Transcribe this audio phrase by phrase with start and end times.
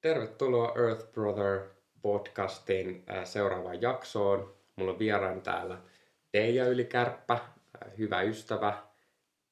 [0.00, 1.60] Tervetuloa Earth Brother
[2.02, 4.54] podcastin äh, seuraavaan jaksoon.
[4.76, 5.78] Mulla on vieraan täällä
[6.32, 8.82] Teija Ylikärppä, äh, hyvä ystävä,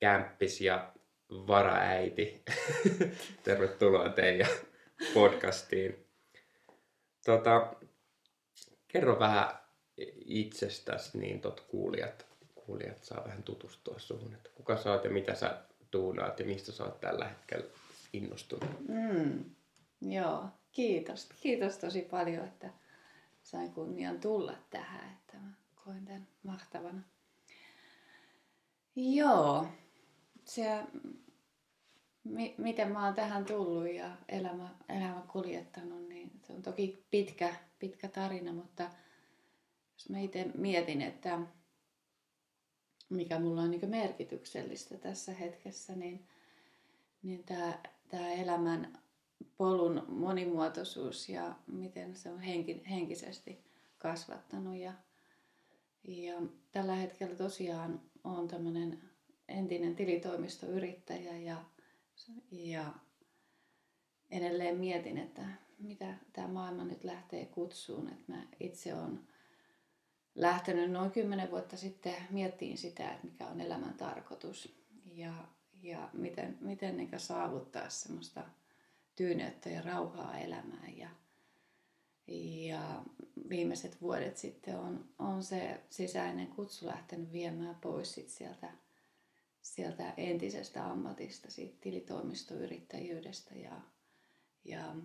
[0.00, 0.92] kämppis ja
[1.30, 2.42] varaäiti.
[3.44, 4.46] Tervetuloa Teija
[5.14, 6.06] podcastiin.
[7.24, 7.72] Tota,
[8.88, 9.48] kerro vähän
[10.24, 14.34] itsestäsi, niin tot kuulijat, kuulijat saa vähän tutustua suhun.
[14.34, 15.58] Että kuka sä oot ja mitä sä
[15.90, 17.66] tuunaat ja mistä sä oot tällä hetkellä
[18.12, 18.88] innostunut?
[18.88, 19.44] Mm,
[20.00, 21.28] joo, kiitos.
[21.40, 22.70] Kiitos tosi paljon, että
[23.42, 25.52] sain kunnian tulla tähän, että mä
[25.84, 27.02] koin tämän mahtavana.
[28.96, 29.66] Joo,
[30.44, 30.82] se,
[32.24, 37.54] mi, miten mä oon tähän tullut ja elämä, elämä kuljettanut, niin se on toki pitkä,
[37.78, 38.90] pitkä tarina, mutta
[39.94, 41.40] jos mä itse mietin, että
[43.08, 46.28] mikä mulla on niin merkityksellistä tässä hetkessä, niin,
[47.22, 47.44] niin
[48.08, 48.98] tämä elämän
[49.56, 53.64] polun monimuotoisuus ja miten se on henki, henkisesti
[53.98, 54.76] kasvattanut.
[54.76, 54.92] Ja,
[56.04, 59.02] ja tällä hetkellä tosiaan on tämmöinen
[59.48, 61.64] entinen tilitoimistoyrittäjä ja,
[62.50, 62.92] ja
[64.30, 65.42] edelleen mietin, että
[65.78, 68.08] mitä tämä maailma nyt lähtee kutsuun.
[68.08, 69.20] Että mä itse olen
[70.34, 75.34] lähtenyt noin kymmenen vuotta sitten miettiin sitä, että mikä on elämän tarkoitus ja,
[75.82, 78.44] ja miten, miten saavuttaa semmoista
[79.18, 80.98] tyyneyttä ja rauhaa elämään.
[80.98, 81.08] Ja,
[82.66, 83.04] ja
[83.48, 88.70] viimeiset vuodet sitten on, on se sisäinen kutsu lähtenyt viemään pois sit sieltä,
[89.62, 93.80] sieltä entisestä ammatista, siitä tilitoimistoyrittäjyydestä ja,
[94.64, 94.96] ja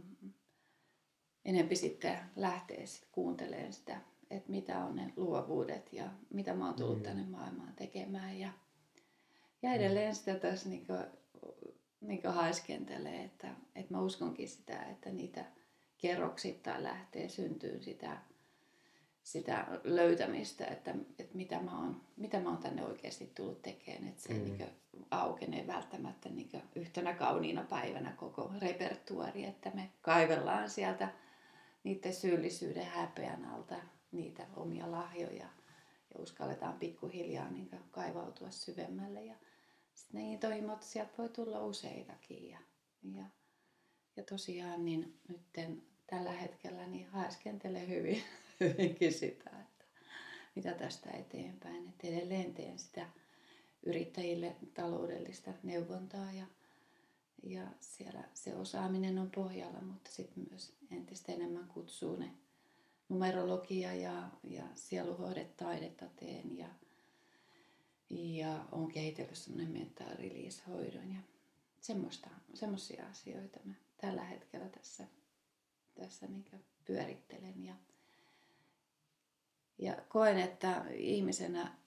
[1.46, 4.02] enempi sitten lähtee sit kuuntelemaan sitä
[4.36, 7.04] että mitä on ne luovuudet ja mitä mä oon tullut mm.
[7.04, 8.40] tänne maailmaan tekemään.
[8.40, 8.50] Ja,
[9.62, 9.76] ja mm.
[9.76, 10.86] edelleen sitä tässä niin
[12.04, 15.46] niin haiskentelee, että, että mä uskonkin sitä, että niitä
[15.98, 18.18] kerroksittain lähtee syntyyn sitä,
[19.24, 24.08] sitä löytämistä, että, että mitä, mä oon, mitä mä oon tänne oikeasti tullut tekemään.
[24.08, 24.44] Että se mm.
[24.44, 24.70] niin
[25.12, 31.10] aukenee välttämättä niin yhtenä kauniina päivänä koko repertuari, että me kaivellaan sieltä
[31.84, 33.76] niiden syyllisyyden häpeän alta
[34.12, 35.48] niitä omia lahjoja
[36.14, 39.26] ja uskalletaan pikkuhiljaa niin kaivautua syvemmälle.
[39.26, 39.36] Ja
[40.14, 42.50] ne intohimot, sieltä voi tulla useitakin.
[42.50, 42.60] Ja,
[43.04, 43.24] ja,
[44.16, 45.42] ja tosiaan niin nyt
[46.08, 48.24] tällä hetkellä niin haeskentelen hyvin,
[48.60, 49.86] hyvinkin sitä, että
[50.56, 51.88] mitä tästä eteenpäin.
[51.88, 53.10] Että edelleen teen sitä
[53.84, 56.46] yrittäjille taloudellista neuvontaa ja,
[57.44, 62.30] ja siellä se osaaminen on pohjalla, mutta sitten myös entistä enemmän kutsuu ne
[63.10, 66.68] numerologia ja, ja sieluhoidetaidetta teen ja,
[68.14, 71.20] ja olen kehitellyt semmoinen mental release-hoidon ja
[71.82, 75.08] semmoista, semmoisia asioita mä tällä hetkellä tässä,
[75.96, 76.46] tässä niin
[76.86, 77.76] pyörittelen ja,
[79.78, 81.78] ja koen, että ihmisenä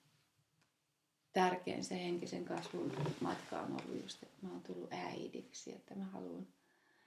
[1.33, 6.05] tärkein se henkisen kasvun matka on ollut just, että mä oon tullut äidiksi, että mä
[6.05, 6.47] haluan,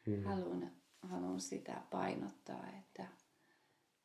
[0.05, 0.23] hmm.
[0.23, 0.71] haluan,
[1.01, 3.07] haluan sitä painottaa, että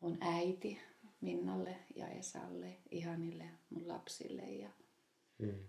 [0.01, 0.81] on äiti
[1.21, 4.43] Minnalle ja Esalle, ihanille mun lapsille.
[4.43, 4.71] Ja,
[5.39, 5.65] mm.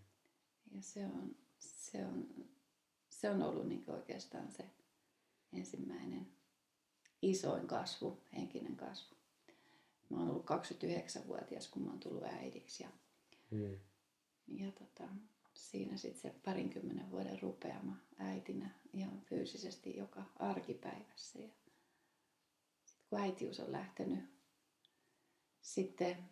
[0.71, 2.27] ja se, on, se, on,
[3.09, 4.65] se on ollut niin oikeastaan se
[5.53, 6.27] ensimmäinen
[7.21, 9.15] isoin kasvu, henkinen kasvu.
[10.09, 12.83] Mä oon ollut 29-vuotias, kun mä oon tullut äidiksi.
[12.83, 12.89] Ja,
[13.51, 13.79] mm.
[14.47, 15.03] ja tota,
[15.53, 21.39] siinä sitten se parinkymmenen vuoden rupeama äitinä ihan fyysisesti joka arkipäivässä.
[21.39, 21.49] Ja
[23.09, 24.19] kun äitiys on lähtenyt
[25.61, 26.29] sitten,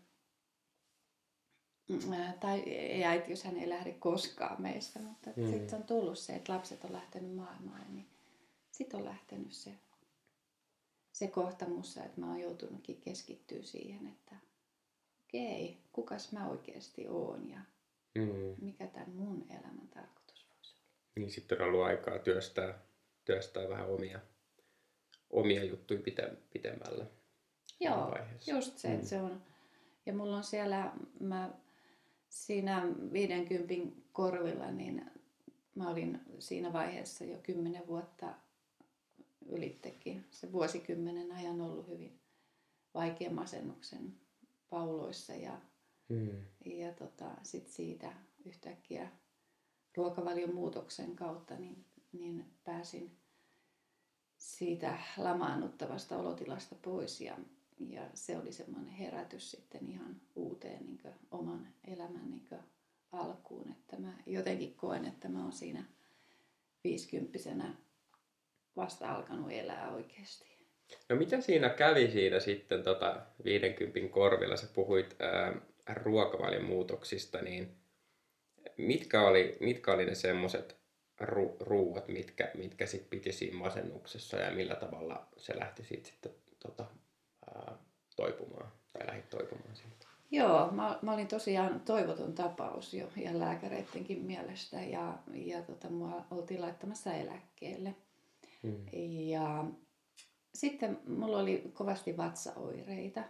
[2.39, 5.51] tai ei äitiys hän ei lähde koskaan meistä, mutta mm.
[5.51, 8.09] sitten on tullut se, että lapset on lähtenyt maailmaan, niin
[8.71, 9.71] sitten on lähtenyt se,
[11.11, 14.35] se kohta mussa, että mä oon joutunutkin keskittyä siihen, että
[15.23, 17.59] okei, kukas mä oikeasti oon ja
[18.15, 18.55] mm.
[18.61, 20.89] mikä tämän mun elämän tarkoitus voisi olla.
[21.15, 22.79] Niin sitten on ollut aikaa työstää,
[23.25, 24.19] työstää vähän omia
[25.33, 25.99] omia juttuja
[26.53, 27.05] pitemmällä.
[27.79, 28.51] Joo, vaiheessa.
[28.51, 28.95] just se, mm.
[28.95, 29.41] että se on.
[30.05, 31.49] Ja mulla on siellä, mä
[32.33, 35.11] siinä 50 korvilla, niin
[35.75, 38.33] mä olin siinä vaiheessa jo kymmenen vuotta
[39.45, 40.25] ylittekin.
[40.31, 42.19] Se vuosikymmenen ajan ollut hyvin
[42.93, 44.13] vaikea masennuksen
[44.69, 45.61] pauloissa ja,
[46.09, 46.45] mm.
[46.65, 48.13] ja tota, sit siitä
[48.45, 49.11] yhtäkkiä
[49.97, 53.17] ruokavalion muutoksen kautta niin, niin pääsin
[54.37, 57.37] siitä lamaannuttavasta olotilasta pois ja,
[57.79, 62.61] ja se oli semmoinen herätys sitten ihan uuteen niin kuin, oman elämän niin kuin,
[63.11, 63.71] alkuun.
[63.71, 65.85] Että mä jotenkin koen, että mä oon siinä
[66.83, 67.75] viisikymppisenä
[68.75, 70.53] vasta alkanut elää oikeasti.
[71.09, 74.57] No mitä siinä kävi siinä sitten tota 50 korvilla?
[74.57, 75.61] Sä puhuit ää,
[75.95, 77.75] ruokavalion muutoksista, niin
[78.77, 80.77] mitkä oli, mitkä oli ne semmoiset
[81.21, 86.31] ru- ruuat, mitkä, mitkä sit piti siinä masennuksessa ja millä tavalla se lähti siitä sitten
[86.59, 86.85] tota,
[87.55, 87.77] ää,
[88.15, 90.05] toipumaan tai lähti toipumaan siitä?
[90.31, 96.25] Joo, mä, mä olin tosiaan toivoton tapaus jo ja lääkäreidenkin mielestä ja, ja tota, mua
[96.31, 97.95] oltiin laittamassa eläkkeelle.
[98.63, 98.85] Hmm.
[99.29, 99.65] Ja
[100.55, 103.23] sitten mulla oli kovasti vatsaoireita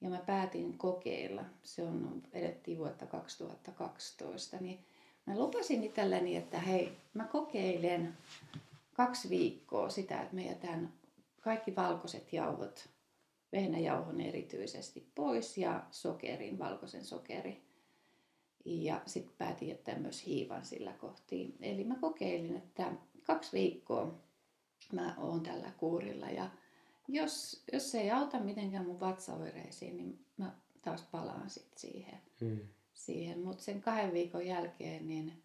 [0.00, 1.44] ja mä päätin kokeilla.
[1.62, 4.78] Se on, edettiin vuotta 2012, niin
[5.26, 8.16] mä lupasin itselleni, että hei, mä kokeilen
[8.94, 10.92] kaksi viikkoa sitä, että me jätän
[11.40, 12.88] kaikki valkoiset jauhot,
[13.56, 17.62] vehnäjauhon erityisesti pois ja sokerin, valkoisen sokeri.
[18.64, 21.56] Ja sitten päätin jättää myös hiivan sillä kohtiin.
[21.60, 22.92] Eli mä kokeilin, että
[23.22, 24.14] kaksi viikkoa
[24.92, 26.50] mä oon tällä kuurilla ja
[27.08, 32.18] jos, jos se ei auta mitenkään mun vatsaoireisiin, niin mä taas palaan sit siihen.
[32.40, 32.60] Hmm.
[32.94, 33.38] siihen.
[33.38, 35.42] Mutta sen kahden viikon jälkeen niin,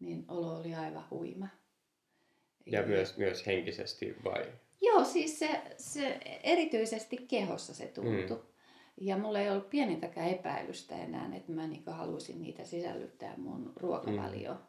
[0.00, 1.48] niin olo oli aivan huima.
[2.66, 4.52] Ja, ja myös, myös henkisesti vai?
[4.86, 8.36] Joo, siis se, se erityisesti kehossa se tuntui.
[8.36, 8.46] Hmm.
[9.00, 14.56] Ja mulla ei ollut pienintäkään epäilystä enää, että mä niin haluaisin niitä sisällyttää mun ruokavalioon.
[14.56, 14.66] Hmm.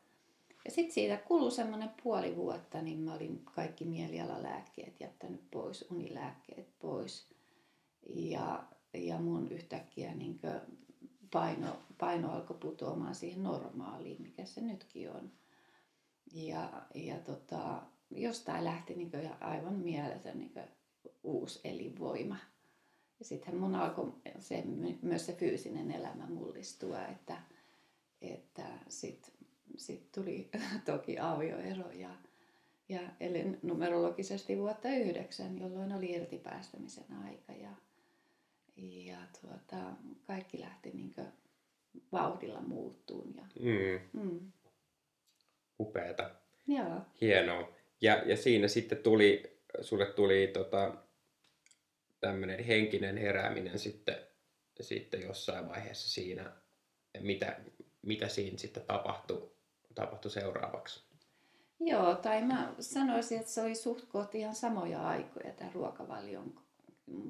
[0.66, 6.80] Ja sitten siitä kului semmoinen puoli vuotta, niin mä olin kaikki mielialalääkkeet jättänyt pois, unilääkkeet
[6.80, 7.28] pois.
[8.10, 8.64] Ja,
[8.94, 10.40] ja mun yhtäkkiä niin
[11.32, 15.32] paino, paino alkoi putoamaan siihen normaaliin, mikä se nytkin on.
[16.34, 17.82] Ja, ja tota,
[18.16, 20.52] jostain lähti niin aivan mieletön niin
[21.24, 22.38] uusi elinvoima.
[23.20, 24.64] Ja sitten mun alkoi se,
[25.02, 27.38] myös se fyysinen elämä mullistua, että,
[28.22, 29.36] että sitten
[29.78, 30.50] sitten tuli
[30.86, 32.10] toki avioero ja,
[32.90, 37.72] ja elin numerologisesti vuotta yhdeksän, jolloin oli irtipäästämisen aika ja,
[38.78, 39.92] ja tuota,
[40.28, 41.14] kaikki lähti niin
[42.12, 43.36] vauhdilla muuttuun.
[43.36, 44.22] Ja, mm.
[44.22, 44.52] Mm.
[45.80, 46.32] Upeeta.
[46.68, 47.02] Joo.
[47.22, 47.70] Hienoa.
[48.02, 50.96] Ja, ja siinä sitten tuli, sulle tuli tota,
[52.20, 54.16] tämmöinen henkinen herääminen sitten,
[54.82, 56.52] sitten jossain vaiheessa siinä,
[57.20, 57.60] mitä,
[58.02, 59.56] mitä siinä sitten tapahtui
[59.96, 61.06] tapahtui seuraavaksi?
[61.80, 66.62] Joo, tai mä sanoisin, että se oli suht kohti ihan samoja aikoja tämän ruokavalion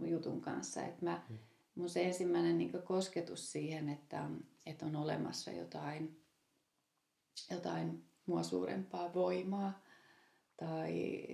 [0.05, 0.85] jutun kanssa.
[0.85, 1.37] Että mä, hmm.
[1.75, 4.29] mun se ensimmäinen niin kosketus siihen, että,
[4.65, 6.21] että on olemassa jotain,
[7.51, 9.84] jotain mua suurempaa voimaa.
[10.57, 11.25] Tai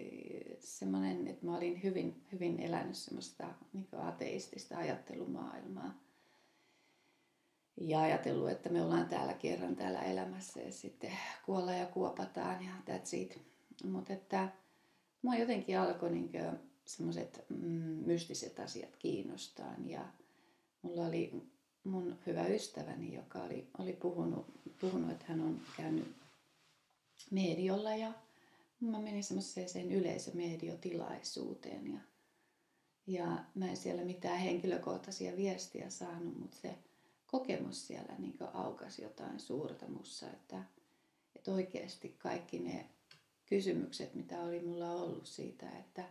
[0.60, 5.94] semmoinen, että mä olin hyvin, hyvin elänyt semmoista niin ateistista ajattelumaailmaa
[7.78, 11.12] ja ajatellut, että me ollaan täällä kerran täällä elämässä ja sitten
[11.46, 13.42] kuolla ja kuopataan ja that's it.
[13.84, 14.50] Mutta että
[15.22, 16.32] mua jotenkin alkoi niin
[16.86, 20.06] semmoiset mm, mystiset asiat kiinnostaa ja
[20.82, 21.44] mulla oli
[21.84, 24.46] mun hyvä ystäväni, joka oli, oli puhunut,
[24.82, 26.16] puhunut, että hän on käynyt
[27.32, 28.14] mediolla ja
[28.82, 32.00] mä menin semmoiseen yleisömediotilaisuuteen ja,
[33.08, 36.76] ja mä en siellä mitään henkilökohtaisia viestiä saanut, mutta se
[37.28, 40.64] kokemus siellä niin aukasi jotain suurta mussa, että,
[41.36, 42.86] että oikeasti kaikki ne
[43.46, 46.04] kysymykset, mitä oli mulla ollut siitä, että,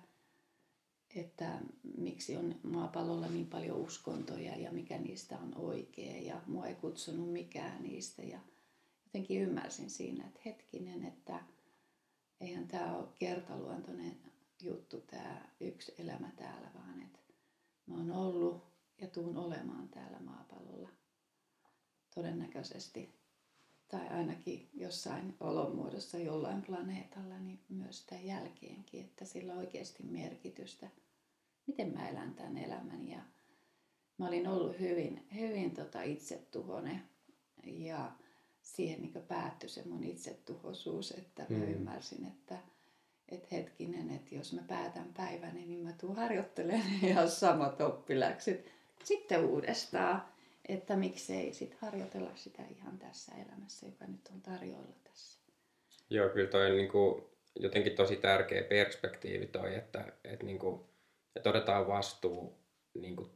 [1.16, 1.58] että
[1.96, 7.32] miksi on maapallolla niin paljon uskontoja ja mikä niistä on oikea ja mua ei kutsunut
[7.32, 8.38] mikään niistä ja
[9.04, 11.40] jotenkin ymmärsin siinä, että hetkinen, että
[12.40, 14.16] eihän tämä ole kertaluontoinen
[14.62, 17.18] juttu tämä yksi elämä täällä, vaan että
[17.86, 18.64] mä oon ollut
[19.00, 20.88] ja tuun olemaan täällä maapallolla
[22.14, 23.20] todennäköisesti,
[23.88, 30.90] tai ainakin jossain olomuodossa jollain planeetalla, niin myös sitä jälkeenkin, että sillä on oikeasti merkitystä,
[31.66, 33.08] miten mä elän tämän elämän.
[33.08, 33.20] Ja
[34.18, 37.02] mä olin ollut hyvin, hyvin tota itsetuhone
[37.64, 38.12] ja
[38.62, 41.72] siihen niin päättyi se mun itsetuhoisuus, että mä mm.
[41.72, 42.58] ymmärsin, että
[43.28, 48.66] et hetkinen, että jos mä päätän päiväni, niin mä tuun harjoittelemaan ihan samat oppiläksyt
[49.04, 50.22] sitten uudestaan
[50.68, 55.38] että miksei sit harjoitella sitä ihan tässä elämässä, joka nyt on tarjolla tässä.
[56.10, 57.24] Joo, kyllä toi on niin kuin
[57.54, 60.80] jotenkin tosi tärkeä perspektiivi toi, että, että, niin kuin,
[61.36, 62.58] että otetaan vastuu
[62.94, 63.30] niin kuin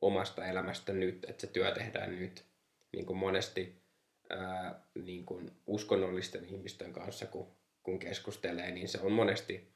[0.00, 2.44] omasta elämästä nyt, että se työ tehdään nyt.
[2.92, 3.82] Niin kuin monesti
[4.30, 9.74] ää, niin kuin uskonnollisten ihmisten kanssa, kun, kun keskustelee, niin se on monesti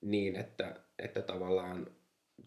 [0.00, 1.96] niin, että, että tavallaan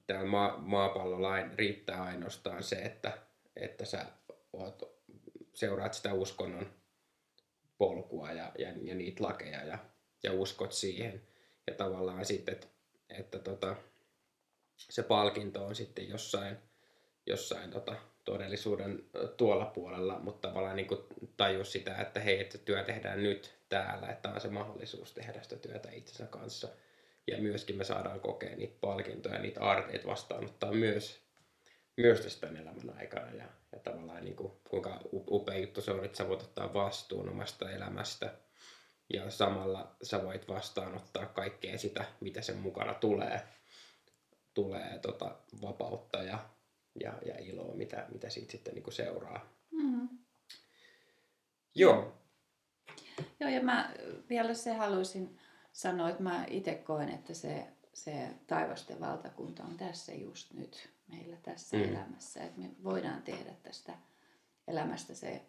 [0.07, 3.17] täällä maa, maapallolain riittää ainoastaan se, että
[3.55, 4.05] että sä
[4.53, 5.01] oot,
[5.53, 6.73] seuraat sitä uskonnon
[7.77, 9.77] polkua ja, ja, ja niitä lakeja ja,
[10.23, 11.27] ja uskot siihen.
[11.67, 12.67] Ja tavallaan sitten, että
[13.09, 13.75] että tota,
[14.77, 16.57] se palkinto on sitten jossain,
[17.25, 17.95] jossain tota,
[18.27, 19.03] todellisuuden
[19.37, 20.87] tuolla puolella, mutta tavallaan niin
[21.37, 25.55] tajus sitä, että hei, että työ tehdään nyt täällä, että on se mahdollisuus tehdä sitä
[25.55, 26.67] työtä itsensä kanssa.
[27.27, 31.21] Ja myöskin me saadaan kokea niitä palkintoja, niitä aarteita vastaanottaa myös,
[31.97, 33.31] myös tästä elämän aikana.
[33.31, 37.29] Ja, ja tavallaan niin kuin, kuinka upea juttu se on, että sä voit ottaa vastuun
[37.29, 38.33] omasta elämästä.
[39.13, 43.41] Ja samalla sä voit vastaanottaa kaikkea sitä, mitä sen mukana tulee.
[44.53, 46.39] Tulee tota, vapautta ja
[47.01, 49.53] ja, ja iloa, mitä, mitä siitä sitten niin kuin seuraa.
[49.71, 50.09] Mm.
[51.75, 52.13] Joo.
[53.39, 53.93] Joo, ja mä
[54.29, 55.37] vielä se haluaisin
[55.71, 61.37] sanoa, että mä itse koen, että se, se taivasten valtakunta on tässä just nyt meillä
[61.37, 61.83] tässä mm.
[61.83, 62.43] elämässä.
[62.43, 63.93] Että me voidaan tehdä tästä
[64.67, 65.41] elämästä se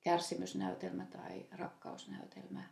[0.00, 2.64] kärsimysnäytelmä tai rakkausnäytelmä.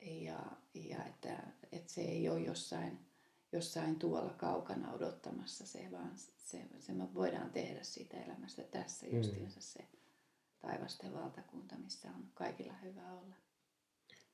[0.00, 0.38] Ja,
[0.74, 1.38] ja että,
[1.72, 3.03] että se ei ole jossain
[3.54, 9.16] jossain tuolla kaukana odottamassa se, vaan se, se me voidaan tehdä siitä elämästä tässä mm.
[9.16, 9.84] justiinsa se
[10.60, 13.34] taivasten valtakunta, missä on kaikilla hyvä olla.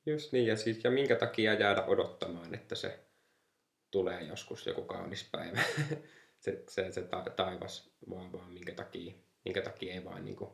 [0.05, 2.99] Just niin, ja, siis, ja minkä takia jäädä odottamaan, että se
[3.91, 5.61] tulee joskus joku kaunis päivä,
[6.43, 9.13] se, se, se ta, taivas, vaan, vaan minkä takia,
[9.45, 10.51] minkä takia ei vaan niin kuin,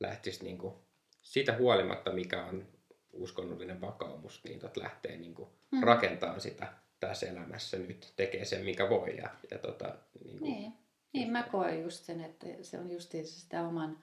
[0.00, 0.74] lähtisi niin kuin,
[1.22, 2.68] siitä huolimatta, mikä on
[3.12, 5.82] uskonnollinen vakaumus, niin lähtee niin kuin, mm.
[5.82, 9.16] rakentamaan sitä tässä elämässä nyt tekee sen, mikä voi.
[9.16, 9.94] Ja, ja tota,
[10.24, 10.72] niin, kuin, niin.
[11.12, 13.98] niin, mä koen just sen, että se on just sitä oman,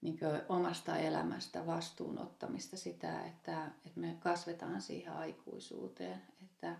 [0.00, 6.22] niin kuin, omasta elämästä vastuunottamista sitä, että, että me kasvetaan siihen aikuisuuteen.
[6.42, 6.76] Että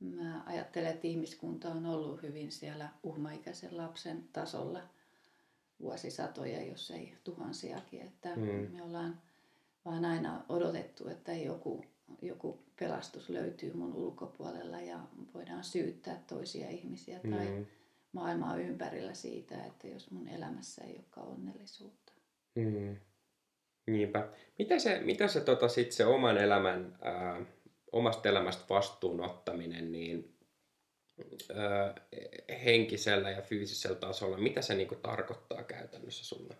[0.00, 4.82] mä ajattelen, että ihmiskunta on ollut hyvin siellä uhmaikäisen lapsen tasolla
[5.80, 8.02] vuosisatoja, jos ei tuhansiakin.
[8.02, 8.72] Että mm.
[8.72, 9.22] me ollaan
[9.84, 11.84] vaan aina odotettu, että joku
[12.22, 14.98] joku pelastus löytyy mun ulkopuolella ja
[15.34, 17.66] voidaan syyttää toisia ihmisiä tai mm.
[18.12, 22.12] maailmaa ympärillä siitä, että jos mun elämässä ei olekaan onnellisuutta.
[22.54, 22.96] Mm.
[23.86, 24.28] Niinpä.
[24.58, 27.40] Mitä se, mitä se, tota, sit se oman elämän, ää,
[27.92, 30.36] omasta elämästä vastuun ottaminen, niin
[31.54, 31.94] ää,
[32.64, 36.56] henkisellä ja fyysisellä tasolla, mitä se niinku tarkoittaa käytännössä sulle?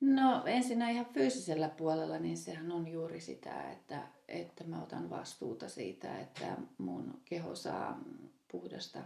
[0.00, 5.68] No ensin ihan fyysisellä puolella, niin sehän on juuri sitä, että, että mä otan vastuuta
[5.68, 8.00] siitä, että mun keho saa
[8.52, 8.98] puhdasta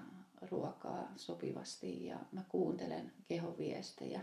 [0.50, 4.20] ruokaa sopivasti ja mä kuuntelen kehoviestejä.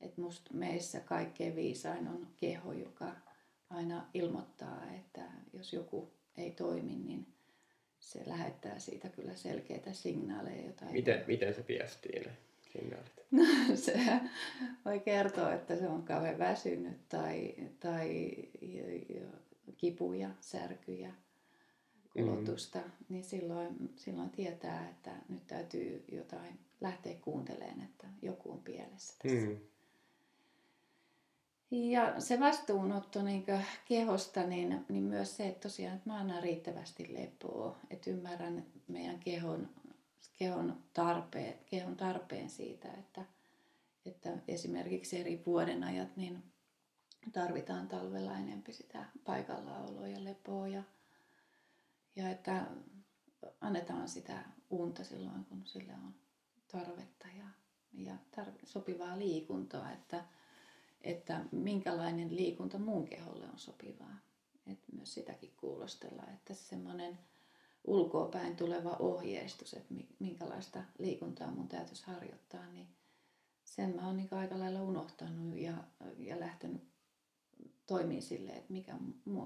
[0.00, 3.12] Että musta meissä kaikkein viisain on keho, joka
[3.70, 5.22] aina ilmoittaa, että
[5.52, 7.26] jos joku ei toimi, niin
[7.98, 10.66] se lähettää siitä kyllä selkeitä signaaleja.
[10.66, 12.36] Jotain miten, miten se viestii ne?
[12.76, 13.16] Signaalit?
[13.30, 13.44] No,
[13.76, 14.20] se
[14.84, 18.32] voi kertoa, että se on kauhean väsynyt tai, tai
[19.76, 21.12] kipuja, särkyjä,
[22.12, 22.90] kulutusta, mm.
[23.08, 29.46] niin silloin, silloin tietää, että nyt täytyy jotain lähteä kuuntelemaan, että joku on pielessä tässä.
[29.46, 29.58] Mm.
[31.70, 33.44] Ja se vastuunotto niin
[33.88, 39.18] kehosta, niin, niin myös se, että tosiaan että mä annan riittävästi lepoa, että ymmärrän meidän
[39.18, 39.68] kehon
[40.36, 43.24] kehon tarpeen, kehon tarpeen siitä, että,
[44.06, 46.42] että esimerkiksi eri vuodenajat niin
[47.32, 50.82] tarvitaan talvella enempi sitä paikallaoloa ja lepoa ja,
[52.16, 52.66] ja että
[53.60, 56.14] annetaan sitä unta silloin, kun sille on
[56.72, 57.46] tarvetta ja,
[57.92, 60.24] ja tar- sopivaa liikuntaa, että,
[61.00, 64.16] että minkälainen liikunta muun keholle on sopivaa.
[64.66, 67.18] Et myös sitäkin kuulostellaan, että semmoinen
[67.86, 72.86] ulkoapäin tuleva ohjeistus, että minkälaista liikuntaa mun täytyisi harjoittaa, niin
[73.64, 75.74] sen mä oon niin aika lailla unohtanut ja,
[76.18, 76.82] ja lähtenyt
[77.86, 78.92] toimii silleen, että mikä,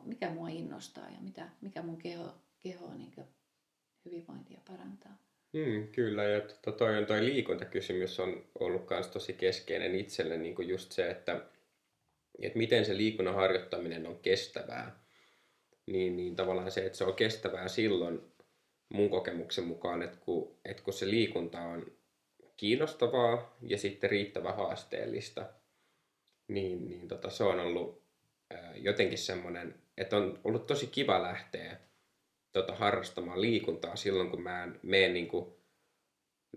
[0.04, 3.12] mikä mua innostaa ja mitä, mikä mun keho, keho niin
[4.04, 5.18] hyvinvointia parantaa.
[5.52, 10.68] Mm, kyllä, ja to, toi, toi liikuntakysymys on ollut myös tosi keskeinen itselle niin kuin
[10.68, 11.46] just se, että,
[12.42, 15.00] että miten se liikunnan harjoittaminen on kestävää.
[15.86, 18.29] Niin, niin tavallaan se, että se on kestävää silloin,
[18.90, 21.86] mun kokemuksen mukaan, että kun, että kun se liikunta on
[22.56, 25.46] kiinnostavaa ja sitten riittävän haasteellista,
[26.48, 28.02] niin, niin tota, se on ollut
[28.50, 31.76] ää, jotenkin semmoinen, että on ollut tosi kiva lähteä
[32.52, 35.54] tota, harrastamaan liikuntaa silloin, kun mä en mene niin kuin,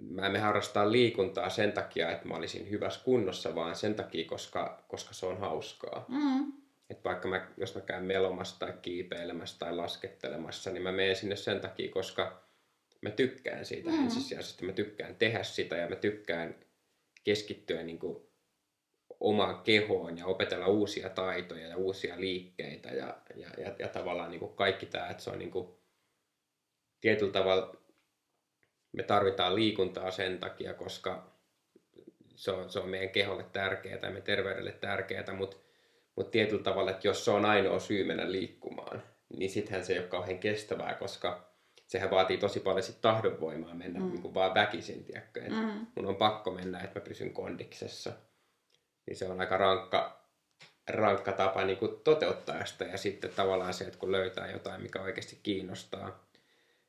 [0.01, 4.85] mä en harrastaa liikuntaa sen takia, että mä olisin hyvässä kunnossa, vaan sen takia, koska,
[4.87, 6.05] koska se on hauskaa.
[6.07, 6.62] Mm.
[6.89, 11.35] Että vaikka mä, jos mä käyn melomassa tai kiipeilemässä tai laskettelemassa, niin mä menen sinne
[11.35, 12.43] sen takia, koska
[13.01, 14.03] mä tykkään siitä mm.
[14.03, 14.65] ensisijaisesti.
[14.65, 16.55] Mä tykkään tehdä sitä ja mä tykkään
[17.23, 18.23] keskittyä niin kuin
[19.19, 24.39] omaan kehoon ja opetella uusia taitoja ja uusia liikkeitä ja, ja, ja, ja tavallaan niin
[24.39, 25.67] kuin kaikki tämä, että se on niin kuin
[27.01, 27.83] tietyllä tavalla
[28.91, 31.33] me tarvitaan liikuntaa sen takia, koska
[32.35, 35.57] se on, se on meidän keholle tärkeää ja meidän terveydelle tärkeää, mutta,
[36.15, 39.03] mutta tietyllä tavalla, että jos se on ainoa syy mennä liikkumaan,
[39.37, 41.53] niin sittenhän se ei ole kauhean kestävää, koska
[41.87, 44.09] sehän vaatii tosi paljon sit tahdonvoimaa mennä mm.
[44.09, 45.41] niin kuin vaan väkisin, tiedätkö?
[45.49, 45.87] mm.
[45.95, 48.13] mun on pakko mennä, että mä pysyn kondiksessa.
[49.07, 50.29] Niin se on aika rankka,
[50.89, 55.01] rankka tapa niin kuin toteuttaa sitä ja sitten tavallaan se, että kun löytää jotain, mikä
[55.01, 56.27] oikeasti kiinnostaa,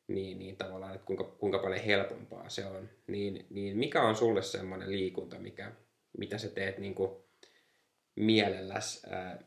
[0.08, 2.90] niin, niin tavallaan, että kuinka, kuinka paljon helpompaa se on.
[3.06, 5.72] Niin, niin mikä on sulle semmoinen liikunta, mikä,
[6.18, 7.23] mitä sä teet niin kuin
[8.16, 9.38] mielelläs ää,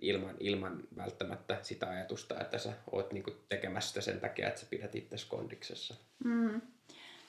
[0.00, 4.60] ilman, ilman välttämättä sitä ajatusta, että sä oot niin kuin tekemässä sitä sen takia, että
[4.60, 5.94] sä pidät itse kondiksessa.
[6.24, 6.60] Mm.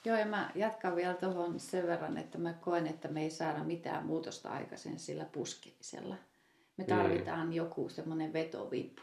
[0.05, 3.63] Joo, ja mä jatkan vielä tuohon sen verran, että mä koen, että me ei saada
[3.63, 6.15] mitään muutosta aikaisen sillä puskemisella.
[6.77, 6.87] Me mm.
[6.87, 7.53] tarvitaan mm.
[7.53, 9.01] joku semmoinen vetovipu.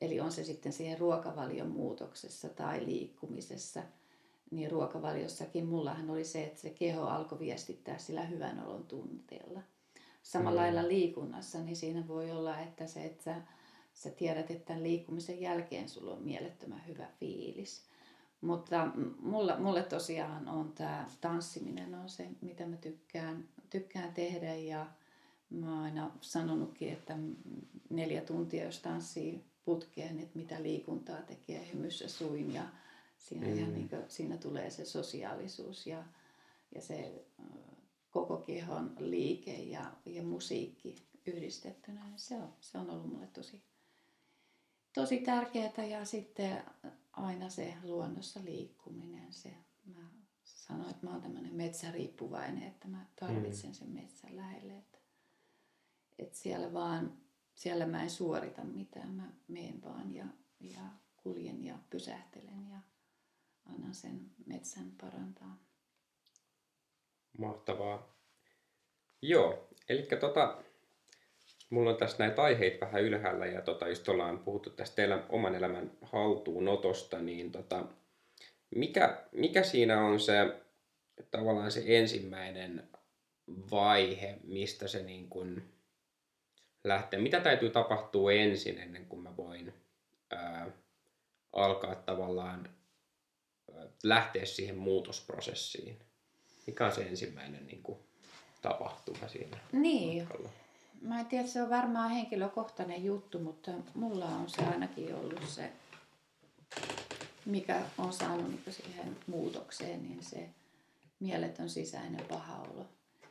[0.00, 3.82] Eli on se sitten siihen ruokavalion muutoksessa tai liikkumisessa.
[4.50, 9.62] Niin ruokavaliossakin mullahan oli se, että se keho alkoi viestittää sillä hyvän olon tunteella.
[10.28, 13.34] Samalla lailla liikunnassa, niin siinä voi olla, että se, että sä,
[13.94, 17.82] sä tiedät, että tämän liikkumisen jälkeen sulla on mielettömän hyvä fiilis.
[18.40, 24.86] Mutta mulla, mulle tosiaan on tämä tanssiminen on se, mitä mä tykkään, tykkään tehdä ja
[25.50, 27.18] mä oon aina sanonutkin, että
[27.90, 32.62] neljä tuntia jos tanssii putkeen, että mitä liikuntaa tekee hymyssä suin ja
[33.18, 33.58] siinä, mm.
[33.58, 36.04] ihan niin kuin, siinä tulee se sosiaalisuus ja,
[36.74, 37.24] ja se
[38.10, 40.94] koko kehon liike ja, ja musiikki
[41.26, 42.12] yhdistettynä.
[42.16, 43.62] Se on, se on ollut mulle tosi,
[44.94, 46.62] tosi tärkeää ja sitten
[47.12, 49.32] aina se luonnossa liikkuminen.
[49.32, 50.08] Se, mä
[50.44, 53.74] sanoin, että mä oon tämmöinen metsäriippuvainen, että mä tarvitsen mm.
[53.74, 54.78] sen metsän lähelle.
[54.78, 54.98] Että,
[56.18, 57.18] että siellä vaan
[57.58, 60.26] siellä mä en suorita mitään, mä meen vaan ja,
[60.60, 60.82] ja
[61.16, 62.80] kuljen ja pysähtelen ja
[63.64, 65.58] annan sen metsän parantaa.
[67.38, 68.16] Mahtavaa.
[69.22, 70.62] Joo, eli tota,
[71.70, 75.54] mulla on tässä näitä aiheita vähän ylhäällä ja tota, just ollaan puhuttu tästä elä, oman
[75.54, 77.84] elämän haltuunotosta, niin tota,
[78.74, 80.34] mikä, mikä siinä on se
[81.30, 82.88] tavallaan se ensimmäinen
[83.70, 85.78] vaihe, mistä se niin kuin,
[86.84, 87.20] lähteä?
[87.20, 89.74] Mitä täytyy tapahtua ensin ennen kuin mä voin
[90.30, 90.70] ää,
[91.52, 92.76] alkaa tavallaan
[93.74, 96.07] ää, lähteä siihen muutosprosessiin?
[96.68, 97.98] Mikä on se ensimmäinen niin kuin,
[98.62, 100.22] tapahtuma siinä Niin.
[100.22, 100.48] Matkalla?
[101.00, 105.72] Mä en tiedä, se on varmaan henkilökohtainen juttu, mutta mulla on se ainakin ollut se,
[107.44, 110.48] mikä on saanut niin siihen muutokseen, niin se
[111.20, 112.86] mieletön sisäinen paha olo.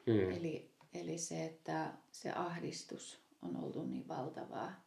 [0.07, 0.31] Hmm.
[0.31, 4.83] Eli, eli se, että se ahdistus on ollut niin valtavaa.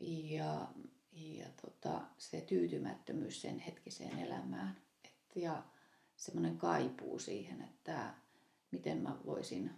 [0.00, 0.68] Ja,
[1.12, 4.76] ja tota, se tyytymättömyys sen hetkiseen elämään.
[5.04, 5.62] Et, ja
[6.16, 8.14] semmoinen kaipuu siihen, että
[8.70, 9.70] miten mä voisin,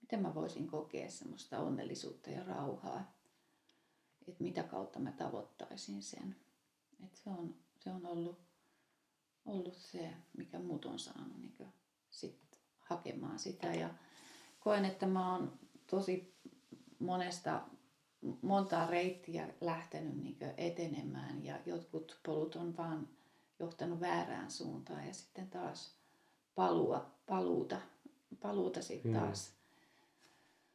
[0.00, 3.20] miten mä voisin kokea semmoista onnellisuutta ja rauhaa.
[4.28, 6.36] Että mitä kautta mä tavoittaisin sen.
[7.04, 8.40] Et se, on, se on ollut,
[9.44, 11.56] ollut se, mikä muut on saanut niin
[12.10, 13.66] sit hakemaan sitä.
[13.66, 13.94] Ja
[14.60, 16.34] koen, että mä oon tosi
[16.98, 17.68] monesta
[18.42, 23.08] montaa reittiä lähtenyt niin etenemään ja jotkut polut on vaan
[23.60, 25.96] johtanut väärään suuntaan ja sitten taas
[26.54, 27.80] palua, paluuta,
[28.42, 29.18] paluuta sitten mm.
[29.20, 29.54] taas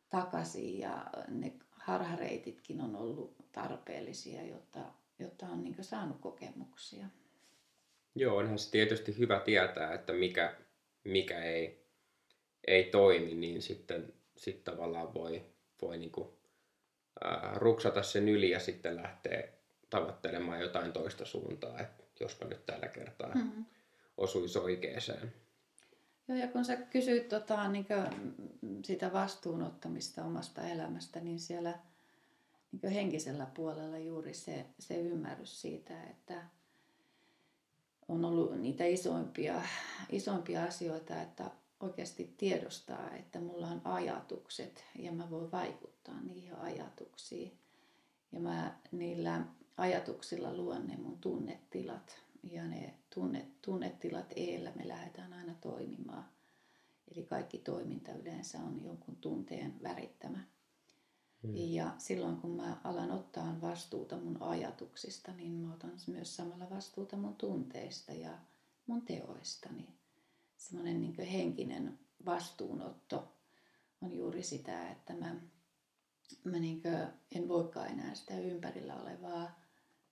[0.10, 4.80] takaisin ja ne harhareititkin on ollut tarpeellisia, jotta,
[5.20, 7.06] jotta on niin saanut kokemuksia.
[8.16, 10.56] Joo, onhan se tietysti hyvä tietää, että mikä,
[11.04, 11.86] mikä ei,
[12.68, 15.46] ei toimi, niin sitten sit tavallaan voi,
[15.82, 16.30] voi niin kuin,
[17.24, 19.48] ää, ruksata sen yli ja sitten lähteä
[19.90, 23.66] tavoittelemaan jotain toista suuntaa, että jospa nyt tällä kertaa mm-hmm.
[24.18, 25.34] osuisi oikeeseen.
[26.28, 27.86] Joo, ja kun sä kysyit tota, niin
[28.84, 31.80] sitä vastuunottamista omasta elämästä, niin siellä
[32.72, 36.44] niin henkisellä puolella juuri se, se ymmärrys siitä, että
[38.08, 39.62] on ollut niitä isoimpia,
[40.10, 47.52] isoimpia asioita, että oikeasti tiedostaa, että mulla on ajatukset ja mä voin vaikuttaa niihin ajatuksiin.
[48.32, 49.46] Ja mä niillä
[49.78, 52.22] ajatuksilla luon ne mun tunnetilat.
[52.44, 56.26] Ja ne tunne, tunnetilat eellä me lähdetään aina toimimaan.
[57.12, 60.40] Eli kaikki toiminta yleensä on jonkun tunteen värittämä.
[61.44, 61.54] Hmm.
[61.56, 67.18] Ja silloin kun mä alan ottaa vastuuta mun ajatuksista, niin mä otan myös samalla vastuuta
[67.18, 68.38] mun tunteista ja
[68.88, 69.96] mun teoistani
[70.58, 73.32] semmoinen niin henkinen vastuunotto
[74.02, 75.36] on juuri sitä, että mä,
[76.44, 76.82] mä niin
[77.36, 79.65] en voikaan enää sitä ympärillä olevaa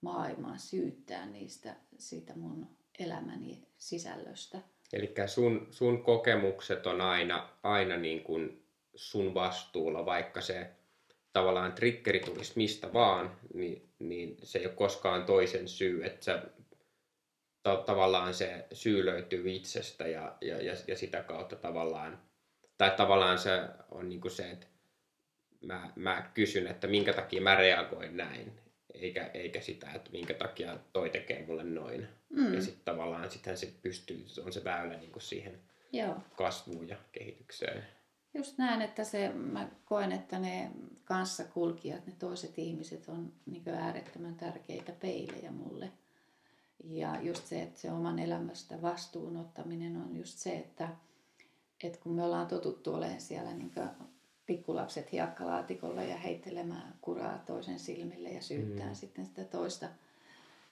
[0.03, 2.67] maailmaa syyttää niistä, siitä mun
[2.99, 4.59] elämäni sisällöstä.
[4.93, 10.69] Eli sun, sun kokemukset on aina, aina niin kuin sun vastuulla, vaikka se
[11.33, 16.43] tavallaan triggeri tulisi mistä vaan, niin, niin se ei ole koskaan toisen syy, että sä,
[17.63, 22.21] ta- tavallaan se syy löytyy itsestä ja, ja, ja, ja sitä kautta tavallaan,
[22.77, 23.61] tai tavallaan se
[23.91, 24.67] on niin kuin se, että
[25.61, 28.62] mä, mä kysyn, että minkä takia mä reagoin näin,
[28.93, 32.07] eikä, eikä sitä, että minkä takia toi tekee mulle noin.
[32.29, 32.53] Mm.
[32.53, 35.59] Ja sitten tavallaan sittenhän se pystyy, on se väylä niin kuin siihen
[35.91, 36.15] Joo.
[36.35, 37.83] kasvuun ja kehitykseen.
[38.33, 40.71] Just näin, että se, mä koen, että ne
[41.03, 45.91] kanssakulkijat, ne toiset ihmiset on niin äärettömän tärkeitä peilejä mulle.
[46.83, 50.89] Ja just se, että se oman elämästä vastuun ottaminen on just se, että,
[51.83, 53.71] että kun me ollaan totuttu olemaan siellä niin
[54.45, 58.95] pikkulapset hiekkalaatikolla ja heittelemään kuraa toisen silmille ja syyttää mm.
[58.95, 59.89] sitten sitä toista,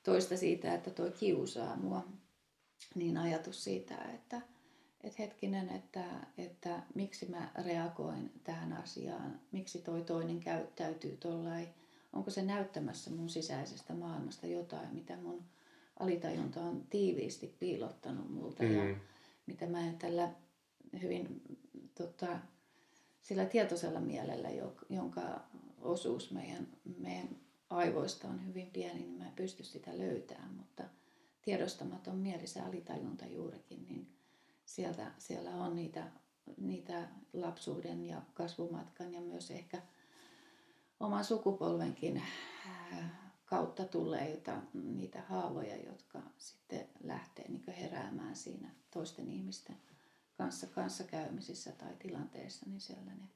[0.04, 2.04] toista siitä, että toi kiusaa mua,
[2.96, 4.42] niin ajatus siitä, että,
[5.04, 6.06] että hetkinen, että,
[6.38, 11.68] että miksi mä reagoin tähän asiaan, miksi toi toinen käyttäytyy tollain,
[12.14, 15.44] onko se näyttämässä mun sisäisestä maailmasta jotain, mitä mun
[16.00, 18.90] alitajunta on tiiviisti piilottanut multa mm.
[18.90, 18.96] ja
[19.46, 20.32] mitä mä en tällä
[21.02, 21.42] hyvin
[21.96, 22.40] tota,
[23.22, 24.50] sillä tietoisella mielellä,
[24.90, 25.22] jonka
[25.82, 27.30] osuus meidän, meidän
[27.70, 30.84] aivoista on hyvin pieni, niin mä en pysty sitä löytämään, mutta
[31.42, 34.08] tiedostamaton mieli, se alitajunta juurikin, niin
[34.66, 36.12] sieltä, siellä on niitä,
[36.58, 39.82] niitä lapsuuden ja kasvumatkan ja myös ehkä
[41.00, 43.12] oman sukupolvenkin äh,
[43.46, 49.78] kautta tulleita niitä haavoja, jotka sitten lähtee niin heräämään siinä toisten ihmisten
[50.42, 53.28] kanssa kanssakäymisissä tai tilanteissa, niin siellä ne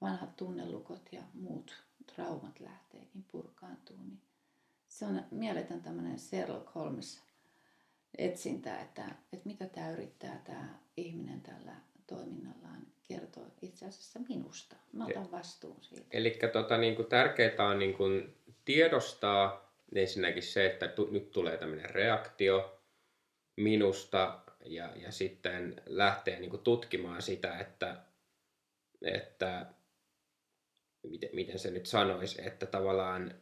[0.00, 1.82] vanhat tunnelukot ja muut
[2.14, 3.96] traumat lähteekin purkaantuu.
[3.96, 4.20] Niin
[4.88, 7.22] se on mieletön tämmöinen Sherlock Holmes
[8.18, 14.76] etsintä, että, että mitä tämä yrittää tämä ihminen tällä toiminnallaan kertoa itse asiassa minusta.
[14.92, 16.06] Mä otan vastuun siitä.
[16.10, 21.56] Eli tota, niin kuin tärkeää on niin kuin tiedostaa ensinnäkin se, että tu, nyt tulee
[21.56, 22.80] tämmöinen reaktio
[23.56, 27.96] minusta ja, ja sitten lähtee niin kuin tutkimaan sitä, että,
[29.02, 29.66] että
[31.02, 33.34] miten, miten se nyt sanoisi, että tavallaan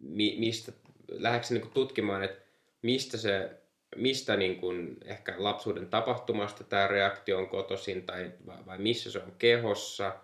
[0.00, 0.72] mi, mistä,
[1.10, 2.40] lähdetkö niin tutkimaan, että
[2.82, 3.58] mistä se
[3.96, 8.32] mistä niin kuin ehkä lapsuuden tapahtumasta tämä reaktio on kotoisin tai
[8.66, 10.16] vai, missä se on kehossa?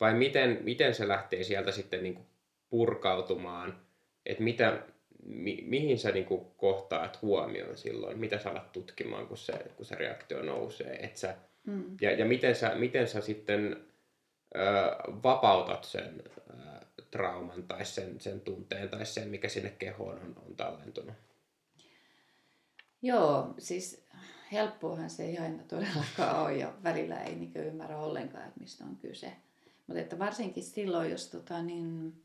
[0.00, 2.26] Vai miten, miten se lähtee sieltä sitten niin kuin
[2.70, 3.80] purkautumaan,
[4.26, 4.82] että mitä,
[5.22, 9.86] mi, mihin sä niin kuin kohtaat huomioon silloin, mitä sä alat tutkimaan, kun se, kun
[9.86, 11.96] se reaktio nousee, et sä, mm.
[12.00, 13.76] ja, ja miten, sä, miten sä sitten
[14.54, 14.58] ö,
[15.22, 16.52] vapautat sen ö,
[17.10, 21.14] trauman tai sen, sen tunteen tai sen, mikä sinne kehoon on, on tallentunut.
[23.02, 24.04] Joo, siis
[24.52, 28.96] helppoahan se ei aina todellakaan ole ja välillä ei niin ymmärrä ollenkaan, että mistä on
[28.96, 29.32] kyse.
[29.86, 32.22] Mutta että varsinkin silloin, jos tota, niin,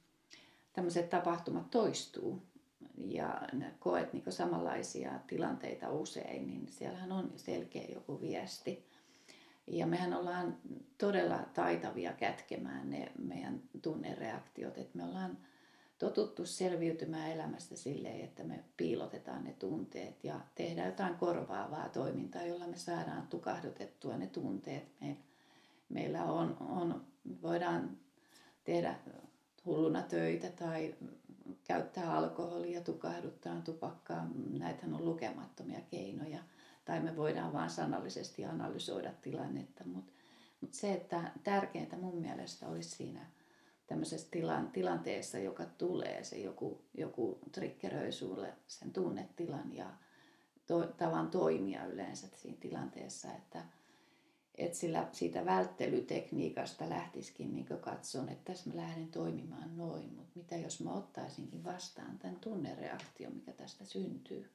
[0.73, 2.41] tämmöiset tapahtumat toistuu
[2.97, 3.41] ja
[3.79, 8.85] koet niin samanlaisia tilanteita usein, niin siellähän on selkeä joku viesti.
[9.67, 10.57] Ja mehän ollaan
[10.97, 15.37] todella taitavia kätkemään ne meidän tunnereaktiot, että me ollaan
[15.99, 22.67] totuttu selviytymään elämästä silleen, että me piilotetaan ne tunteet ja tehdään jotain korvaavaa toimintaa, jolla
[22.67, 24.83] me saadaan tukahdutettua ne tunteet.
[25.01, 25.17] Me,
[25.89, 27.05] meillä on, on,
[27.41, 27.97] voidaan
[28.63, 28.95] tehdä
[29.65, 30.95] hulluna töitä tai
[31.63, 34.27] käyttää alkoholia, tukahduttaa tupakkaa.
[34.59, 36.39] Näitähän on lukemattomia keinoja.
[36.85, 39.83] Tai me voidaan vain sanallisesti analysoida tilannetta.
[39.85, 40.11] Mutta
[40.61, 43.25] mut se, että tärkeintä mun mielestä olisi siinä
[43.87, 49.93] tämmöisessä tilan, tilanteessa, joka tulee, se joku, joku triggeröi sulle sen tunnetilan ja
[50.67, 53.63] to, tavan toimia yleensä siinä tilanteessa, että
[54.57, 60.55] et sillä siitä välttelytekniikasta lähtisikin niin katson, että tässä mä lähden toimimaan noin, mutta mitä
[60.55, 64.51] jos mä ottaisinkin vastaan tämän tunnereaktion, mikä tästä syntyy,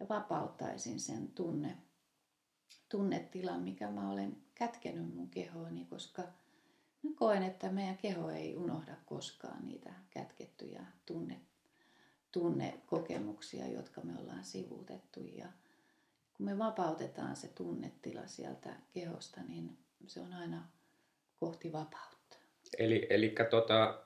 [0.00, 1.76] ja vapauttaisin sen tunne,
[2.88, 6.22] tunnetilan, mikä mä olen kätkenyt mun kehooni, koska–
[7.02, 11.40] Mä koen, että meidän keho ei unohda koskaan niitä kätkettyjä tunne,
[12.32, 15.20] tunnekokemuksia, jotka me ollaan sivuutettu.
[15.20, 15.46] Ja
[16.40, 20.68] kun me vapautetaan se tunnetila sieltä kehosta, niin se on aina
[21.36, 22.36] kohti vapautta.
[22.78, 24.04] Eli, eli tota,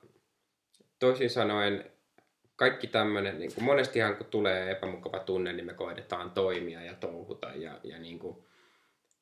[0.99, 1.91] toisin sanoen
[2.55, 7.47] kaikki tämmöinen, niin kuin monestihan kun tulee epämukava tunne, niin me koetetaan toimia ja touhuta
[7.47, 8.37] ja, ja niin kuin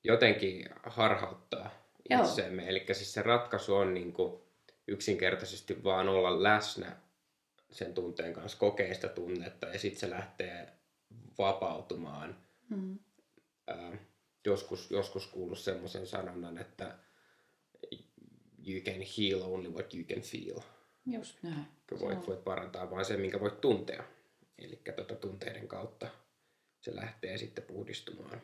[0.04, 1.70] jotenkin harhauttaa
[2.10, 2.70] itseemme.
[2.70, 4.42] Eli siis se ratkaisu on niin kuin
[4.88, 6.96] yksinkertaisesti vaan olla läsnä
[7.72, 10.74] sen tunteen kanssa kokee sitä tunnetta ja sitten se lähtee
[11.38, 12.43] vapautumaan.
[12.70, 13.00] Mm.
[13.68, 13.98] Ää,
[14.46, 16.98] joskus, joskus kuullut semmoisen sanonnan, että
[18.68, 20.60] you can heal only what you can feel.
[21.06, 21.66] Just näin.
[22.00, 24.04] Voit, voit parantaa vain sen, minkä voit tuntea.
[24.58, 26.08] Eli tuota, tunteiden kautta
[26.82, 28.42] se lähtee sitten puhdistumaan.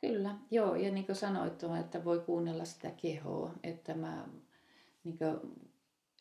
[0.00, 0.74] Kyllä, joo.
[0.74, 4.28] Ja niin kuin sanoit, että voi kuunnella sitä kehoa, että mä
[5.04, 5.36] niin kuin,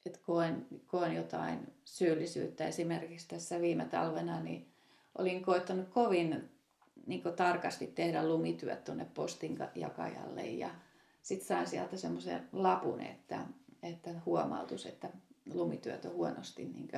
[0.06, 2.68] että koen, koen jotain syyllisyyttä.
[2.68, 4.74] Esimerkiksi tässä viime talvena niin
[5.18, 6.50] olin koettanut kovin
[7.10, 10.70] niin tarkasti tehdä lumityöt tuonne postin jakajalle ja
[11.22, 13.40] sitten sain sieltä semmoisen lapun, että,
[13.84, 15.10] että huomautus, että
[15.54, 16.92] lumityöt on huonosti niin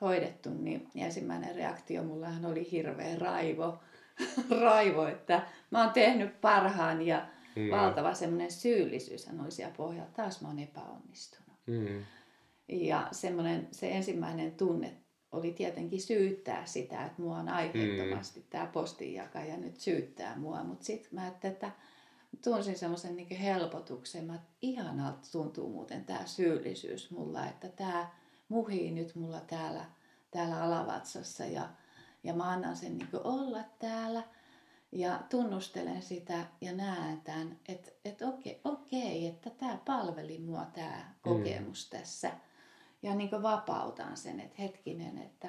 [0.00, 3.80] hoidettu, niin ensimmäinen reaktio mullahan oli hirveä raivo,
[4.62, 7.70] raivo että mä oon tehnyt parhaan ja mm.
[7.70, 10.10] valtava semmoinen syyllisyys oli siellä pohjalla.
[10.16, 11.58] Taas mä oon epäonnistunut.
[11.66, 12.04] Mm.
[12.68, 14.92] Ja semmoinen, se ensimmäinen tunne
[15.32, 18.46] oli tietenkin syyttää sitä, että mua on aiheettomasti mm.
[18.50, 20.64] tämä postinjakaja nyt syyttää mua.
[20.64, 21.70] Mutta sitten mä ajattelin, että
[22.44, 28.10] tunsin semmoisen niin helpotuksen, että ihanalta tuntuu muuten tämä syyllisyys mulla, että tämä
[28.48, 29.84] muhii nyt mulla täällä,
[30.30, 31.68] täällä alavatsassa ja,
[32.24, 34.22] ja mä annan sen niin olla täällä
[34.92, 41.14] ja tunnustelen sitä ja näen tämän, että, että okei, okei, että tämä palveli mua tämä
[41.22, 41.98] kokemus mm.
[41.98, 42.32] tässä
[43.02, 45.48] ja niin vapautan sen, että hetkinen, että,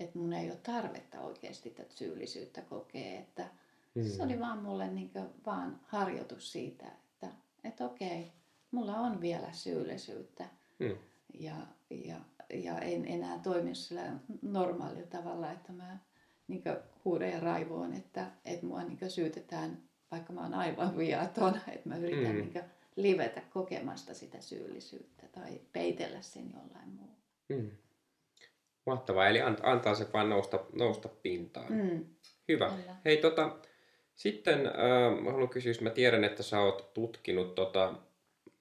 [0.00, 3.48] että mun ei ole tarvetta oikeasti tätä syyllisyyttä kokea, että
[3.94, 4.08] mm.
[4.08, 5.10] se oli vaan mulle niin
[5.46, 7.28] vaan harjoitus siitä, että,
[7.64, 8.32] että okei,
[8.70, 10.44] mulla on vielä syyllisyyttä
[10.78, 10.96] mm.
[11.34, 11.56] ja,
[11.90, 12.16] ja,
[12.54, 15.98] ja en enää toimi sillä normaalilla tavalla, että mä
[16.48, 16.62] niin
[17.04, 21.96] huudan ja raivoon, että, että mua niin syytetään, vaikka mä oon aivan viaton, että mä
[21.96, 22.40] yritän mm.
[22.40, 22.64] niin
[22.96, 27.16] livetä kokemasta sitä syyllisyyttä tai peitellä sen jollain muulla.
[27.48, 27.70] Mm.
[28.86, 31.72] Mahtavaa, eli antaa se vaan nousta, nousta pintaan.
[31.72, 32.04] Mm.
[32.48, 32.70] Hyvä.
[32.70, 32.96] Kyllä.
[33.04, 33.56] Hei, tota,
[34.14, 37.94] sitten äh, mä haluan kysyä, mä tiedän, että sä oot tutkinut tota,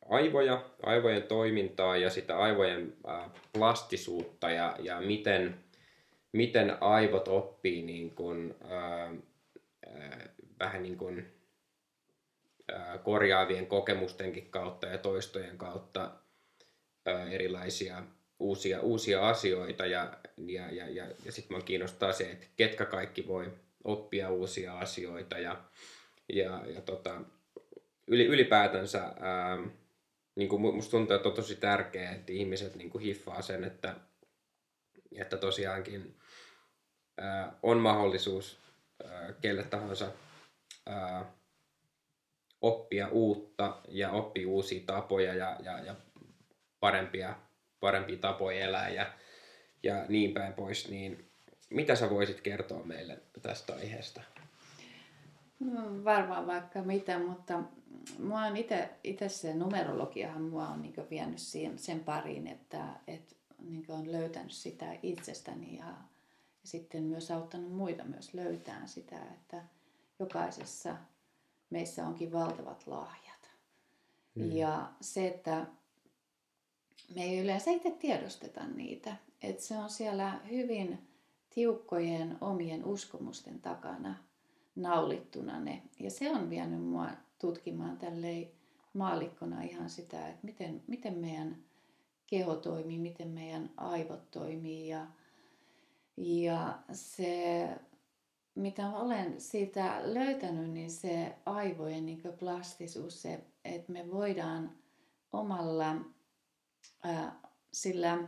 [0.09, 5.55] aivoja, aivojen toimintaa ja sitä aivojen äh, plastisuutta ja, ja miten,
[6.31, 9.11] miten aivot oppii niin kun, äh,
[9.87, 11.34] äh, vähän niin kuin
[13.03, 16.11] korjaavien kokemustenkin kautta ja toistojen kautta
[17.31, 18.03] erilaisia
[18.39, 19.85] uusia, uusia asioita.
[19.85, 23.51] Ja, ja, ja, ja, ja sitten minua kiinnostaa se, että ketkä kaikki voi
[23.83, 25.37] oppia uusia asioita.
[25.37, 25.63] Ja,
[26.33, 27.21] ja, ja tota,
[28.07, 29.57] yli, ylipäätänsä ää,
[30.35, 33.95] niin kuin musta tuntuu, että on tosi tärkeää, että ihmiset niin kuin hiffaa sen, että,
[35.15, 36.15] että tosiaankin
[37.17, 38.59] ää, on mahdollisuus
[39.05, 40.11] ää, kelle tahansa
[40.85, 41.34] ää,
[42.65, 45.95] oppia uutta ja oppia uusia tapoja ja, ja, ja
[46.79, 47.35] parempia,
[47.79, 49.13] parempia tapoja elää ja,
[49.83, 51.29] ja niin päin pois, niin
[51.69, 54.21] mitä sä voisit kertoa meille tästä aiheesta?
[55.59, 57.63] No, varmaan vaikka mitä, mutta
[58.19, 58.57] mua on
[59.03, 64.51] itse se numerologiahan mua on niin vienyt siihen, sen pariin, että, että niin on löytänyt
[64.51, 65.95] sitä itsestäni ja, ja
[66.63, 69.63] sitten myös auttanut muita myös löytämään sitä, että
[70.19, 70.95] jokaisessa
[71.75, 73.51] meissä onkin valtavat lahjat.
[74.35, 74.51] Mm.
[74.51, 75.65] Ja se, että
[77.15, 81.07] me ei yleensä itse tiedosteta niitä, että se on siellä hyvin
[81.49, 84.15] tiukkojen omien uskomusten takana
[84.75, 85.83] naulittuna ne.
[85.99, 87.07] Ja se on vienyt mua
[87.39, 88.51] tutkimaan tälleen
[88.93, 91.57] maallikkona ihan sitä, että miten, miten meidän
[92.27, 95.07] keho toimii, miten meidän aivot toimii ja,
[96.17, 97.69] ja se
[98.55, 104.71] mitä olen siitä löytänyt, niin se aivojen niin plastisuus, se, että me voidaan
[105.33, 105.95] omalla
[107.03, 107.39] ää,
[107.73, 108.27] sillä,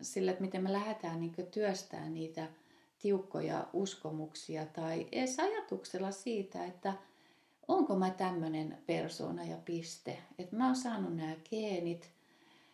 [0.00, 2.48] sillä, että miten me lähdetään niin työstämään niitä
[2.98, 6.92] tiukkoja uskomuksia tai edes ajatuksella siitä, että
[7.68, 10.18] onko mä tämmöinen persona ja piste.
[10.38, 12.10] Että mä oon saanut nämä geenit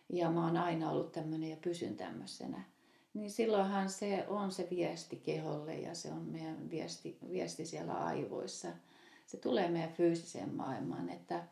[0.09, 2.72] ja mä oon aina ollut tämmöinen ja pysyn tämmöisenä
[3.13, 8.67] niin silloinhan se on se viesti keholle ja se on meidän viesti, viesti siellä aivoissa.
[9.25, 11.43] Se tulee meidän fyysiseen maailmaan, että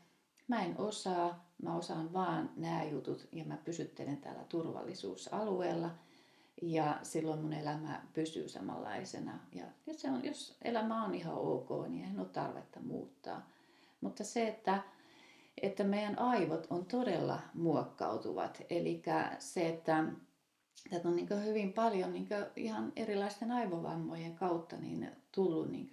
[0.48, 5.90] mä en osaa, mä osaan vaan nämä jutut ja mä pysyttelen täällä turvallisuusalueella
[6.62, 9.40] ja silloin mun elämä pysyy samanlaisena.
[9.52, 13.50] Ja, se on, jos elämä on ihan ok, niin ei ole tarvetta muuttaa.
[14.02, 14.84] Mutta se, että,
[15.62, 19.04] että meidän aivot on todella muokkautuvat, eli
[19.40, 20.06] se, että
[20.90, 25.90] tätä on niin hyvin paljon niin ihan erilaisten aivovammojen kautta niin tullut niin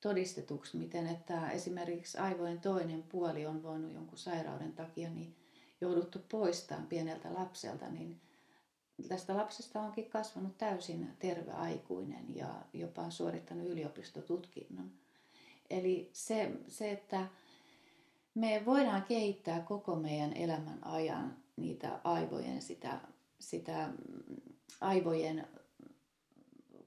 [0.00, 5.36] todistetuksi, miten että esimerkiksi aivojen toinen puoli on voinut jonkun sairauden takia niin
[5.80, 8.20] jouduttu poistamaan pieneltä lapselta, niin
[9.08, 14.90] tästä lapsesta onkin kasvanut täysin terve aikuinen ja jopa suorittanut yliopistotutkinnon.
[15.70, 17.26] Eli se, se, että
[18.34, 23.00] me voidaan kehittää koko meidän elämän ajan niitä aivojen, sitä,
[23.38, 23.88] sitä
[24.80, 25.46] aivojen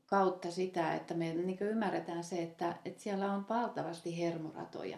[0.05, 4.97] kautta sitä, että me niin ymmärretään se, että, että siellä on valtavasti hermoratoja,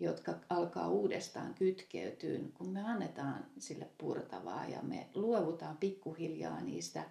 [0.00, 7.04] jotka alkaa uudestaan kytkeytyä, kun me annetaan sille purtavaa ja me luovutaan pikkuhiljaa niistä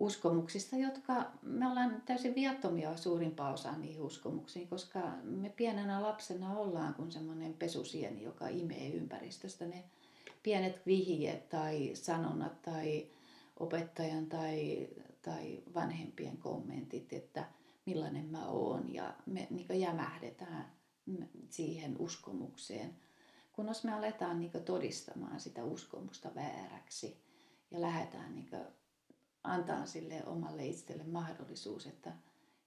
[0.00, 6.94] uskomuksista, jotka me ollaan täysin viattomia suurimpaa osaa niihin uskomuksiin, koska me pienenä lapsena ollaan
[6.94, 9.84] kuin semmoinen pesusieni, joka imee ympäristöstä ne
[10.46, 13.06] pienet vihjeet tai sanonnat tai
[13.56, 14.88] opettajan tai,
[15.22, 17.44] tai vanhempien kommentit, että
[17.86, 20.72] millainen mä oon ja me niin jämähdetään
[21.50, 22.96] siihen uskomukseen.
[23.52, 27.16] Kunnes me aletaan niin todistamaan sitä uskomusta vääräksi
[27.70, 28.50] ja lähdetään niin
[29.44, 32.12] antaa sille omalle itselle mahdollisuus, että,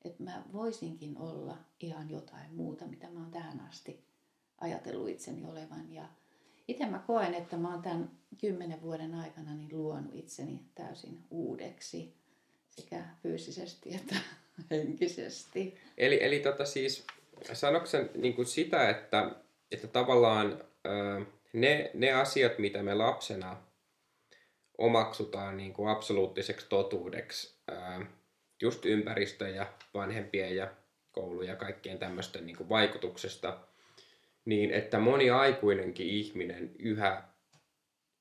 [0.05, 4.05] että mä voisinkin olla ihan jotain muuta, mitä mä oon tähän asti
[4.57, 5.93] ajatellut itseni olevan.
[5.93, 6.09] Ja
[6.69, 12.13] itse mä koen, että mä oon tämän kymmenen vuoden aikana niin luonut itseni täysin uudeksi
[12.69, 14.15] sekä fyysisesti että
[14.71, 15.77] henkisesti.
[15.97, 17.05] Eli, eli tota siis,
[17.53, 19.31] sanoksen niin kuin sitä, että,
[19.71, 20.63] että tavallaan
[21.53, 23.57] ne, ne asiat, mitä me lapsena
[24.77, 27.55] omaksutaan niin kuin absoluuttiseksi totuudeksi,
[28.61, 30.71] just ympäristö ja vanhempien ja
[31.11, 33.57] koulu ja kaikkien tämmöisten niin kuin vaikutuksesta,
[34.49, 37.23] niin että moni aikuinenkin ihminen yhä,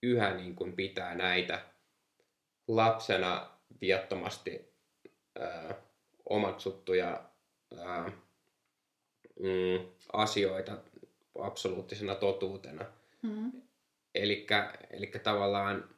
[0.03, 1.61] yhä niin kuin pitää näitä
[2.69, 4.73] lapsena viattomasti
[5.38, 5.75] ää,
[6.29, 7.25] omaksuttuja
[7.79, 8.12] ää,
[9.41, 10.79] mm, asioita
[11.38, 12.85] absoluuttisena totuutena.
[13.23, 13.53] Mm.
[14.14, 14.47] Eli
[15.23, 15.88] tavallaan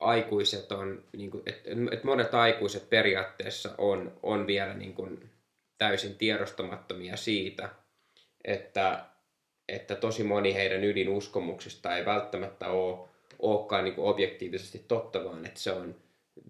[0.00, 5.30] aikuiset on, niin kuin, että et monet aikuiset periaatteessa on, on vielä niin kuin,
[5.78, 7.83] täysin tiedostamattomia siitä,
[8.44, 9.04] että,
[9.68, 15.60] että tosi moni heidän ydinuskomuksista ei välttämättä ole, olekaan niin kuin objektiivisesti totta, vaan että
[15.60, 15.96] se on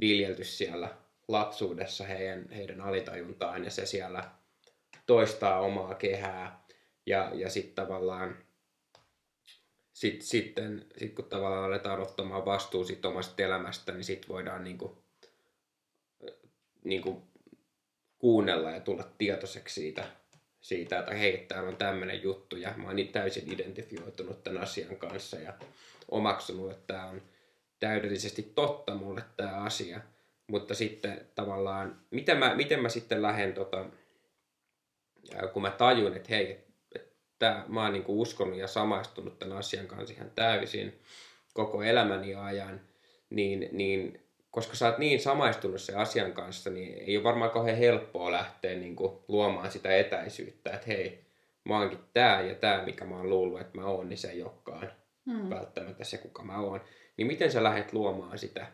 [0.00, 0.88] viljelty siellä
[1.28, 4.30] lapsuudessa heidän, heidän alitajuntaan ja se siellä
[5.06, 6.64] toistaa omaa kehää.
[7.06, 8.36] Ja, ja sitten tavallaan
[9.92, 15.04] sit, sitten sit kun tavallaan aletaan ottamaan vastuu sit omasta elämästä, niin sitten voidaan niinku,
[16.84, 17.22] niinku
[18.18, 20.06] kuunnella ja tulla tietoiseksi siitä,
[20.64, 24.96] siitä, että hei, täällä on tämmöinen juttu ja mä oon niin täysin identifioitunut tämän asian
[24.96, 25.52] kanssa ja
[26.10, 27.22] omaksunut, että tämä on
[27.80, 30.00] täydellisesti totta mulle tämä asia.
[30.46, 33.86] Mutta sitten tavallaan, miten mä, miten mä sitten lähden, tota,
[35.52, 40.14] kun mä tajun, että hei, että mä oon niin uskonut ja samaistunut tämän asian kanssa
[40.14, 41.00] ihan täysin
[41.54, 42.80] koko elämäni ajan,
[43.30, 44.23] niin, niin
[44.54, 48.74] koska sä oot niin samaistunut sen asian kanssa, niin ei ole varmaan kauhean helppoa lähteä
[48.74, 51.24] niin kuin luomaan sitä etäisyyttä, että hei,
[51.64, 54.42] mä oonkin tää ja tää, mikä mä oon luullut, että mä oon, niin se ei
[54.42, 54.92] olekaan
[55.26, 55.50] hmm.
[55.50, 56.80] välttämättä se, kuka mä oon.
[57.16, 58.66] Niin miten sä lähdet luomaan sitä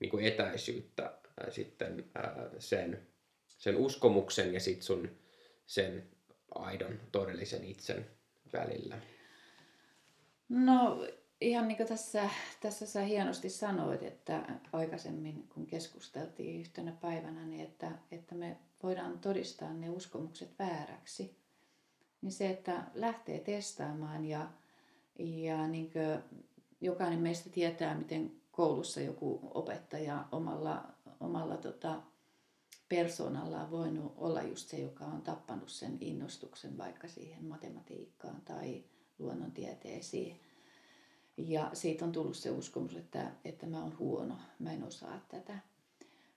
[0.00, 1.02] niin kuin etäisyyttä
[1.40, 3.06] ää, sitten ää, sen,
[3.48, 5.10] sen uskomuksen ja sitten sun
[5.66, 6.08] sen
[6.54, 8.06] aidon todellisen itsen
[8.52, 8.98] välillä?
[10.48, 11.06] No
[11.40, 17.64] ihan niin kuin tässä, tässä sä hienosti sanoit, että aikaisemmin kun keskusteltiin yhtenä päivänä, niin
[17.64, 21.36] että, että me voidaan todistaa ne uskomukset vääräksi.
[22.22, 24.48] Niin se, että lähtee testaamaan ja,
[25.18, 25.90] ja niin
[26.80, 30.84] jokainen meistä tietää, miten koulussa joku opettaja omalla,
[31.20, 32.02] omalla tota,
[32.88, 38.84] persoonalla on voinut olla just se, joka on tappanut sen innostuksen vaikka siihen matematiikkaan tai
[39.18, 40.40] luonnontieteisiin.
[41.36, 45.58] Ja siitä on tullut se uskomus, että, että mä oon huono, mä en osaa tätä.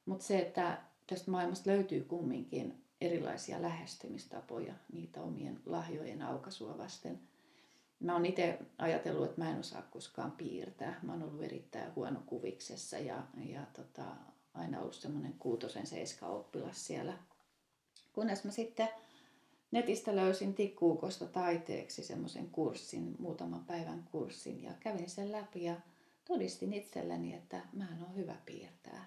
[0.06, 7.20] Mutta se, että tästä maailmasta löytyy kumminkin erilaisia lähestymistapoja niitä omien lahjojen aukaisua vasten.
[8.00, 11.00] Mä oon itse ajatellut, että mä en osaa koskaan piirtää.
[11.04, 14.06] Mä oon ollut erittäin huono kuviksessa ja, ja tota,
[14.54, 17.14] aina ollut semmoinen kuutosen seiska oppilas siellä.
[18.14, 18.90] Kunnes mä sitten
[19.72, 25.76] netistä löysin tikkuukosta taiteeksi semmoisen kurssin, muutaman päivän kurssin ja kävin sen läpi ja
[26.26, 29.06] todistin itselleni, että mä en ole hyvä piirtää.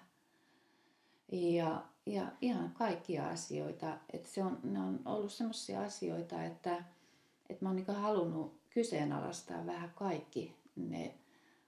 [1.31, 6.83] Ja, ja ihan kaikkia asioita, että se on, ne on ollut semmoisia asioita, että,
[7.49, 11.15] että mä oon niin halunnut kyseenalaistaa vähän kaikki ne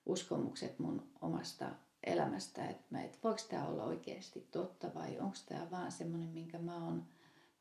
[0.05, 1.69] uskomukset mun omasta
[2.03, 6.57] elämästä, että, mä, että voiko tämä olla oikeasti totta vai onko tämä vaan semmoinen, minkä
[6.57, 7.05] mä oon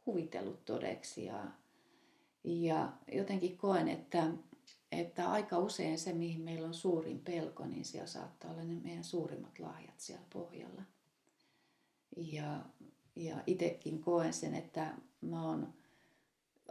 [0.04, 1.24] kuvitellut todeksi.
[1.24, 1.44] Ja,
[2.44, 4.30] ja jotenkin koen, että,
[4.92, 9.04] että aika usein se, mihin meillä on suurin pelko, niin siellä saattaa olla ne meidän
[9.04, 10.82] suurimmat lahjat siellä pohjalla.
[12.16, 12.64] Ja,
[13.16, 15.74] ja itsekin koen sen, että mä oon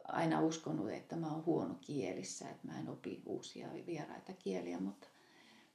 [0.08, 5.08] aina uskonut, että mä oon huono kielissä, että mä en opi uusia vieraita kieliä, mutta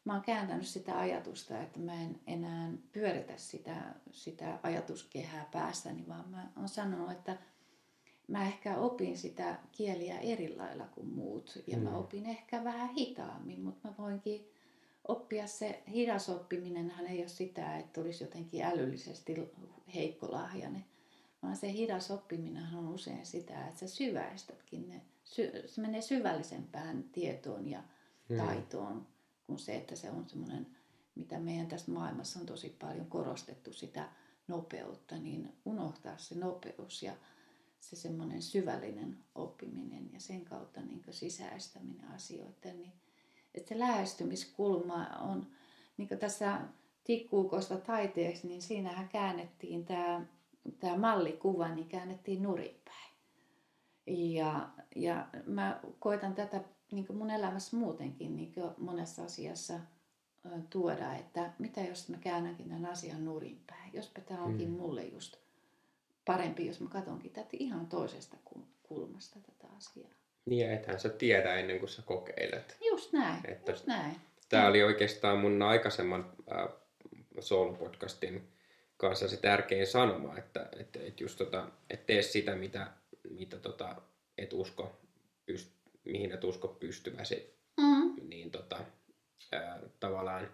[0.09, 6.29] mä oon kääntänyt sitä ajatusta, että mä en enää pyöritä sitä, sitä ajatuskehää päässäni, vaan
[6.29, 7.37] mä oon sanonut, että
[8.29, 11.63] mä ehkä opin sitä kieliä eri lailla kuin muut.
[11.67, 11.83] Ja mm.
[11.83, 14.51] mä opin ehkä vähän hitaammin, mutta mä voinkin
[15.09, 19.35] oppia se hidas oppiminenhan ei ole sitä, että olisi jotenkin älyllisesti
[19.95, 20.85] heikkolahjainen,
[21.43, 27.69] vaan se hidas oppiminen on usein sitä, että sä syväistätkin ne, se menee syvällisempään tietoon
[27.69, 27.83] ja
[28.29, 28.37] mm.
[28.37, 29.07] taitoon
[29.49, 30.67] kuin se, että se on semmoinen,
[31.15, 34.09] mitä meidän tässä maailmassa on tosi paljon korostettu sitä
[34.49, 37.13] nopeutta, niin unohtaa se nopeus ja
[37.81, 42.93] se semmoinen syvällinen oppiminen ja sen kautta niin sisäistäminen asioiden, niin
[43.55, 45.47] että se lähestymiskulma on,
[45.97, 46.61] niin kuin tässä
[47.05, 50.27] tikkuukosta taiteeksi, niin siinähän käännettiin tämä,
[50.81, 53.13] tämä mallikuva, niin käännettiin nurinpäin.
[54.07, 59.81] Ja, ja mä koitan tätä niin mun elämässä muutenkin niin monessa asiassa
[60.71, 63.91] tuoda, että mitä jos mä käännänkin tämän asian nurinpäin.
[63.93, 64.77] Jospa tämä onkin mm.
[64.77, 65.37] mulle just
[66.25, 68.37] parempi, jos mä katsonkin tätä ihan toisesta
[68.83, 70.11] kulmasta tätä asiaa.
[70.47, 72.77] Niin, ja ethän sä tiedä ennen kuin sä kokeilet.
[72.91, 74.17] Just näin, että just näin.
[74.49, 76.69] Tämä oli oikeastaan mun aikaisemman äh,
[77.41, 78.49] soolopodcastin
[78.97, 82.87] kanssa se tärkein sanoma, että, että, että just tota, että tee sitä, mitä,
[83.31, 84.03] mitä tota,
[84.39, 84.97] et usko,
[85.47, 85.73] pyst,
[86.09, 87.59] mihin et usko pystyväsi.
[87.81, 88.29] Mm.
[88.29, 88.85] Niin tota,
[89.53, 90.49] ää, tavallaan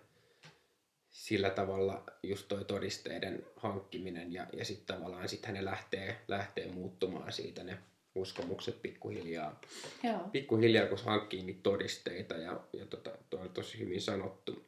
[1.10, 7.32] sillä tavalla just toi todisteiden hankkiminen ja, ja sitten tavallaan sitten ne lähtee, lähtee muuttumaan
[7.32, 7.78] siitä ne
[8.14, 9.60] uskomukset pikkuhiljaa.
[10.02, 10.18] Joo.
[10.32, 14.64] Pikkuhiljaa, kun hankkii niitä todisteita ja, ja tota, toi on tosi hyvin sanottu.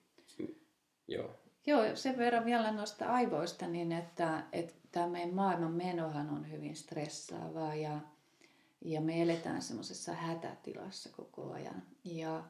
[1.09, 1.41] Joo.
[1.67, 6.77] Joo, sen verran vielä noista aivoista, niin että, että tämä meidän maailman menohan on hyvin
[6.77, 8.01] stressaavaa ja,
[8.87, 11.83] ja me eletään semmoisessa hätätilassa koko ajan.
[12.05, 12.45] Ja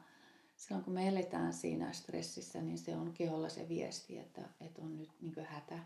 [0.55, 4.97] silloin kun me eletään siinä stressissä, niin se on keholla se viesti, että, että on
[4.97, 5.79] nyt niin hätä.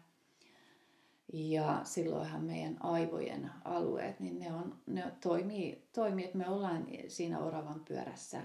[1.34, 7.40] Ja silloinhan meidän aivojen alueet, niin ne, on, ne toimii, toimii, että me ollaan siinä
[7.40, 8.42] oravan pyörässä,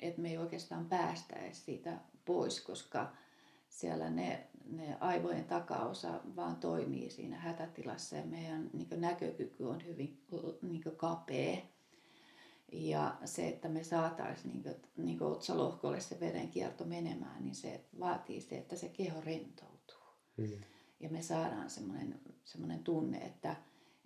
[0.00, 3.12] että me ei oikeastaan päästäisi siitä pois, koska
[3.76, 10.24] siellä ne, ne aivojen takaosa vaan toimii siinä hätätilassa ja meidän niin näkökyky on hyvin
[10.62, 11.56] niin kapea.
[12.72, 18.40] Ja se, että me saataisiin niin kuin, niin otsalohkolle se verenkierto menemään, niin se vaatii
[18.40, 20.04] se, että se keho rentoutuu.
[20.36, 20.50] Mm.
[21.00, 23.56] Ja me saadaan semmoinen, semmoinen tunne, että,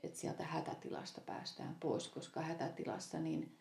[0.02, 3.58] että sieltä hätätilasta päästään pois, koska hätätilassa niin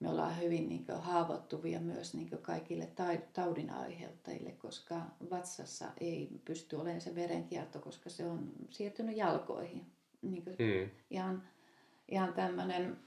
[0.00, 2.88] me ollaan hyvin niin kuin, haavoittuvia myös niin kuin kaikille
[3.32, 9.86] taudin aiheuttajille, koska vatsassa ei pysty olemaan se verenkierto, koska se on siirtynyt jalkoihin.
[10.22, 10.90] Niin kuin, mm.
[11.10, 11.42] Ihan,
[12.08, 12.98] ihan tämmöinen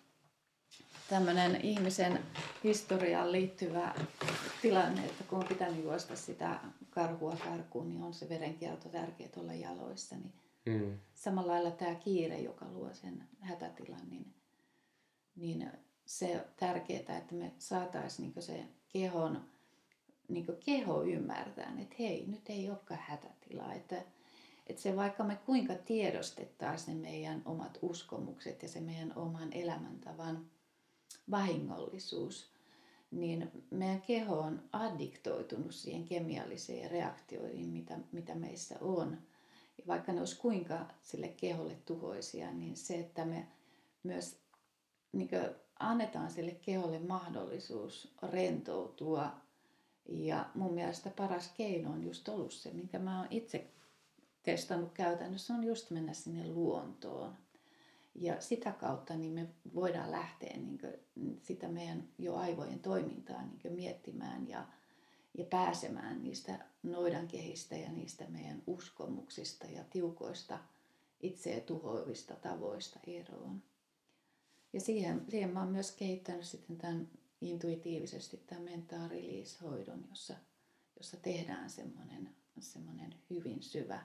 [1.10, 2.20] tämmöinen ihmisen
[2.64, 3.96] historiaan liittyvä
[4.62, 9.54] tilanne, että kun on pitänyt juosta sitä karhua karkuun, niin on se verenkierto tärkeä olla
[9.54, 10.16] jaloissa.
[10.16, 10.34] Niin
[10.66, 11.00] mm.
[11.14, 14.34] Samalla lailla tämä kiire, joka luo sen hätätilan, niin,
[15.36, 15.72] niin
[16.06, 19.46] se tärkeää, että me saataisiin niin se kehon,
[20.28, 23.74] niin keho ymmärtää, että hei, nyt ei olekaan hätätila.
[23.74, 24.02] Että,
[24.68, 30.46] että se vaikka me kuinka tiedostettaisiin ne meidän omat uskomukset ja se meidän oman elämäntavan
[31.32, 32.54] vahingollisuus,
[33.12, 39.18] niin meidän keho on addiktoitunut siihen kemialliseen reaktioihin, mitä, mitä meissä on.
[39.78, 43.48] Ja vaikka ne olisi kuinka sille keholle tuhoisia, niin se, että me
[44.04, 44.38] myös
[45.12, 45.30] niin
[45.90, 49.32] annetaan sille keholle mahdollisuus rentoutua.
[50.10, 53.68] Ja mun mielestä paras keino on just ollut se, minkä mä oon itse
[54.44, 57.34] testannut käytännössä, on just mennä sinne luontoon.
[58.16, 60.80] Ja sitä kautta niin me voidaan lähteä niin
[61.42, 64.68] sitä meidän jo aivojen toimintaa niin miettimään ja,
[65.38, 70.60] ja pääsemään niistä noidankehistä ja niistä meidän uskomuksista ja tiukoista
[71.22, 73.64] itseä tuhoavista tavoista eroon.
[74.74, 77.08] Ja siihen, siihen mä oon myös kehittänyt sitten tämän
[77.42, 80.34] intuitiivisesti tämän mental release-hoidon, jossa,
[80.98, 84.04] jossa tehdään semmoinen, semmoinen hyvin syvä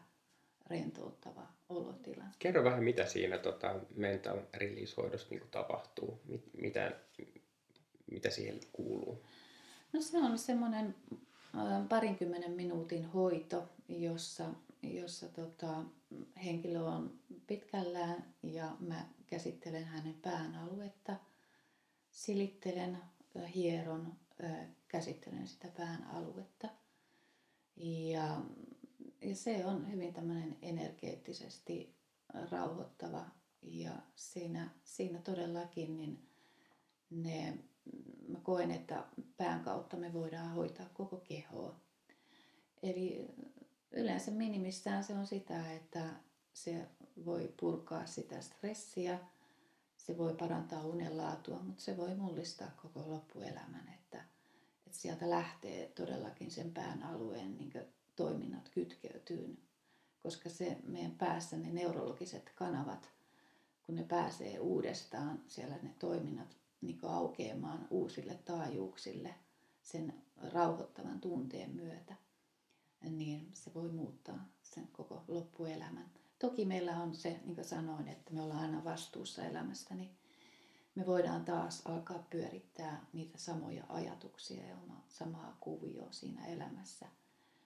[0.66, 2.24] rentouttava olotila.
[2.38, 7.00] Kerro vähän, mitä siinä tota, mental release-hoidossa niin tapahtuu, mit, mitä,
[8.10, 9.24] mitä siihen kuuluu?
[9.92, 10.94] No se on semmoinen
[11.88, 14.44] parinkymmenen minuutin hoito, jossa,
[14.82, 15.84] jossa tota,
[16.44, 21.16] henkilö on pitkällään ja mä käsittelen hänen pään aluetta,
[22.10, 22.98] silittelen,
[23.54, 24.12] hieron
[24.88, 26.68] käsittelen sitä pään aluetta.
[27.76, 28.40] Ja,
[29.22, 31.96] ja se on hyvin tämmöinen energeettisesti
[32.50, 33.26] rauhoittava
[33.62, 36.28] ja siinä, siinä todellakin niin
[37.10, 37.58] ne,
[38.28, 39.04] mä koen, että
[39.36, 41.80] pään kautta me voidaan hoitaa koko kehoa.
[42.82, 43.28] Eli
[43.92, 46.04] yleensä minimissään se on sitä, että
[46.52, 46.88] se
[47.24, 49.18] voi purkaa sitä stressiä,
[49.96, 54.24] se voi parantaa unenlaatua, mutta se voi mullistaa koko loppuelämän, että,
[54.86, 57.72] että sieltä lähtee todellakin sen pään alueen niin
[58.16, 59.58] toiminnat kytkeytyy,
[60.22, 63.10] koska se meidän päässä ne neurologiset kanavat,
[63.82, 69.34] kun ne pääsee uudestaan siellä ne toiminnat niin aukeamaan uusille taajuuksille
[69.82, 70.14] sen
[70.52, 72.14] rauhoittavan tunteen myötä,
[73.02, 76.10] niin se voi muuttaa sen koko loppuelämän.
[76.38, 80.10] Toki meillä on se, niin kuin sanoin, että me ollaan aina vastuussa elämästä, niin
[80.94, 84.76] me voidaan taas alkaa pyörittää niitä samoja ajatuksia ja
[85.08, 87.06] samaa kuvioa siinä elämässä.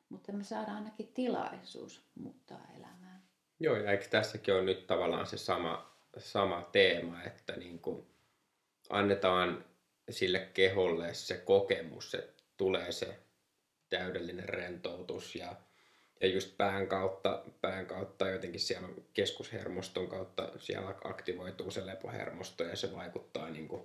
[0.09, 3.23] Mutta me saadaan ainakin tilaisuus muuttaa elämää.
[3.61, 8.07] Joo, ja eikö tässäkin ole nyt tavallaan se sama, sama teema, että niin kuin
[8.91, 9.65] annetaan
[10.11, 13.19] sille keholle se kokemus, että tulee se
[13.99, 15.57] täydellinen rentoutus ja
[16.21, 22.77] ja just pään kautta, pään kautta jotenkin siellä keskushermoston kautta siellä aktivoituu se lepohermosto ja
[22.77, 23.83] se vaikuttaa niin kuin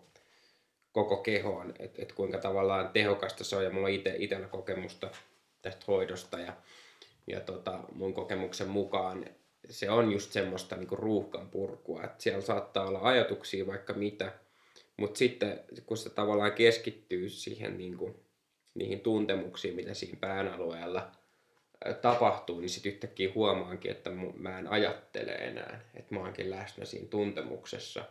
[0.92, 3.64] koko kehoon, että et kuinka tavallaan tehokasta se on.
[3.64, 5.10] Ja mulla on itse itsellä kokemusta
[5.62, 6.54] tästä hoidosta ja,
[7.28, 9.26] ja tota, mun kokemuksen mukaan
[9.70, 14.34] se on just semmoista niin kuin ruuhkan purkua, että siellä saattaa olla ajatuksia vaikka mitä,
[14.98, 18.16] mutta sitten kun se tavallaan keskittyy siihen niin kuin,
[18.78, 21.12] niihin tuntemuksiin, mitä siinä pään alueella–
[22.02, 27.08] tapahtuu, niin sitten yhtäkkiä huomaankin, että mä en ajattele enää, että mä oonkin läsnä siinä
[27.08, 28.04] tuntemuksessa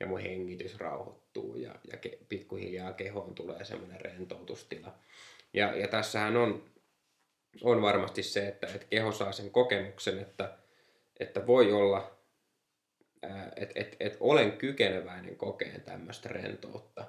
[0.00, 4.94] ja mun hengitys rauhoittuu ja, ja ke, pikkuhiljaa kehoon tulee semmoinen rentoutustila.
[5.52, 6.64] Ja, ja tässähän on,
[7.62, 10.58] on varmasti se, että, että keho saa sen kokemuksen, että,
[11.20, 12.18] että voi olla,
[13.56, 17.04] että että että olen kykeneväinen kokeen tämmöistä rentoutta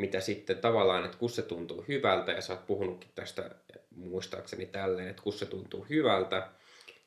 [0.00, 3.50] mitä sitten tavallaan, että kun se tuntuu hyvältä, ja sä oot puhunutkin tästä
[3.96, 6.48] muistaakseni tälleen, että kun se tuntuu hyvältä,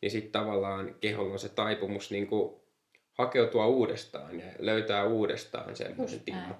[0.01, 2.55] niin sitten tavallaan keholla on se taipumus niin kuin
[3.13, 6.55] hakeutua uudestaan ja löytää uudestaan semmoisen tilan.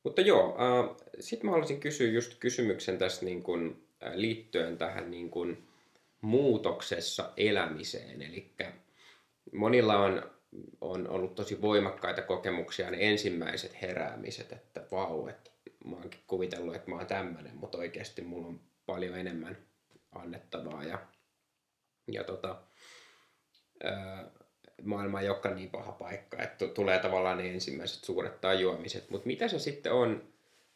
[0.03, 5.11] Mutta joo, äh, sitten mä haluaisin kysyä just kysymyksen tässä niin kun, äh, liittyen tähän
[5.11, 5.57] niin kun,
[6.21, 8.21] muutoksessa elämiseen.
[8.21, 8.51] Eli
[9.53, 10.31] monilla on,
[10.81, 15.51] on ollut tosi voimakkaita kokemuksia ne ensimmäiset heräämiset, että vau, että
[15.85, 18.59] mä oonkin kuvitellut, että mä oon tämmöinen, mutta oikeasti mulla on
[18.91, 19.57] paljon enemmän
[20.11, 20.99] annettavaa ja,
[22.11, 22.61] ja tota,
[23.83, 24.31] ää,
[24.83, 29.09] maailma ei olekaan niin paha paikka, että tulee tavallaan ne ensimmäiset suuret tajuamiset.
[29.09, 30.23] Mutta mitä se sitten on,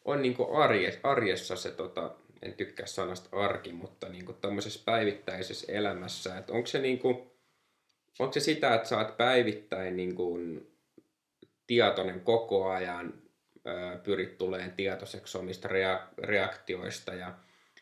[0.04, 4.36] on niin kuin arjes, arjessa se, tota, en tykkää sanasta arki, mutta niin kuin
[4.84, 7.30] päivittäisessä elämässä, että onko se, niin kuin,
[8.18, 10.70] onko se sitä, että oot päivittäin niin kuin
[11.66, 13.14] tietoinen koko ajan,
[14.02, 15.68] pyrit tulemaan tietoiseksi omista
[16.18, 17.34] reaktioista ja,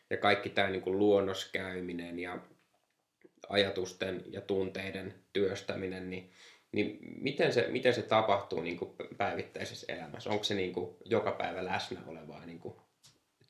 [0.09, 2.39] ja kaikki tämä niin kuin luonnoskäyminen ja
[3.49, 6.31] ajatusten ja tunteiden työstäminen, niin,
[6.71, 10.29] niin miten, se, miten se tapahtuu niin kuin päivittäisessä elämässä?
[10.29, 12.75] Onko se niin kuin joka päivä läsnä olevaa niin kuin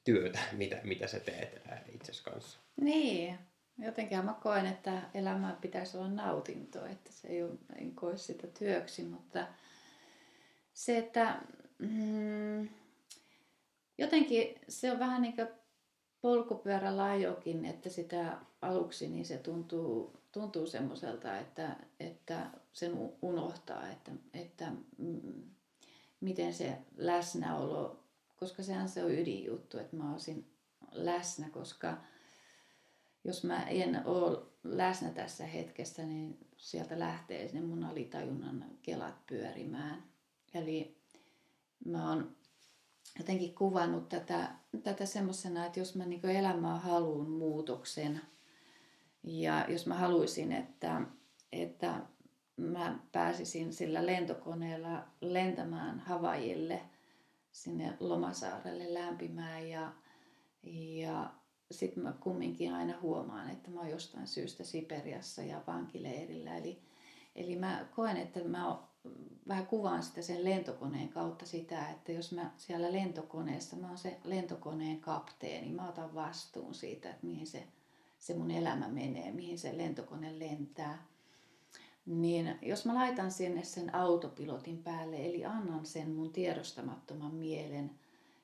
[0.04, 1.62] työtä, mitä, mitä sä teet
[1.94, 2.60] itsesi kanssa?
[2.82, 3.38] Niin,
[3.78, 8.48] jotenkin mä koen, että elämä pitäisi olla nautinto, että se ei, ole, ei koe sitä
[8.48, 9.48] työksi, mutta
[10.74, 11.42] se, että
[11.78, 12.70] mm,
[13.98, 15.48] jotenkin se on vähän niin kuin
[16.24, 24.12] polkupyörällä ajokin, että sitä aluksi niin se tuntuu, tuntuu semmoiselta, että, että sen unohtaa, että,
[24.34, 25.44] että mm,
[26.22, 28.00] miten se läsnäolo,
[28.36, 30.46] koska sehän se on ydinjuttu, että mä olisin
[30.92, 31.98] läsnä, koska
[33.24, 40.04] jos mä en ole läsnä tässä hetkessä, niin sieltä lähtee sinne mun alitajunnan kelat pyörimään.
[40.54, 40.98] Eli
[41.86, 42.36] mä oon
[43.18, 44.52] jotenkin kuvannut tätä,
[44.84, 48.22] tätä semmoisena, että jos mä niin elämää haluan muutoksen
[49.24, 51.02] ja jos mä haluaisin, että,
[51.52, 52.02] että
[52.58, 56.82] mä pääsisin sillä lentokoneella lentämään Havajille
[57.52, 59.94] sinne Lomasaarelle lämpimään ja,
[60.64, 61.34] ja
[61.72, 66.58] sitten mä kumminkin aina huomaan, että mä oon jostain syystä Siperiassa ja vankileirillä.
[66.58, 66.82] Eli,
[67.36, 68.78] eli mä koen, että mä
[69.48, 74.18] vähän kuvaan sitä sen lentokoneen kautta sitä, että jos mä siellä lentokoneessa, mä oon se
[74.24, 77.68] lentokoneen kapteeni, mä otan vastuun siitä, että mihin se,
[78.20, 81.06] se mun elämä menee, mihin se lentokone lentää.
[82.06, 87.92] Niin jos mä laitan sinne sen autopilotin päälle, eli annan sen mun tiedostamattoman mielen,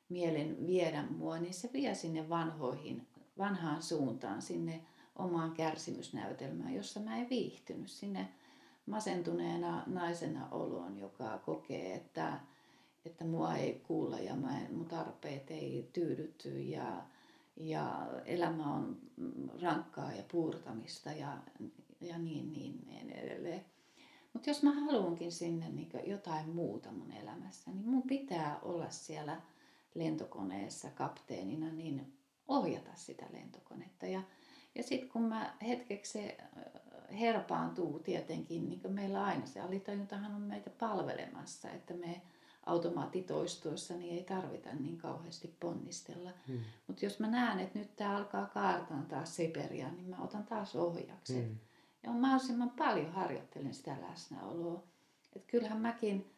[0.09, 3.07] mielen viedä mua, niin se vie sinne vanhoihin,
[3.37, 4.81] vanhaan suuntaan, sinne
[5.15, 8.29] omaan kärsimysnäytelmään, jossa mä en viihtynyt, sinne
[8.89, 12.39] masentuneena naisena oloon, joka kokee, että,
[13.05, 17.03] että mua ei kuulla ja mä en, mun tarpeet ei tyydytty ja,
[17.57, 18.97] ja elämä on
[19.61, 21.37] rankkaa ja puurtamista ja,
[22.01, 23.65] ja niin, niin, niin edelleen.
[24.33, 29.41] Mutta jos mä haluankin sinne niin jotain muuta mun elämässä, niin mun pitää olla siellä
[29.95, 32.13] lentokoneessa kapteenina, niin
[32.47, 34.05] ohjata sitä lentokonetta.
[34.05, 34.21] Ja,
[34.75, 36.19] ja sitten kun mä hetkeksi
[37.11, 42.21] herpaantuu tietenkin, niin kuin meillä aina se alitajuntahan on meitä palvelemassa, että me
[42.65, 46.31] automaattitoistuessa niin ei tarvita niin kauheasti ponnistella.
[46.47, 46.59] Hmm.
[46.87, 50.75] Mutta jos mä näen, että nyt tämä alkaa kaartaan taas Siperiaan, niin mä otan taas
[50.75, 51.45] ohjaksen.
[51.45, 51.57] Hmm.
[52.03, 54.83] Ja mahdollisimman paljon harjoittelen sitä läsnäoloa.
[55.35, 56.31] Et kyllähän mäkin,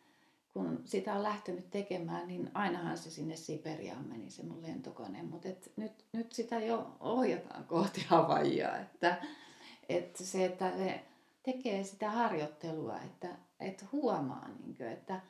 [0.54, 5.24] kun sitä on lähtenyt tekemään, niin ainahan se sinne Siperiaan meni se mun lentokone.
[5.24, 8.78] Mutta nyt, nyt sitä jo ohjataan kohti Havajia.
[8.78, 9.22] Että
[9.90, 11.04] että se, että se
[11.44, 15.22] tekee sitä harjoittelua, että, että huomaa, niin kuin, että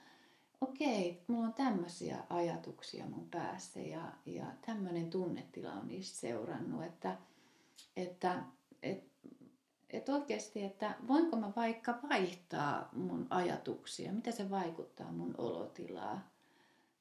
[0.61, 7.17] okei, mulla on tämmöisiä ajatuksia mun päässä ja, ja tämmöinen tunnetila on niistä seurannut, että,
[7.95, 8.43] että
[8.83, 9.03] et,
[9.89, 16.31] et oikeasti, että voinko mä vaikka vaihtaa mun ajatuksia, mitä se vaikuttaa mun olotilaa.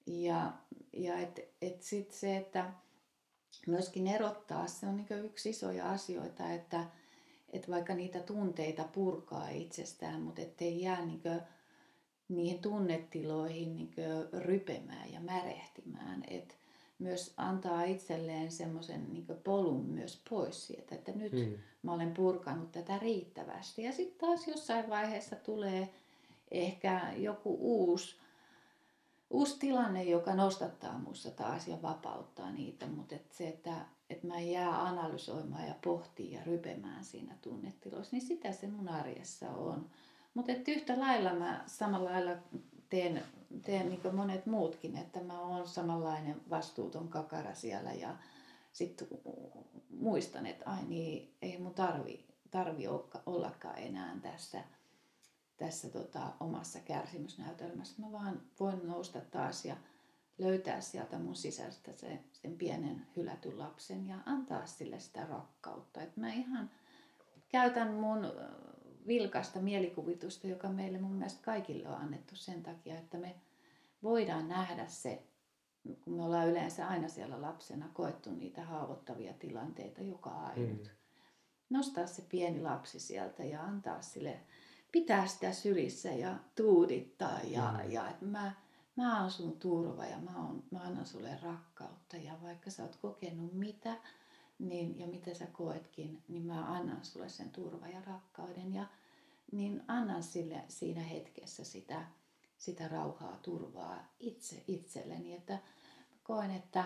[0.07, 0.53] Ja,
[0.92, 2.72] ja että et sitten se, että
[3.66, 6.84] myöskin erottaa, se on niin yksi isoja asioita, että
[7.51, 11.22] että vaikka niitä tunteita purkaa itsestään, mutta ettei jää niin
[12.28, 13.94] niihin tunnetiloihin niin
[14.38, 16.24] rypemään ja märehtimään.
[16.28, 16.57] Et
[16.98, 21.59] myös antaa itselleen semmoisen niin polun myös pois sieltä, että nyt hmm.
[21.82, 23.82] mä olen purkanut tätä riittävästi.
[23.82, 25.88] Ja sitten taas jossain vaiheessa tulee
[26.51, 28.16] ehkä joku uusi,
[29.30, 32.86] uusi tilanne, joka nostattaa musta taas ja vapauttaa niitä.
[32.86, 38.16] Mutta et se, että että mä en jää analysoimaan ja pohtimaan ja rypemään siinä tunnetiloissa,
[38.16, 39.90] niin sitä se mun arjessa on.
[40.34, 42.36] Mutta yhtä lailla mä samalla lailla
[42.88, 43.22] teen,
[43.64, 48.16] teen niin kuin monet muutkin, että mä oon samanlainen vastuuton kakara siellä ja
[48.72, 49.08] sitten
[49.90, 52.84] muistan, että ai niin, ei mun tarvi, tarvi
[53.26, 54.64] ollakaan enää tässä,
[55.56, 58.02] tässä tota, omassa kärsimysnäytelmässä.
[58.02, 59.76] Mä vaan voin nousta taas ja
[60.41, 66.03] löytää sieltä mun sisästä se, sen pienen hylätyn lapsen ja antaa sille sitä rakkautta.
[66.03, 66.70] Et mä ihan
[67.49, 68.32] käytän mun
[69.07, 73.34] vilkasta mielikuvitusta, joka meille mun mielestä kaikille on annettu sen takia, että me
[74.03, 75.22] voidaan nähdä se,
[76.05, 80.82] kun me ollaan yleensä aina siellä lapsena koettu niitä haavoittavia tilanteita joka ainut.
[80.82, 80.91] Mm.
[81.70, 84.41] Nostaa se pieni lapsi sieltä ja antaa sille,
[84.93, 87.91] pitää sitä sylissä ja tuudittaa ja, mm.
[87.91, 88.53] ja että mä
[89.01, 92.96] mä oon sun turva ja mä, oon, mä annan sulle rakkautta ja vaikka sä oot
[92.96, 93.96] kokenut mitä
[94.59, 98.86] niin, ja mitä sä koetkin, niin mä annan sulle sen turva ja rakkauden ja
[99.53, 102.05] niin annan sille siinä hetkessä sitä,
[102.59, 105.34] sitä rauhaa, turvaa itse itselleni.
[105.34, 105.59] Että
[106.22, 106.84] koen, että,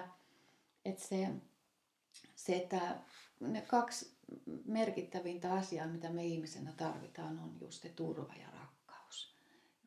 [0.84, 1.28] että se,
[2.36, 2.96] se, että
[3.40, 4.16] ne kaksi
[4.64, 8.53] merkittävintä asiaa, mitä me ihmisenä tarvitaan, on just se turva ja.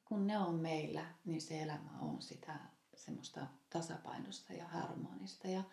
[0.09, 2.59] Kun ne on meillä, niin se elämä on sitä
[2.95, 5.47] semmoista tasapainosta ja harmonista.
[5.47, 5.63] Ja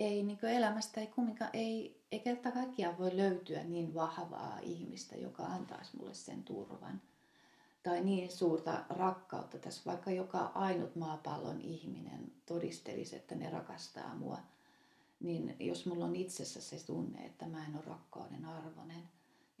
[0.00, 5.42] ei niin elämästä ei kumminkaan, ei, ei kerta kaikkiaan voi löytyä niin vahvaa ihmistä, joka
[5.42, 7.02] antaisi mulle sen turvan.
[7.82, 14.38] Tai niin suurta rakkautta tässä, vaikka joka ainut maapallon ihminen todistelisi, että ne rakastaa mua.
[15.20, 19.08] Niin jos mulla on itsessä se tunne, että mä en ole rakkauden arvoinen,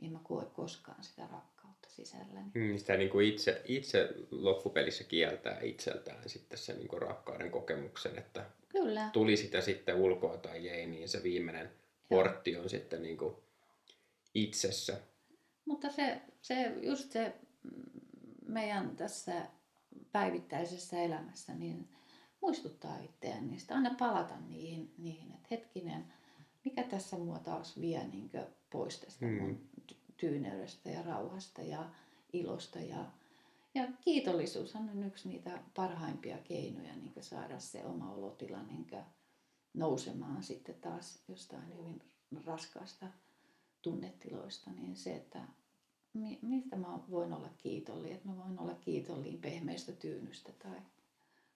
[0.00, 1.57] niin mä koe koskaan sitä rakkautta
[1.88, 2.50] sisälläni.
[2.54, 8.18] Mm, sitä niin kuin itse, itse loppupelissä kieltää itseltään sitten sen niin kuin rakkauden kokemuksen,
[8.18, 9.10] että Kyllä.
[9.12, 11.70] tuli sitä sitten ulkoa tai ei, niin se viimeinen
[12.08, 13.34] portti on sitten niin kuin
[14.34, 15.00] itsessä.
[15.64, 17.32] Mutta se, se, just se
[18.46, 19.46] meidän tässä
[20.12, 21.88] päivittäisessä elämässä, niin
[22.40, 26.04] muistuttaa itseään niistä, aina palata niihin, niihin että hetkinen,
[26.64, 28.30] mikä tässä mua taas vie niin
[28.70, 29.32] pois tästä mm.
[29.32, 29.68] mun
[30.20, 31.90] tyyneydestä ja rauhasta ja
[32.32, 33.04] ilosta ja
[33.74, 38.86] ja kiitollisuus on yksi niitä parhaimpia keinoja niin saada se oma olotila niin
[39.74, 42.02] nousemaan sitten taas jostain hyvin
[42.44, 43.06] raskaasta
[43.82, 45.42] tunnetiloista, niin se, että
[46.42, 50.78] mistä mä voin olla kiitollinen, että mä voin olla kiitollinen pehmeästä tyynystä tai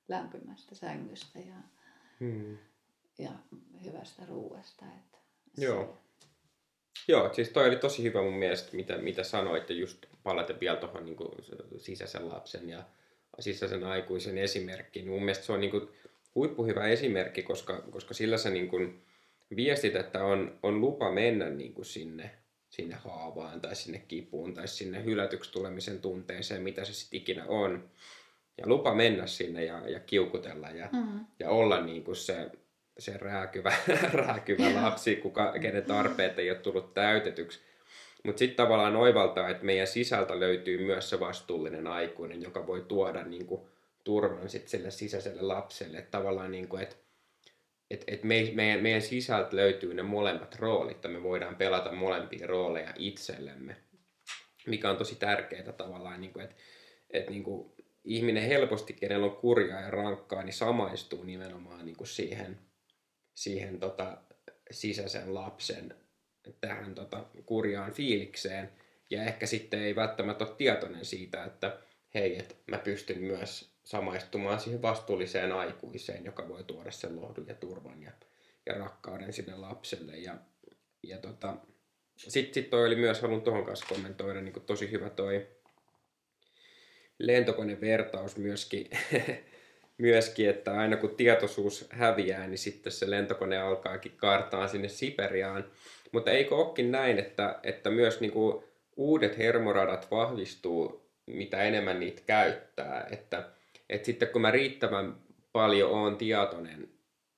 [0.08, 1.56] lämpimästä sängystä ja,
[2.20, 2.58] hmm.
[3.18, 3.32] ja
[3.84, 4.84] hyvästä ruuasta.
[4.86, 5.18] Että
[5.56, 5.98] Joo.
[7.08, 10.76] Joo, siis toi oli tosi hyvä mun mielestä, mitä, mitä sanoit, ja just palata vielä
[10.76, 11.16] tuohon niin
[11.78, 12.82] sisäisen lapsen ja
[13.40, 15.08] sisäisen aikuisen esimerkkiin.
[15.08, 15.88] Mun mielestä se on niin kuin,
[16.34, 19.02] huippuhyvä esimerkki, koska, koska sillä sä niin kuin,
[19.56, 22.30] viestit, että on, on lupa mennä niin kuin sinne,
[22.70, 27.90] sinne haavaan tai sinne kipuun tai sinne hylätyksi tulemisen tunteeseen, mitä se sitten ikinä on.
[28.58, 31.26] Ja lupa mennä sinne ja, ja kiukutella ja, mm-hmm.
[31.38, 32.50] ja olla niin kuin se
[32.98, 33.72] se rääkyvä,
[34.26, 37.60] rääkyvä lapsi, kuka, kenen tarpeet ei ole tullut täytetyksi.
[38.24, 43.24] Mutta sitten tavallaan oivaltaa, että meidän sisältä löytyy myös se vastuullinen aikuinen, joka voi tuoda
[43.24, 43.68] niinku
[44.04, 45.98] turvan sit sille sisäiselle lapselle.
[45.98, 46.96] Että tavallaan, niinku, että
[47.90, 52.46] et, et me, meidän, meidän sisältä löytyy ne molemmat roolit, että me voidaan pelata molempia
[52.46, 53.76] rooleja itsellemme.
[54.66, 56.56] Mikä on tosi tärkeää tavallaan, niinku, että
[57.10, 57.74] et, niinku,
[58.04, 62.58] ihminen helposti, kenellä on kurjaa ja rankkaa, niin samaistuu nimenomaan niinku siihen–
[63.34, 64.18] siihen tota,
[64.70, 65.94] sisäisen lapsen
[66.60, 68.72] tähän tota, kurjaan fiilikseen.
[69.10, 71.78] Ja ehkä sitten ei välttämättä ole tietoinen siitä, että
[72.14, 77.54] hei, että mä pystyn myös samaistumaan siihen vastuulliseen aikuiseen, joka voi tuoda sen lohdun ja
[77.54, 78.12] turvan ja,
[78.66, 80.16] ja rakkauden sinne lapselle.
[80.16, 80.38] Ja,
[81.02, 81.56] ja tota,
[82.16, 85.48] sitten sit toi oli myös, haluan tuohon kanssa kommentoida, niin tosi hyvä toi
[87.18, 88.90] lentokonevertaus myöskin
[90.02, 95.64] myöskin, että aina kun tietoisuus häviää, niin sitten se lentokone alkaakin kaartaa sinne Siperiaan.
[96.12, 98.64] Mutta eikö olekin näin, että, että myös niin kuin
[98.96, 103.06] uudet hermoradat vahvistuu, mitä enemmän niitä käyttää.
[103.10, 103.48] Että,
[103.88, 105.16] että sitten kun mä riittävän
[105.52, 106.88] paljon oon tietoinen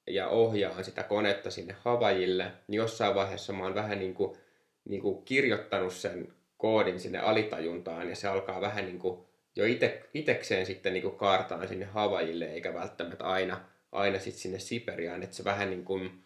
[0.06, 4.36] ja ohjaan sitä konetta sinne Havajille, niin jossain vaiheessa mä oon vähän niin kuin,
[4.84, 9.18] niin kuin kirjoittanut sen koodin sinne alitajuntaan ja se alkaa vähän niin kuin
[9.56, 13.60] jo ite, itekseen sitten niin kuin kaartaan sinne Havajille, eikä välttämättä aina,
[13.92, 16.24] aina sitten sinne Siperiaan, että se vähän niin kuin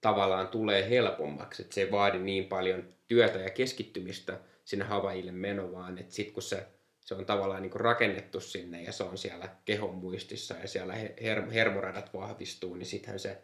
[0.00, 5.72] tavallaan tulee helpommaksi, että se ei vaadi niin paljon työtä ja keskittymistä sinne Havajille meno,
[5.72, 6.66] vaan että sitten kun se,
[7.00, 10.94] se on tavallaan niin kuin rakennettu sinne ja se on siellä kehon muistissa ja siellä
[11.22, 13.38] her, hermoradat vahvistuu, niin sittenhän se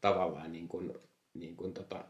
[0.00, 0.98] tavallaan niin kuin,
[1.34, 2.04] niin kuin tota,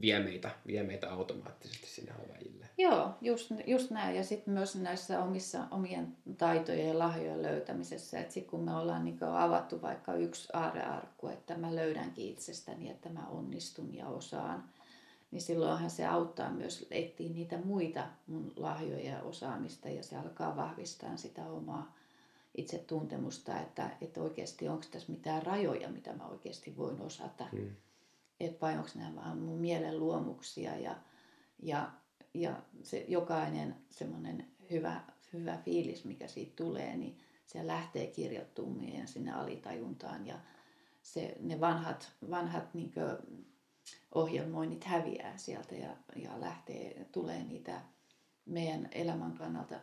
[0.00, 2.67] vie meitä, vie meitä automaattisesti sinne Havaijille.
[2.78, 4.16] Joo, just, just näin.
[4.16, 8.20] Ja sitten myös näissä omissa, omien taitojen ja lahjojen löytämisessä.
[8.20, 13.08] Että sitten kun me ollaan niin avattu vaikka yksi aarearkku, että mä löydänkin itsestäni, että
[13.08, 14.64] mä onnistun ja osaan,
[15.30, 20.56] niin silloinhan se auttaa myös etsiä niitä muita mun lahjoja ja osaamista ja se alkaa
[20.56, 21.96] vahvistaa sitä omaa
[22.54, 27.44] itsetuntemusta, että, että oikeasti onko tässä mitään rajoja, mitä mä oikeasti voin osata.
[27.52, 27.70] Hmm
[28.40, 30.96] että vai onko nämä vaan mun mielen luomuksia ja,
[31.62, 31.90] ja,
[32.34, 35.00] ja se jokainen semmoinen hyvä,
[35.32, 40.40] hyvä fiilis, mikä siitä tulee, niin se lähtee kirjoittumaan sinne alitajuntaan ja
[41.02, 42.92] se, ne vanhat, vanhat niin
[44.14, 47.80] ohjelmoinnit häviää sieltä ja, ja lähtee, tulee niitä
[48.46, 49.80] meidän elämän kannalta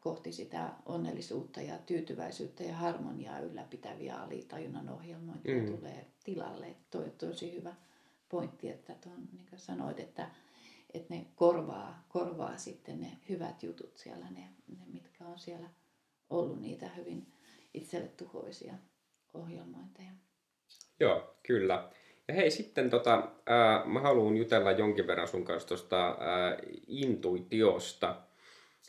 [0.00, 5.66] kohti sitä onnellisuutta ja tyytyväisyyttä ja harmoniaa ylläpitäviä alitajunnan ohjelmointia mm.
[5.66, 6.76] tulee tilalle.
[6.90, 7.74] Toi on tosi hyvä
[8.28, 10.30] pointti, että tuon, niin kuin sanoit, että,
[10.94, 15.68] että ne korvaa, korvaa sitten ne hyvät jutut siellä, ne, ne mitkä on siellä
[16.30, 17.26] ollut niitä hyvin
[17.74, 18.74] itselle tuhoisia
[19.34, 20.10] ohjelmointeja.
[21.00, 21.90] Joo, kyllä.
[22.28, 26.16] Ja hei, sitten tota, ää, mä haluan jutella jonkin verran sun kanssa tuosta
[26.86, 28.20] intuitiosta.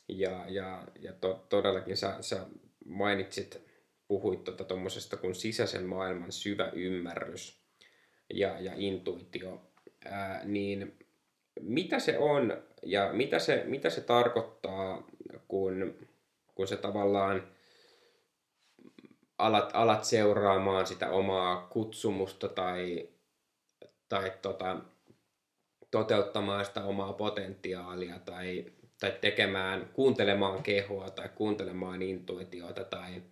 [0.07, 2.45] Ja, ja, ja to, todellakin sä, sä
[2.85, 3.61] mainitsit,
[4.07, 7.65] puhuit tuommoisesta tota, kuin sisäisen maailman syvä ymmärrys
[8.33, 9.71] ja, ja intuitio.
[10.05, 11.04] Ää, niin
[11.61, 15.07] mitä se on ja mitä se, mitä se tarkoittaa,
[15.47, 15.95] kun,
[16.55, 17.47] kun se tavallaan
[19.37, 23.09] alat, alat seuraamaan sitä omaa kutsumusta tai,
[24.09, 24.77] tai tota,
[25.91, 28.65] toteuttamaan sitä omaa potentiaalia tai,
[28.99, 33.23] tai tekemään, kuuntelemaan kehoa tai kuuntelemaan intuitiota tai,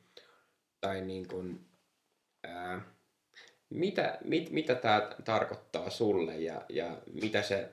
[0.82, 1.66] tai niin kuin,
[2.44, 2.82] ää,
[3.70, 7.70] mitä, mit, mitä tämä tarkoittaa sulle ja, ja mitä, se,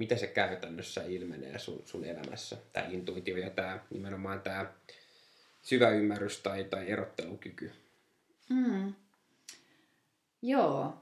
[0.00, 4.72] mitä se käytännössä ilmenee sun, sun elämässä, tämä intuitio ja tämä nimenomaan tämä
[5.62, 7.72] syvä ymmärrys tai, tai erottelukyky?
[8.50, 8.94] Mm.
[10.42, 10.94] Joo.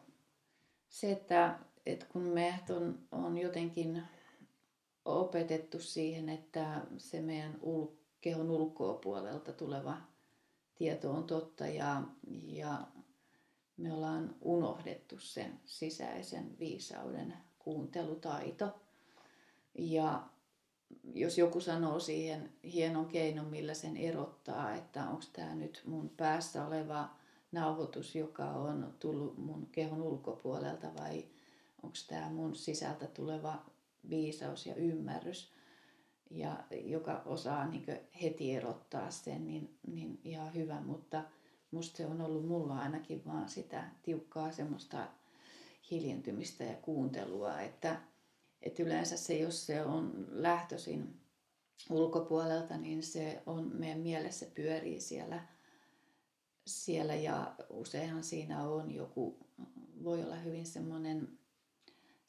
[0.88, 4.02] Se, että, että kun me on, on jotenkin
[5.04, 9.96] opetettu siihen, että se meidän ul- kehon ulkopuolelta tuleva
[10.74, 12.02] tieto on totta ja,
[12.46, 12.86] ja
[13.76, 18.80] me ollaan unohdettu sen sisäisen viisauden kuuntelutaito.
[19.78, 20.26] Ja
[21.14, 26.66] jos joku sanoo siihen hienon keinon, millä sen erottaa, että onko tämä nyt mun päässä
[26.66, 27.08] oleva
[27.52, 31.24] nauhoitus, joka on tullut mun kehon ulkopuolelta vai
[31.82, 33.64] onko tämä mun sisältä tuleva
[34.10, 35.52] viisaus ja ymmärrys,
[36.30, 37.84] ja joka osaa niin
[38.22, 41.24] heti erottaa sen, niin, niin ihan hyvä, mutta
[41.70, 45.08] musta se on ollut mulla ainakin vaan sitä tiukkaa semmoista
[45.90, 48.00] hiljentymistä ja kuuntelua, että,
[48.62, 51.20] että yleensä se, jos se on lähtöisin
[51.90, 55.46] ulkopuolelta, niin se on meidän mielessä pyörii siellä,
[56.66, 59.38] siellä ja useinhan siinä on joku,
[60.04, 61.38] voi olla hyvin semmoinen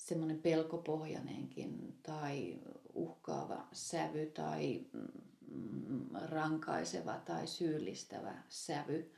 [0.10, 2.60] semmoinen pelkopohjainenkin tai
[2.94, 4.86] uhkaava sävy tai
[5.52, 9.12] mm, rankaiseva tai syyllistävä sävy.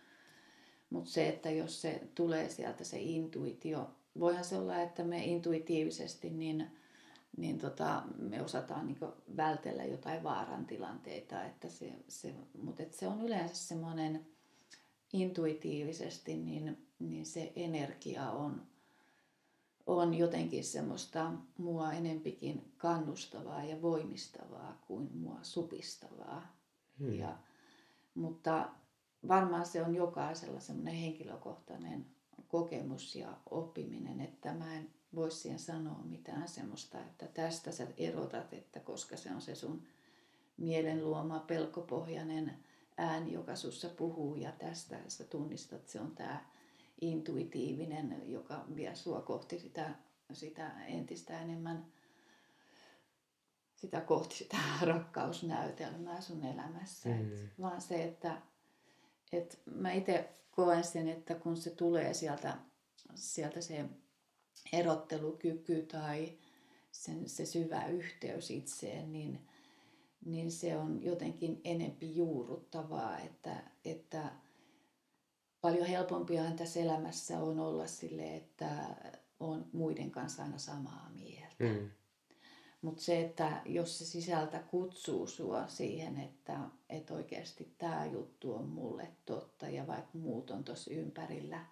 [0.90, 3.90] Mutta se, että jos se tulee sieltä se intuitio,
[4.20, 6.68] voihan se olla, että me intuitiivisesti niin,
[7.38, 8.98] niin tota, me osataan niin
[9.38, 14.26] vältellä jotain vaaran tilanteita, että se, se, mutta et se on yleensä semmoinen
[15.14, 18.62] intuitiivisesti, niin, niin se energia on,
[19.86, 26.58] on jotenkin semmoista mua enempikin kannustavaa ja voimistavaa kuin mua supistavaa.
[27.00, 27.14] Hmm.
[27.14, 27.38] Ja,
[28.16, 28.70] mutta
[29.28, 32.06] varmaan se on jokaisella semmoinen henkilökohtainen
[32.48, 38.54] kokemus ja oppiminen, että mä en voi siihen sanoa mitään semmoista, että tästä sä erotat,
[38.54, 39.84] että koska se on se sun
[40.58, 42.58] mielen luoma pelkopohjainen
[42.98, 46.46] ääni, joka sussa puhuu ja tästä sä tunnistat, että se on tämä
[47.02, 49.96] intuitiivinen, joka vie sua kohti sitä,
[50.34, 51.86] sitä entistä enemmän
[53.82, 54.58] sitä kohti sitä
[54.88, 57.10] rakkausnäytelmää sun elämässä.
[57.10, 57.34] Mm.
[57.34, 58.42] Et vaan se, että
[59.32, 62.58] et mä itse koen sen, että kun se tulee sieltä,
[63.16, 63.86] sieltä se
[64.74, 66.38] erottelukyky tai
[66.92, 69.40] sen, se syvä yhteys itseen, niin,
[70.26, 74.32] niin se on jotenkin enempi juuruttavaa, että, että
[75.62, 78.96] paljon helpompia tässä elämässä on olla sille, että
[79.40, 81.56] on muiden kanssa aina samaa mieltä.
[81.60, 81.90] Mm.
[82.82, 86.60] Mutta se, että jos se sisältä kutsuu sua siihen, että,
[86.90, 91.66] että oikeasti tämä juttu on mulle totta ja vaikka muut on tuossa ympärillä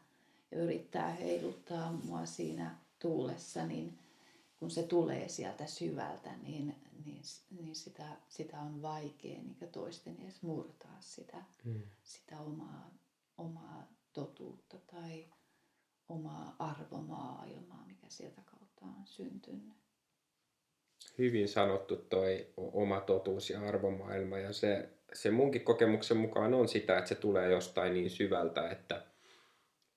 [0.51, 3.99] ja yrittää heiluttaa mua siinä tuulessa, niin
[4.59, 6.75] kun se tulee sieltä syvältä, niin,
[7.05, 7.21] niin,
[7.59, 11.81] niin sitä, sitä on vaikea niin toisten edes murtaa sitä, mm.
[12.03, 12.91] sitä omaa
[13.39, 15.25] omaa totuutta tai
[16.09, 19.73] omaa arvomaailmaa, mikä sieltä kautta on syntynyt.
[21.17, 26.97] Hyvin sanottu toi oma totuus ja arvomaailma ja se, se munkin kokemuksen mukaan on sitä,
[26.97, 29.05] että se tulee jostain niin syvältä, että,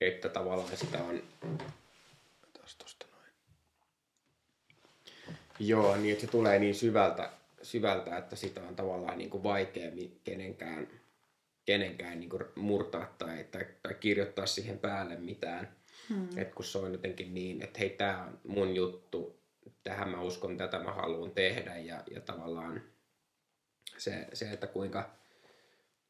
[0.06, 1.22] että tavallaan sitä on...
[2.78, 3.32] Tosta noin.
[5.58, 7.30] Joo, niin että se tulee niin syvältä,
[7.62, 9.90] syvältä että sitä on tavallaan niin kuin vaikea
[10.24, 10.88] kenenkään
[11.64, 15.76] kenenkään niin kuin murtaa tai, tai, tai kirjoittaa siihen päälle mitään.
[16.08, 16.28] Hmm.
[16.36, 19.42] Et kun se on jotenkin niin, että hei, tämä on mun juttu,
[19.82, 22.82] tähän mä uskon, tätä mä haluan tehdä ja, ja tavallaan
[23.98, 25.10] se, se, että kuinka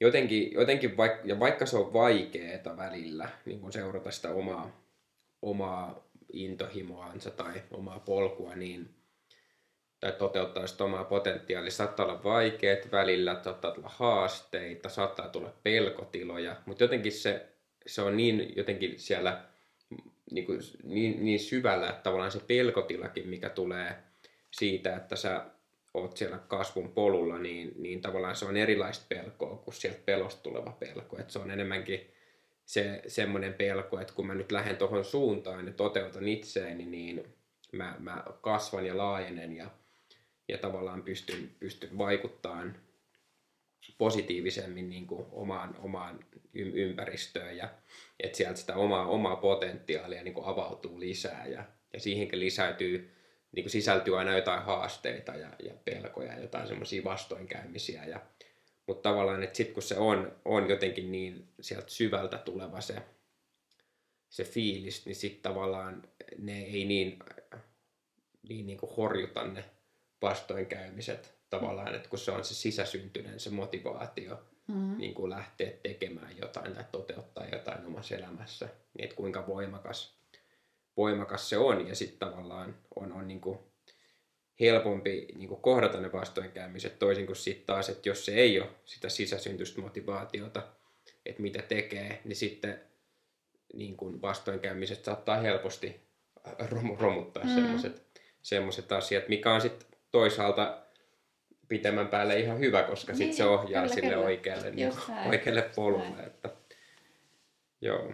[0.02, 4.86] jotenkin, jotenkin vaikka, ja vaikka se on vaikeaa välillä niin kun seurata sitä omaa,
[5.42, 8.94] omaa intohimoansa tai omaa polkua, niin,
[10.00, 11.70] tai toteuttaa sitä omaa potentiaalia.
[11.70, 17.46] Saattaa olla vaikeat välillä, saattaa tulla haasteita, saattaa tulla pelkotiloja, mutta jotenkin se,
[17.86, 19.44] se on niin jotenkin siellä
[20.30, 23.96] niin, kuin, niin, niin syvällä, että tavallaan se pelkotilakin, mikä tulee
[24.50, 25.44] siitä, että sä
[25.94, 30.76] oot siellä kasvun polulla, niin, niin tavallaan se on erilaista pelkoa kuin sieltä pelosta tuleva
[30.80, 31.18] pelko.
[31.18, 32.10] Et se on enemmänkin
[32.64, 37.24] se semmoinen pelko, että kun mä nyt lähden tuohon suuntaan ja toteutan itseäni, niin
[37.72, 39.70] mä, mä kasvan ja laajenen ja,
[40.48, 42.76] ja tavallaan pystyn, pystyn vaikuttamaan
[43.98, 46.24] positiivisemmin niin kuin omaan, omaan
[46.54, 47.68] ympäristöön ja
[48.20, 53.10] että sieltä sitä omaa, omaa potentiaalia niin kuin avautuu lisää ja, ja siihenkin lisäytyy,
[53.52, 58.20] niin kuin sisältyy aina jotain haasteita ja, ja pelkoja, jotain semmoisia vastoinkäymisiä ja,
[58.86, 63.02] mutta tavallaan, että sitten kun se on, on jotenkin niin sieltä syvältä tuleva se,
[64.28, 66.02] se fiilis, niin sitten tavallaan
[66.38, 67.18] ne ei niin,
[68.48, 69.64] niin, niin kuin horjuta ne
[70.22, 74.98] vastoinkäymiset tavallaan, että kun se on se sisäsyntyinen se motivaatio mm-hmm.
[74.98, 80.21] niin kuin lähteä tekemään jotain tai toteuttaa jotain omassa elämässä, niin että kuinka voimakas,
[80.96, 83.58] voimakas se on ja sitten tavallaan on, on niin kuin
[84.60, 88.68] helpompi niin kuin kohdata ne vastoinkäymiset toisin kuin sitten taas, että jos se ei ole
[88.84, 90.62] sitä sisäsyntyistä motivaatiota,
[91.26, 92.80] että mitä tekee, niin sitten
[93.74, 96.00] niin kuin vastoinkäymiset saattaa helposti
[96.46, 97.54] rom- romuttaa mm.
[97.54, 98.02] sellaiset,
[98.42, 100.82] sellaiset asiat, mikä on sitten toisaalta
[101.68, 104.24] pitemmän päälle ihan hyvä, koska sitten se niin, ohjaa kyllä, sille kyllä.
[104.24, 104.92] oikealle, niin
[105.26, 106.22] oikealle polulle.
[106.22, 106.50] Että,
[107.80, 108.12] joo.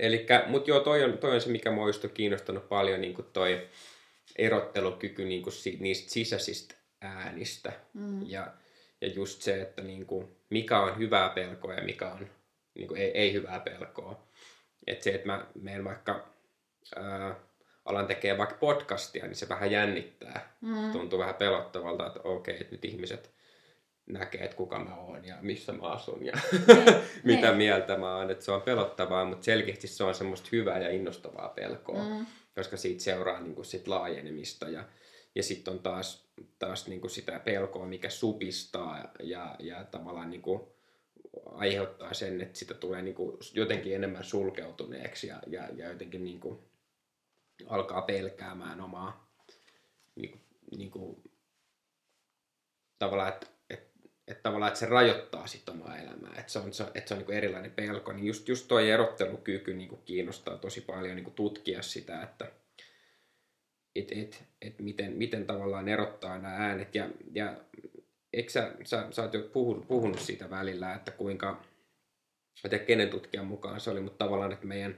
[0.00, 3.26] Elikkä, mut joo, toi on, toi on se, mikä mua on kiinnostanut paljon, niin kuin
[3.32, 3.68] toi
[4.38, 7.72] erottelukyky niin kuin si, niistä sisäisistä äänistä.
[7.94, 8.26] Mm.
[8.26, 8.54] Ja,
[9.00, 12.30] ja just se, että niin kuin, mikä on hyvää pelkoa ja mikä on
[12.74, 14.28] niin kuin, ei, ei hyvää pelkoa.
[14.86, 16.28] Että se, että mä menen vaikka
[16.96, 17.36] ää,
[17.84, 20.56] alan tekee vaikka podcastia, niin se vähän jännittää.
[20.60, 20.92] Mm.
[20.92, 23.35] Tuntuu vähän pelottavalta, että okei, että nyt ihmiset
[24.06, 26.84] näkee, että kuka mä oon ja missä mä asun ja niin,
[27.24, 27.56] mitä niin.
[27.56, 28.30] mieltä mä oon.
[28.30, 32.26] Että se on pelottavaa, mutta selkeästi se on semmoista hyvää ja innostavaa pelkoa, mm.
[32.54, 34.84] koska siitä seuraa niin kuin sit laajenemista ja,
[35.34, 36.28] ja sitten on taas,
[36.58, 40.60] taas niin kuin sitä pelkoa, mikä supistaa ja, ja tavallaan niin kuin
[41.44, 46.40] aiheuttaa sen, että sitä tulee niin kuin jotenkin enemmän sulkeutuneeksi ja, ja, ja jotenkin niin
[46.40, 46.58] kuin
[47.66, 49.26] alkaa pelkäämään omaa
[50.16, 50.42] niin kuin,
[50.76, 51.22] niin kuin,
[52.98, 53.46] tavallaan, että
[54.28, 57.18] että tavallaan että se rajoittaa sitten omaa elämää, että se on, se, että se on
[57.18, 61.24] niin kuin erilainen pelko, niin just, just toi erottelukyky niin kuin kiinnostaa tosi paljon niin
[61.24, 62.52] kuin tutkia sitä, että
[63.96, 67.56] et, et, et miten, miten tavallaan erottaa nämä äänet ja, ja
[68.32, 71.64] eikö sä, sä, sä oot jo puhunut, puhunut siitä välillä, että kuinka,
[72.64, 74.96] mä tiedän kenen tutkijan mukaan se oli, mutta tavallaan, että meidän,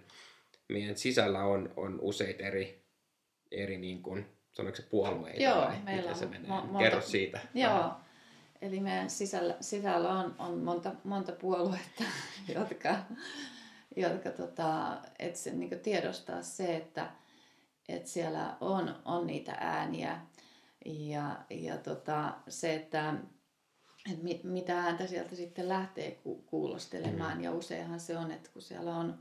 [0.68, 2.85] meidän sisällä on, on useita eri,
[3.51, 6.49] eri niin kuin, sanoiko se puolueita Joo, vai meillä se on menee?
[6.49, 7.41] Monta, Kerro siitä.
[7.55, 7.93] Joo,
[8.61, 12.04] eli meidän sisällä, sisällä on, on monta, monta puoluetta,
[12.54, 12.96] jotka,
[13.96, 17.11] jotka tota, että se niin tiedostaa se, että,
[17.88, 20.20] että siellä on, on niitä ääniä
[20.84, 23.14] ja, ja tota, se, että
[24.12, 27.38] että mit, mitä ääntä sieltä sitten lähtee ku, kuulostelemaan.
[27.38, 27.44] Mm.
[27.44, 29.18] Ja useinhan se on, että kun siellä on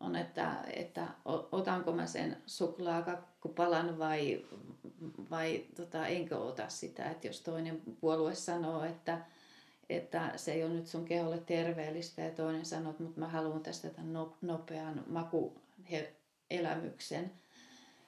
[0.00, 1.06] on, että, että
[1.52, 2.42] otanko mä sen
[3.40, 4.44] suklaakakkupalan vai,
[5.30, 7.10] vai tota, enkö ota sitä.
[7.10, 9.18] Että jos toinen puolue sanoo, että,
[9.88, 13.60] että se ei ole nyt sun keholle terveellistä ja toinen sanoo, että mutta mä haluan
[13.60, 17.32] tästä tämän no, nopean makuelämyksen,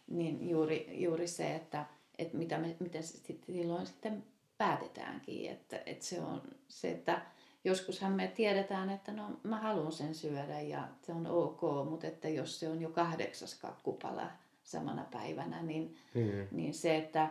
[0.09, 1.87] niin juuri, juuri se, että,
[2.19, 4.25] että mitä me, miten se silloin sitten
[4.59, 5.51] päätetäänkin.
[5.51, 7.23] Että, että se on se, että
[7.65, 11.61] joskushan me tiedetään, että no mä haluan sen syödä ja se on ok,
[11.91, 14.31] mutta että jos se on jo kahdeksas kakkupala
[14.65, 16.47] samana päivänä, niin, mm.
[16.51, 17.31] niin se, että,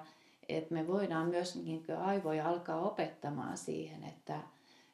[0.50, 4.40] että me voidaan myös niin aivoja alkaa opettamaan siihen, että,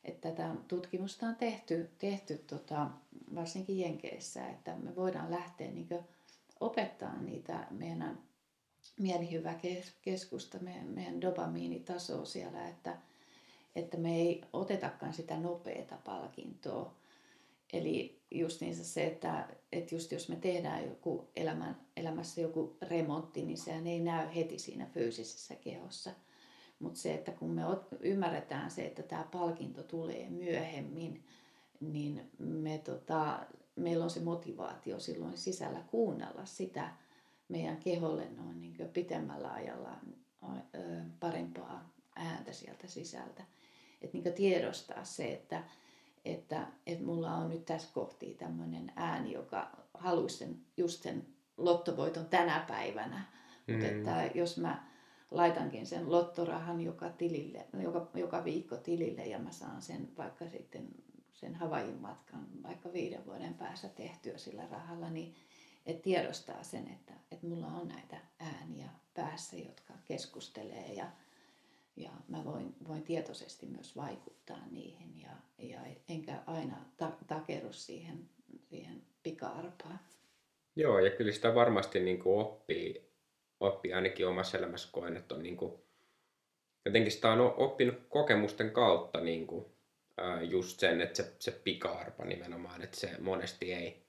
[0.04, 2.88] että tätä tutkimusta on tehty, tehty tota,
[3.36, 5.90] varsinkin Jenkeissä, että me voidaan lähteä niin
[6.60, 8.20] opettaa niitä meidän
[9.00, 12.98] mielihyväkeskusta, meidän, meidän dopamiinitasoa siellä, että,
[13.76, 16.94] että me ei otetakaan sitä nopeata palkintoa.
[17.74, 23.46] Eli just niin se, että, että just jos me tehdään joku elämän, elämässä joku remontti,
[23.46, 26.12] niin sehän ei näy heti siinä fyysisessä kehossa.
[26.80, 27.62] Mutta se, että kun me
[28.00, 31.24] ymmärretään se, että tämä palkinto tulee myöhemmin,
[31.80, 33.40] niin me tota,
[33.76, 36.92] meillä on se motivaatio silloin sisällä kuunnella sitä
[37.50, 39.98] meidän keholle noin niin pitemmällä ajalla
[41.20, 43.44] parempaa ääntä sieltä sisältä
[44.02, 45.64] että niin tiedostaa se, että,
[46.34, 52.26] että, että mulla on nyt tässä kohti tämmöinen ääni, joka haluaisi sen, just sen lottovoiton
[52.26, 53.24] tänä päivänä.
[53.68, 53.74] Mm.
[53.74, 54.88] Mutta että jos mä
[55.32, 60.88] laitankin sen lottorahan joka, tilille, joka, joka viikko tilille ja mä saan sen vaikka sitten
[61.34, 65.36] sen Havaijin matkan vaikka viiden vuoden päässä tehtyä sillä rahalla, niin
[65.86, 71.08] että tiedostaa sen, että, että mulla on näitä ääniä päässä, jotka keskustelee ja,
[71.98, 75.80] ja mä voin, voin tietoisesti myös vaikuttaa niihin ja, ja
[76.10, 78.30] enkä aina ta, takeru siihen,
[78.60, 80.00] siihen pika-arpaan.
[80.76, 83.12] Joo, ja kyllä sitä varmasti niin kuin oppii,
[83.60, 85.74] oppii ainakin omassa elämässä koen, että on niin kuin,
[86.86, 89.66] jotenkin sitä on oppinut kokemusten kautta niin kuin,
[90.50, 94.07] just sen, että se, se pika-arpa nimenomaan, että se monesti ei,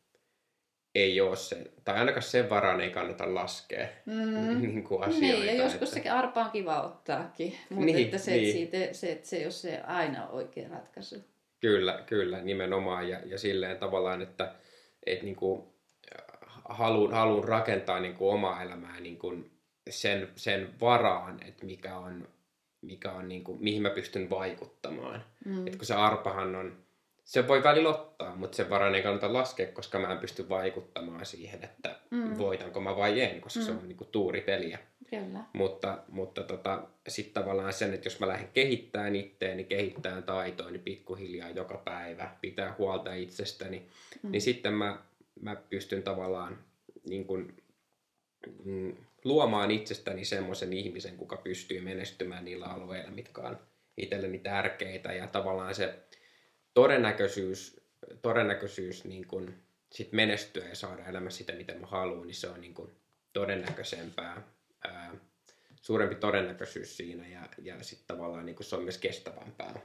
[1.03, 4.61] ei ole se, tai ainakaan sen varaan ei kannata laskea mm.
[4.63, 5.45] niin kuin asioita.
[5.45, 6.03] Niin, ja joskus että...
[6.03, 8.53] se arpa on kiva ottaakin, mutta niin, että se, niin.
[8.53, 11.17] siitä, se, että se ei ole se aina oikea ratkaisu.
[11.61, 13.09] Kyllä, kyllä, nimenomaan.
[13.09, 14.55] Ja, ja silleen tavallaan, että,
[15.07, 15.63] että niin kuin,
[16.69, 19.51] haluan, haluan rakentaa niin kuin omaa elämää niin kuin
[19.91, 22.29] sen, sen varaan, että mikä on,
[22.81, 25.25] mikä on niin kuin, mihin mä pystyn vaikuttamaan.
[25.45, 25.67] Mm.
[25.67, 26.77] Et kun se arpahan on,
[27.29, 31.27] se voi välillä ottaa, mutta sen varaan ei kannata laskea, koska mä en pysty vaikuttamaan
[31.27, 32.39] siihen, että mm.
[32.39, 33.67] voitanko mä vai en, koska mm.
[33.67, 34.79] se on niin kuin tuuripeliä.
[35.11, 35.45] Kyllä.
[35.53, 40.81] Mutta, mutta tota, sitten tavallaan sen, että jos mä lähden kehittämään itteeni, kehittämään taitoa, niin
[40.81, 43.87] pikkuhiljaa joka päivä pitää huolta itsestäni,
[44.23, 44.31] mm.
[44.31, 45.03] niin sitten mä,
[45.41, 46.59] mä pystyn tavallaan
[47.09, 47.57] niin kuin,
[48.65, 53.59] mm, luomaan itsestäni semmoisen ihmisen, kuka pystyy menestymään niillä alueilla, mitkä on
[53.97, 55.13] itselleni tärkeitä.
[55.13, 56.08] Ja tavallaan se
[56.75, 57.81] todennäköisyys,
[58.23, 59.55] todennäköisyys niin kuin
[59.93, 62.91] sit menestyä ja saada elämässä sitä, mitä mä haluan, niin se on niin kuin
[63.33, 64.43] todennäköisempää,
[64.85, 65.15] ää,
[65.81, 69.81] suurempi todennäköisyys siinä ja, ja sitten tavallaan niin kuin se on myös kestävämpää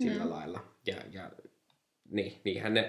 [0.00, 0.30] sillä mm.
[0.30, 0.64] lailla.
[0.86, 1.30] Ja, ja
[2.10, 2.88] niin, niinhän ne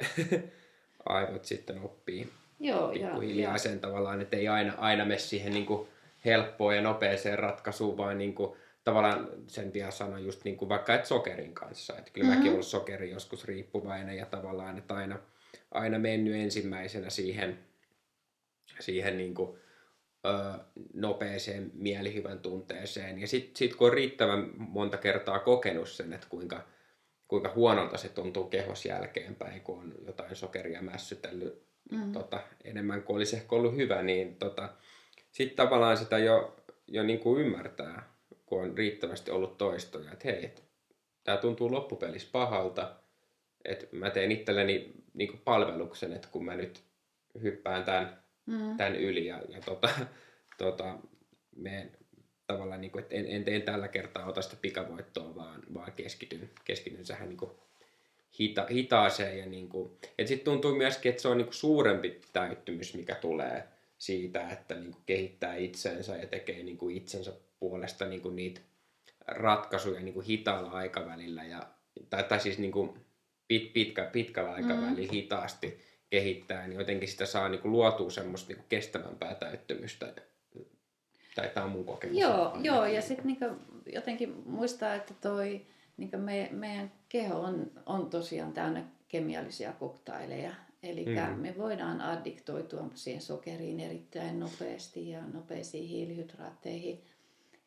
[1.06, 5.88] aivot sitten oppii Joo, pikkuhiljaa sen tavallaan, että ei aina, aina mene siihen niin kuin
[6.26, 10.94] helppoon ja nopeeseen ratkaisuun, vaan niin kuin, tavallaan sen vielä sanoa just niin kuin vaikka
[10.94, 11.98] et sokerin kanssa.
[11.98, 12.40] Että kyllä mm-hmm.
[12.40, 15.20] mäkin olen sokeri joskus riippuvainen ja tavallaan, että aina,
[15.72, 17.60] aina mennyt ensimmäisenä siihen,
[18.80, 19.60] siihen niin kuin,
[20.26, 20.60] ö,
[20.94, 23.20] nopeeseen mielihyvän tunteeseen.
[23.20, 26.68] Ja sitten sit kun on riittävän monta kertaa kokenut sen, että kuinka,
[27.28, 32.12] kuinka huonolta se tuntuu kehos jälkeenpäin, kun on jotain sokeria mässytellyt mm.
[32.12, 34.70] tota, enemmän kuin olisi ehkä ollut hyvä, niin tota,
[35.32, 36.56] sitten tavallaan sitä jo,
[36.88, 38.09] jo niin kuin ymmärtää,
[38.50, 40.52] kun on riittävästi ollut toistoja, että hei,
[41.24, 42.96] tämä tuntuu loppupelissä pahalta,
[43.66, 46.84] että mä teen itselleni niin palveluksen, että kun mä nyt
[47.42, 48.78] hyppään tämän, mm.
[48.78, 49.90] tämän yli ja, ja tota,
[50.58, 50.98] tota,
[51.56, 51.92] meen
[52.48, 56.50] tavallaan, niin kuin, että en, en teen tällä kertaa ota sitä pikavoittoa, vaan, vaan keskityn,
[56.66, 57.52] keskityn sähän niin kuin
[58.40, 59.38] hita, hitaaseen.
[59.38, 63.16] Ja niin kuin, et sitten tuntuu myöskin, että se on niin kuin suurempi täyttymys, mikä
[63.16, 68.36] tulee siitä, että niin kuin kehittää itseensä ja tekee niin kuin itsensä puolesta niin kuin
[68.36, 68.62] niitä
[69.28, 71.44] ratkaisuja niin kuin hitaalla aikavälillä.
[71.44, 71.64] Ja,
[72.10, 73.00] tai, tai siis niin kuin
[73.48, 75.14] pit, pitkä, pitkällä aikavälillä mm.
[75.14, 75.80] hitaasti
[76.10, 80.14] kehittää, niin jotenkin sitä saa niin kuin luotua semmoista niin kuin kestävämpää täyttymystä.
[81.36, 82.18] Tai tämä on mun kokemus.
[82.18, 83.38] Joo, joo ja sitten niin
[83.94, 85.66] jotenkin muistaa, että toi
[85.98, 90.52] niin me, meidän keho on, on tosiaan täynnä kemiallisia koktaileja.
[90.84, 91.40] Eli mm.
[91.42, 97.04] me voidaan addiktoitua siihen sokeriin erittäin nopeasti ja nopeisiin hiilihydraatteihin.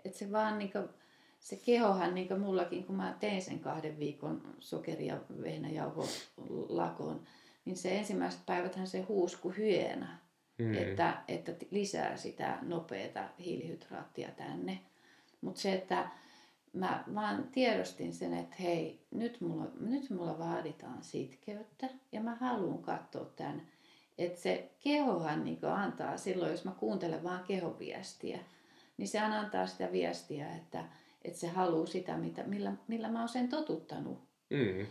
[0.04, 0.88] Et se vaan niin kuin,
[1.40, 5.20] se kehohan, niin kuin mullakin, kun mä tein sen kahden viikon sokeri- ja
[6.68, 7.20] lakon,
[7.64, 10.18] niin se ensimmäiset päiväthän se huusku hyena,
[10.58, 10.74] mm.
[10.74, 14.80] että, että lisää sitä nopeata hiilihydraattia tänne.
[15.40, 16.08] Mutta se, että
[16.72, 22.82] mä vaan tiedostin sen, että hei, nyt mulla, nyt mulla vaaditaan sitkeyttä ja mä haluan
[22.82, 23.62] katsoa tämän.
[24.18, 28.38] Että se kehohan niin antaa silloin, jos mä kuuntelen vaan kehoviestiä,
[28.96, 30.84] niin se antaa sitä viestiä, että,
[31.22, 34.18] että se haluaa sitä, mitä, millä, millä mä oon sen totuttanut.
[34.50, 34.86] Mm.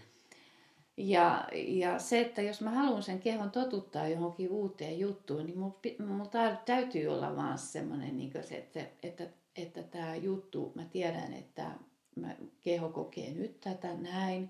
[0.97, 5.79] Ja, ja se, että jos mä haluan sen kehon totuttaa johonkin uuteen juttuun, niin mulla,
[6.07, 11.71] mulla täytyy olla vaan semmoinen, niin se, että, että että tämä juttu, mä tiedän, että
[12.15, 14.49] mä, keho kokee nyt tätä näin,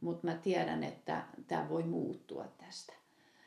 [0.00, 2.92] mutta mä tiedän, että tämä voi muuttua tästä.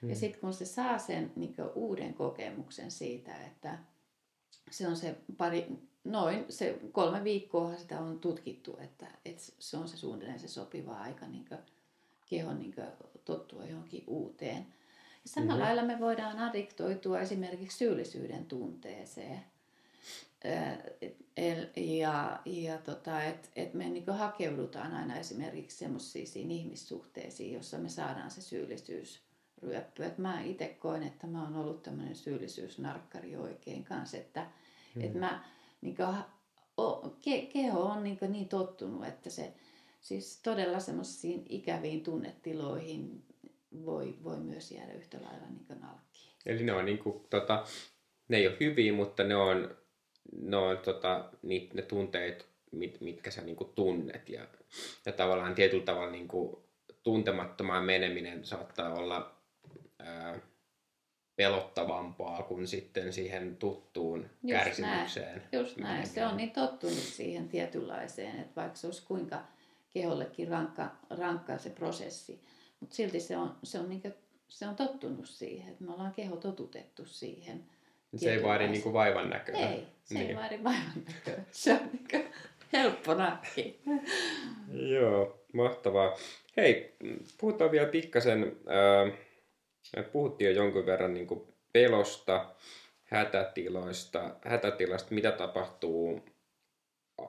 [0.02, 0.10] Hmm.
[0.10, 3.80] Ja sitten kun se saa sen niin uuden kokemuksen siitä, että
[4.72, 5.68] se on se pari,
[6.04, 10.98] noin se kolme viikkoa sitä on tutkittu, että, että se on se suunnilleen se sopiva
[10.98, 11.46] aika niin
[12.30, 12.76] kehon niin
[13.26, 14.68] tottua johonkin uuteen.
[15.24, 15.64] Ja samalla hmm.
[15.64, 19.44] lailla me voidaan addiktoitua esimerkiksi syyllisyyden tunteeseen
[21.76, 28.32] ja, ja tota, että et me niin hakeudutaan aina esimerkiksi semmoisiin ihmissuhteisiin, jossa me saadaan
[28.32, 30.04] se syyllisyysryöppy.
[30.04, 34.48] Et mä itse koen, että mä oon ollut tämmöinen syyllisyysnarkkari oikein kanssa, että
[34.96, 35.04] hmm.
[35.04, 35.44] et mä
[35.82, 35.96] niin
[36.78, 39.54] o, ke, keho on niin, niin tottunut, että se
[40.02, 43.24] siis todella semmoisiin ikäviin tunnetiloihin
[43.86, 46.32] voi, voi myös jäädä yhtä lailla niin nalkkiin.
[46.46, 47.66] Eli ne on niin kuin, tota,
[48.28, 49.78] ne ei ole hyviä, mutta ne on,
[50.42, 54.30] ne, on, tota, ni, ne tunteet, mit, mitkä sä niin kuin tunnet.
[54.30, 54.48] Ja,
[55.06, 56.58] ja tavallaan tietyllä tavalla niin kuin,
[57.04, 59.36] tuntemattomaan meneminen saattaa olla
[60.00, 60.40] ää,
[61.42, 65.38] pelottavampaa kuin sitten siihen tuttuun Just kärsimykseen.
[65.38, 65.48] Näin.
[65.52, 66.08] Just näin.
[66.08, 69.42] Se on niin tottunut siihen tietynlaiseen, että vaikka se olisi kuinka
[69.94, 72.42] kehollekin rankka, rankka se prosessi,
[72.80, 74.14] mutta silti se on, se, on niin kuin,
[74.48, 77.64] se on tottunut siihen, että me ollaan keho totutettu siihen.
[78.16, 79.70] Se ei vaadi niin kuin vaivan näköä.
[79.70, 80.30] Ei, se niin.
[80.30, 81.44] ei vaadi vaivan näköä.
[81.52, 82.24] Se on niin kuin
[82.74, 83.82] helppo nakki.
[84.72, 86.18] Joo, mahtavaa.
[86.58, 86.96] Hei,
[87.40, 89.18] puhutaan vielä pikkasen, äh,
[90.12, 91.28] puhuttiin jo jonkun verran niin
[91.74, 92.56] pelosta,
[93.04, 96.26] hätätiloista, hätätilasta, mitä tapahtuu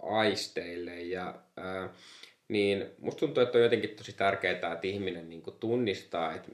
[0.03, 1.91] aisteille ja äh,
[2.49, 6.53] niin musta tuntuu, että on jotenkin tosi tärkeää, että ihminen niin kuin tunnistaa, että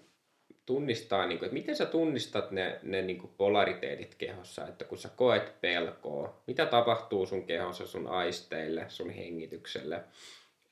[0.66, 4.98] tunnistaa, niin kuin, että miten sä tunnistat ne, ne niin kuin polariteetit kehossa, että kun
[4.98, 10.04] sä koet pelkoa, mitä tapahtuu sun kehossa, sun aisteille, sun hengitykselle,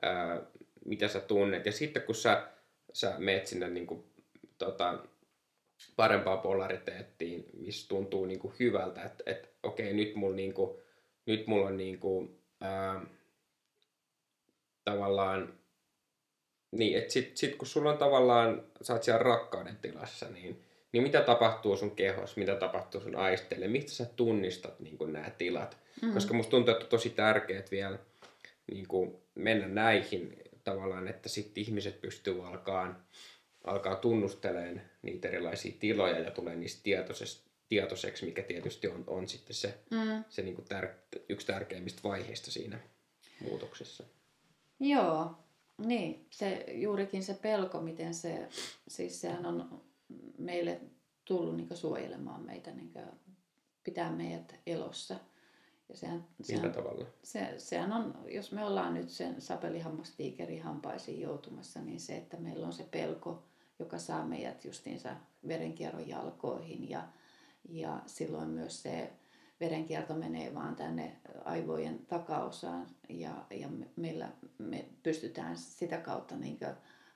[0.03, 0.43] ää,
[0.85, 1.66] mitä sä tunnet.
[1.66, 2.48] Ja sitten kun sä,
[2.93, 4.05] sä meet sinne niin kuin,
[4.59, 4.98] tota,
[5.97, 10.78] parempaan polariteettiin, missä tuntuu niin kuin hyvältä, että, että okei, nyt mulla, niin kuin,
[11.27, 13.07] nyt mulla on niin kuin, ää,
[14.85, 15.59] tavallaan
[16.73, 21.03] niin, että sit, sit kun sulla on tavallaan, sä oot siellä rakkauden tilassa, niin, niin
[21.03, 25.77] mitä tapahtuu sun kehossa, mitä tapahtuu sun aisteille, mistä sä tunnistat niin nämä tilat.
[26.03, 26.12] Mm.
[26.12, 27.98] Koska musta tuntuu, että on tosi tärkeää vielä
[28.73, 33.01] niin kuin mennä näihin tavallaan, että sitten ihmiset pystyy alkaa,
[33.67, 39.57] alkaa tunnustelemaan niitä erilaisia tiloja ja tulee niistä tietoisesta tietoiseksi, mikä tietysti on, on sitten
[39.57, 40.25] se, mm.
[40.29, 40.89] se niin kuin tär,
[41.29, 42.79] yksi tärkeimmistä vaiheista siinä
[43.41, 44.05] muutoksessa.
[44.81, 45.35] Joo,
[45.79, 48.49] niin, se juurikin se pelko, miten se,
[48.89, 49.83] siis sehän on
[50.39, 50.81] meille
[51.25, 52.93] tullut niin suojelemaan meitä, niin
[53.85, 55.15] pitää meidät elossa.
[55.89, 57.07] Ja sehän, sehän, Millä tavalla?
[57.23, 62.67] Se, sehän on, jos me ollaan nyt sen sapelihammastiikerin hampaisiin joutumassa, niin se, että meillä
[62.67, 63.45] on se pelko,
[63.78, 65.11] joka saa meidät justiinsa
[65.48, 67.03] verenkierron jalkoihin ja,
[67.69, 69.11] ja silloin myös se
[69.61, 74.28] verenkierto menee vaan tänne aivojen takaosaan ja, ja meillä
[74.59, 76.59] me pystytään sitä kautta niin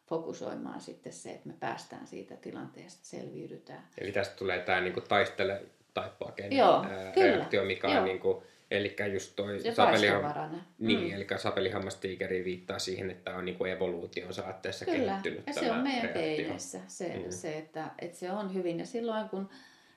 [0.07, 3.87] fokusoimaan sitten se, että me päästään siitä tilanteesta, selviydytään.
[3.99, 5.62] Eli tästä tulee tämä niin taistele
[5.95, 6.85] tai pakene Joo,
[7.16, 7.99] reaktio, mikä Joo.
[7.99, 10.23] on niin kuin, eli just toi se sapeliham...
[10.79, 11.13] niin, mm.
[11.15, 14.99] eli sapelihammastiikeri viittaa siihen, että on niin kuin evoluution saatteessa Kyllä.
[14.99, 17.31] kehittynyt ja se on meidän teineissä se, mm.
[17.31, 18.79] se että, että se on hyvin.
[18.79, 19.49] Ja silloin kun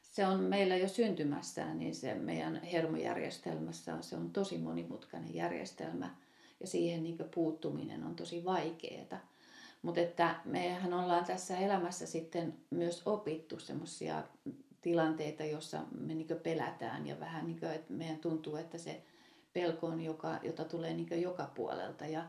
[0.01, 6.15] se on meillä jo syntymässään, niin se meidän hermojärjestelmässä on, se on tosi monimutkainen järjestelmä
[6.59, 9.33] ja siihen niin puuttuminen on tosi vaikeaa.
[9.81, 14.23] Mutta että mehän ollaan tässä elämässä sitten myös opittu semmoisia
[14.83, 19.01] tilanteita, joissa me niin pelätään ja vähän niin kuin, että meidän tuntuu, että se
[19.53, 22.05] pelko on, joka, jota tulee niin joka puolelta.
[22.05, 22.23] Ja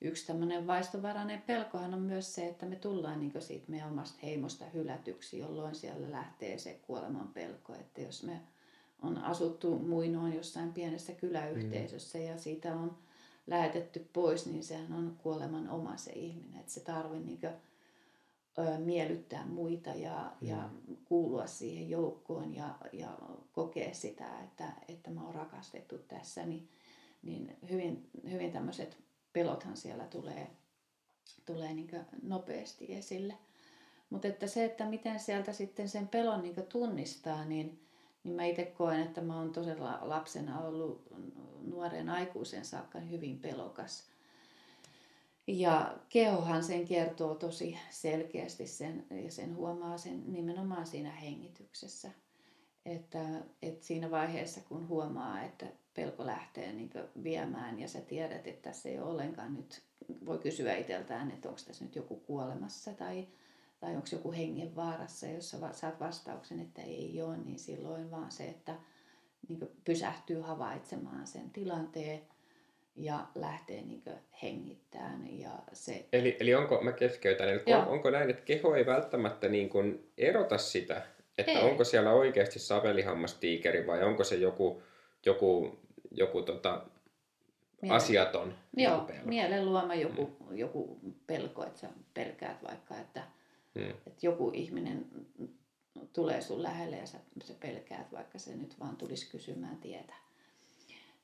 [0.00, 4.64] yksi tämmöinen vaistovarainen pelkohan on myös se, että me tullaan niin siitä meidän omasta heimosta
[4.64, 7.74] hylätyksi, jolloin siellä lähtee se kuoleman pelko.
[7.74, 8.40] Että jos me
[9.02, 12.24] on asuttu muinoin jossain pienessä kyläyhteisössä mm.
[12.24, 12.98] ja siitä on
[13.46, 16.60] lähetetty pois, niin sehän on kuoleman oma se ihminen.
[16.60, 17.52] Että se tarvii niin kuin,
[18.58, 20.48] ö, miellyttää muita ja, mm.
[20.48, 20.70] ja
[21.04, 23.18] kuulua siihen joukkoon ja, ja
[23.52, 26.46] kokea sitä, että, että mä oon rakastettu tässä.
[26.46, 26.68] Niin,
[27.22, 28.96] niin hyvin, hyvin tämmöiset
[29.32, 30.50] pelothan siellä tulee,
[31.46, 31.90] tulee niin
[32.22, 33.34] nopeasti esille.
[34.10, 37.80] Mutta että se, että miten sieltä sitten sen pelon niin tunnistaa, niin,
[38.24, 41.02] niin mä itse koen, että mä oon todella lapsena ollut
[41.62, 44.09] nuoren aikuisen saakka hyvin pelokas.
[45.52, 52.10] Ja kehohan sen kertoo tosi selkeästi sen, ja sen huomaa sen nimenomaan siinä hengityksessä.
[52.86, 53.24] Että,
[53.62, 56.90] että siinä vaiheessa, kun huomaa, että pelko lähtee niin
[57.22, 59.82] viemään ja sä tiedät, että tässä ei ole ollenkaan nyt,
[60.26, 63.28] voi kysyä itseltään, että onko tässä nyt joku kuolemassa tai,
[63.80, 65.26] tai onko joku hengen vaarassa.
[65.26, 68.76] Jos sä saat vastauksen, että ei ole, niin silloin vaan se, että
[69.48, 72.20] niin pysähtyy havaitsemaan sen tilanteen
[72.96, 74.02] ja lähtee niin
[74.42, 75.38] hengittämään.
[75.38, 76.06] Ja se...
[76.12, 80.12] eli, eli onko, mä keskeytän, eli on, onko näin, että keho ei välttämättä niin kuin
[80.18, 81.02] erota sitä,
[81.38, 81.70] että ei.
[81.70, 84.82] onko siellä oikeasti sapelihammastiikeri vai onko se joku,
[85.26, 85.78] joku,
[86.10, 86.82] joku tota,
[87.82, 87.96] Mielen.
[87.96, 89.28] asiaton Joo, pelko.
[89.28, 90.56] mielen luoma joku, mm.
[90.56, 93.22] joku pelko, että sä pelkäät vaikka, että,
[93.74, 93.90] mm.
[93.90, 95.06] että joku ihminen
[96.12, 100.14] tulee sun lähelle ja sä, sä pelkäät, vaikka se nyt vaan tulisi kysymään tietä.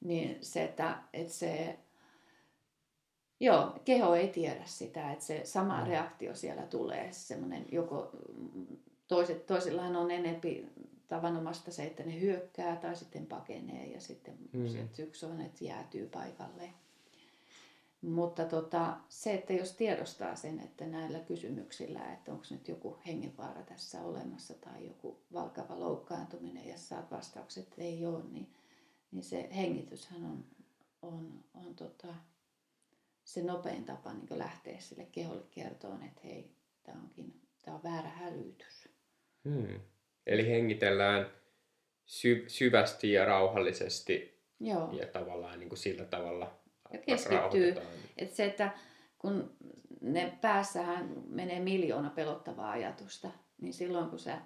[0.06, 1.78] Niin se, että, että se,
[3.40, 5.86] joo, keho ei tiedä sitä, että se sama mm.
[5.86, 8.10] reaktio siellä tulee, semmoinen joko,
[9.08, 10.66] toiset, toisillahan on enempi
[11.08, 14.68] tavanomasta se, että ne hyökkää tai sitten pakenee ja sitten mm.
[14.68, 16.70] se yksi on, että jäätyy paikalle.
[18.00, 23.62] Mutta tota, se, että jos tiedostaa sen, että näillä kysymyksillä, että onko nyt joku hengenvaara
[23.62, 28.55] tässä olemassa tai joku valkava loukkaantuminen ja saat vastaukset, että ei ole, niin,
[29.10, 30.44] niin se hengityshän on,
[31.02, 32.14] on, on tota,
[33.24, 38.08] se nopein tapa niin lähteä sille keholle kertoon, että hei, tämä onkin tämä on väärä
[38.08, 38.88] hälytys.
[39.44, 39.80] Hmm.
[40.26, 41.30] Eli hengitellään
[42.04, 44.92] sy- syvästi ja rauhallisesti Joo.
[44.92, 46.60] ja tavallaan niin kuin sillä tavalla
[46.92, 47.74] ja keskittyy.
[48.16, 48.70] Että se, että
[49.18, 49.56] kun
[50.00, 53.30] ne päässähän menee miljoona pelottavaa ajatusta,
[53.60, 54.38] niin silloin kun sä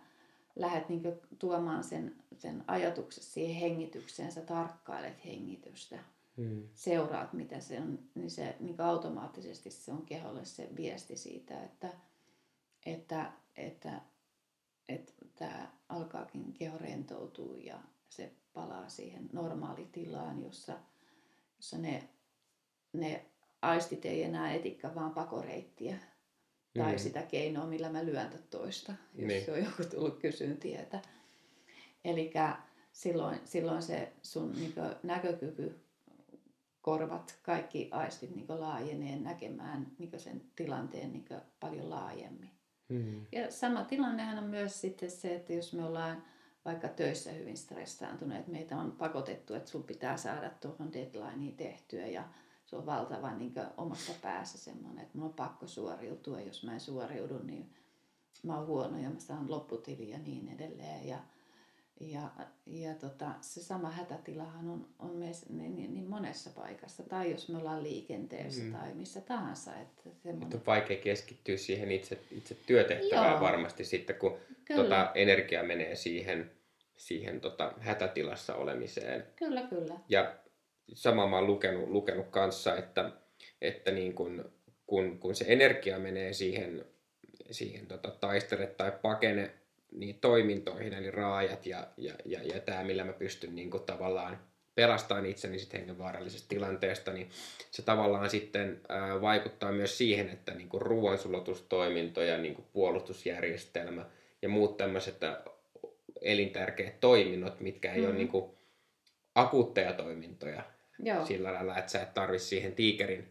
[0.56, 1.02] lähdet niin
[1.38, 5.98] tuomaan sen, sen ajatuksen siihen hengitykseen, sä tarkkailet hengitystä,
[6.36, 6.68] hmm.
[6.74, 11.88] seuraat mitä se on, niin se niin automaattisesti se on keholle se viesti siitä, että,
[12.86, 14.00] että, että,
[14.88, 17.78] että tämä alkaakin keho rentoutua ja
[18.08, 20.78] se palaa siihen normaalitilaan, jossa,
[21.58, 22.08] jossa ne
[22.92, 23.26] ne
[23.62, 25.96] aistit ei enää etikka vaan pakoreittiä.
[26.74, 26.82] Mm.
[26.82, 29.44] Tai sitä keinoa, millä mä lyöntä toista, jos niin.
[29.44, 31.00] se on joku tullut kysyn tietä.
[32.04, 32.32] Eli
[32.92, 35.80] silloin, silloin se sun niin näkökyky,
[36.82, 41.24] korvat, kaikki aistit niin laajenee näkemään niin sen tilanteen niin
[41.60, 42.50] paljon laajemmin.
[42.88, 43.26] Mm.
[43.32, 46.22] Ja sama tilannehan on myös sitten se, että jos me ollaan
[46.64, 52.24] vaikka töissä hyvin stressaantuneet, meitä on pakotettu, että sun pitää saada tuohon deadlineen tehtyä ja
[52.70, 56.40] se on valtava niin omassa päässä semmoinen, että mun on pakko suoriutua.
[56.40, 57.70] Jos mä en suoriudu, niin
[58.42, 61.08] mä oon huono ja mä saan lopputili ja niin edelleen.
[61.08, 61.18] Ja,
[62.00, 62.30] ja,
[62.66, 67.02] ja tota, se sama hätätilahan on, on meissä niin, niin, niin monessa paikassa.
[67.02, 68.72] Tai jos me ollaan liikenteessä mm.
[68.72, 69.76] tai missä tahansa.
[69.76, 70.40] Että semmoinen...
[70.40, 73.40] Mutta on vaikea keskittyä siihen itse, itse työtehtävään Joo.
[73.40, 74.38] varmasti sitten, kun
[74.76, 76.50] tota, energia menee siihen,
[76.96, 79.26] siihen tota, hätätilassa olemiseen.
[79.36, 79.94] Kyllä, kyllä.
[80.08, 80.34] Ja
[80.94, 83.10] sama mä oon lukenut, lukenut kanssa, että,
[83.60, 84.52] että niin kun,
[84.86, 86.84] kun, kun se energia menee siihen,
[87.50, 89.50] siihen tota, taistele tai pakene
[89.92, 94.38] niin toimintoihin, eli raajat ja, ja, ja, ja tämä, millä mä pystyn niin kuin, tavallaan
[94.74, 97.30] pelastamaan itseni sit hengenvaarallisesta tilanteesta, niin
[97.70, 104.06] se tavallaan sitten ää, vaikuttaa myös siihen, että niin kuin ruoansulatustoiminto ja niin kuin puolustusjärjestelmä
[104.42, 105.16] ja muut tämmöiset
[106.20, 108.10] elintärkeät toiminnot, mitkä ei mm-hmm.
[108.10, 108.50] ole niin kuin
[109.34, 110.62] akuutteja toimintoja,
[111.02, 111.26] Joo.
[111.26, 113.28] sillä lailla, että sä et tarvi siihen tiikerin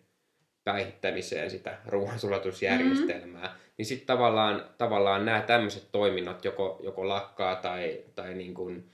[0.63, 3.59] päihittämiseen sitä ruoansulatusjärjestelmää, mm-hmm.
[3.77, 8.89] niin sitten tavallaan, tavallaan nämä tämmöiset toiminnot joko, joko lakkaa tai, tai niin kuin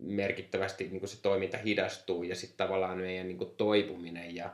[0.00, 4.50] merkittävästi niin kuin se toiminta hidastuu ja sitten tavallaan meidän niin kuin toipuminen ja,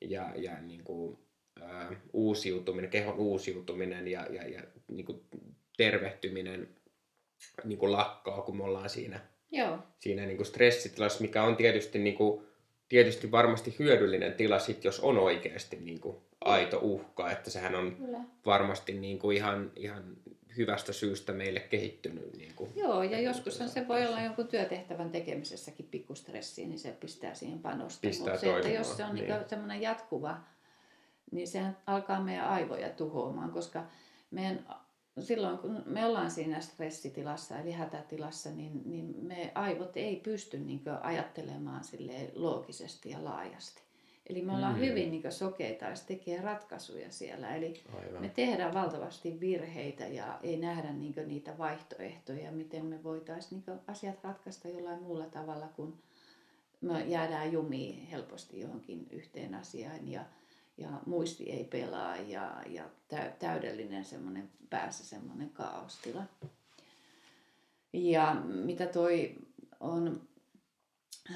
[0.00, 1.18] ja, ja niin kuin,
[1.62, 5.20] ää, uusiutuminen, kehon uusiutuminen ja, ja, ja niin kuin
[5.76, 6.68] tervehtyminen
[7.64, 9.78] niin kuin lakkaa, kun me ollaan siinä, Joo.
[9.98, 12.47] siinä niin kuin stressitilassa, mikä on tietysti niin kuin
[12.88, 17.96] tietysti varmasti hyödyllinen tila sit, jos on oikeasti niin kuin aito uhka, että sehän on
[17.96, 18.18] Kyllä.
[18.46, 20.16] varmasti niin kuin ihan, ihan
[20.56, 22.36] hyvästä syystä meille kehittynyt.
[22.36, 27.34] Niin kuin, Joo, ja joskus se voi olla jonkun työtehtävän tekemisessäkin pikkustressiä, niin se pistää
[27.34, 28.00] siihen panosta.
[28.00, 29.28] Pistää Mutta se, että jos se on niin.
[29.28, 30.40] niin semmoinen jatkuva,
[31.30, 33.84] niin sehän alkaa meidän aivoja tuhoamaan, koska
[34.30, 34.66] meidän
[35.22, 40.82] silloin kun me ollaan siinä stressitilassa eli hätätilassa, niin, niin me aivot ei pysty niin
[41.02, 43.82] ajattelemaan sille loogisesti ja laajasti.
[44.28, 44.80] Eli me ollaan mm.
[44.80, 47.56] hyvin niin sokeita ja tekee ratkaisuja siellä.
[47.56, 48.20] Eli Aivan.
[48.20, 54.24] me tehdään valtavasti virheitä ja ei nähdä niin niitä vaihtoehtoja, miten me voitaisiin niin asiat
[54.24, 55.98] ratkaista jollain muulla tavalla, kun
[56.80, 60.08] me jäädään jumiin helposti johonkin yhteen asiaan.
[60.08, 60.24] Ja,
[60.78, 62.90] ja muisti ei pelaa ja, ja
[63.38, 66.22] täydellinen semmoinen päässä semmoinen kaostila.
[67.92, 69.36] Ja mitä toi
[69.80, 70.28] on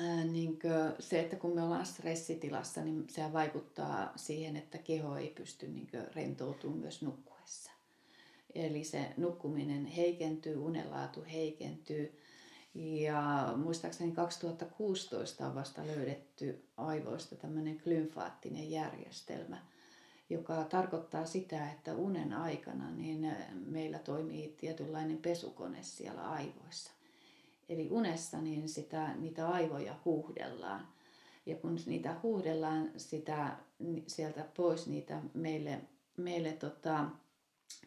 [0.00, 0.58] ää, niin
[0.98, 5.88] se, että kun me ollaan stressitilassa, niin se vaikuttaa siihen, että keho ei pysty niin
[6.14, 7.70] rentoutumaan myös nukkuessa.
[8.54, 12.21] Eli se nukkuminen heikentyy, unenlaatu heikentyy
[12.74, 19.58] ja muistaakseni 2016 on vasta löydetty aivoista tämmöinen glymfaattinen järjestelmä,
[20.30, 23.36] joka tarkoittaa sitä, että unen aikana niin
[23.66, 26.92] meillä toimii tietynlainen pesukone siellä aivoissa.
[27.68, 30.88] Eli unessa niin sitä, niitä aivoja huuhdellaan.
[31.46, 33.56] Ja kun niitä huuhdellaan sitä,
[34.06, 35.80] sieltä pois niitä meille,
[36.16, 37.06] meille tota,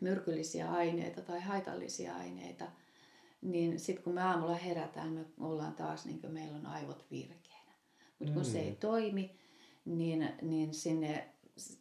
[0.01, 2.65] myrkyllisiä aineita tai haitallisia aineita–
[3.45, 7.72] niin sitten kun me aamulla herätään, me ollaan taas niin kuin meillä on aivot virkeänä.
[8.19, 8.49] mutta kun mm.
[8.51, 9.35] se ei toimi,
[9.85, 11.30] niin, niin sinne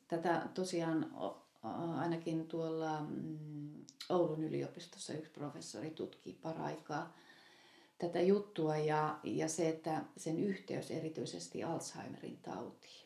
[0.09, 1.11] tätä tosiaan
[1.97, 7.17] ainakin tuolla mm, Oulun yliopistossa yksi professori tutkii paraikaa
[7.99, 13.04] tätä juttua ja, ja se, että sen yhteys erityisesti Alzheimerin tautiin.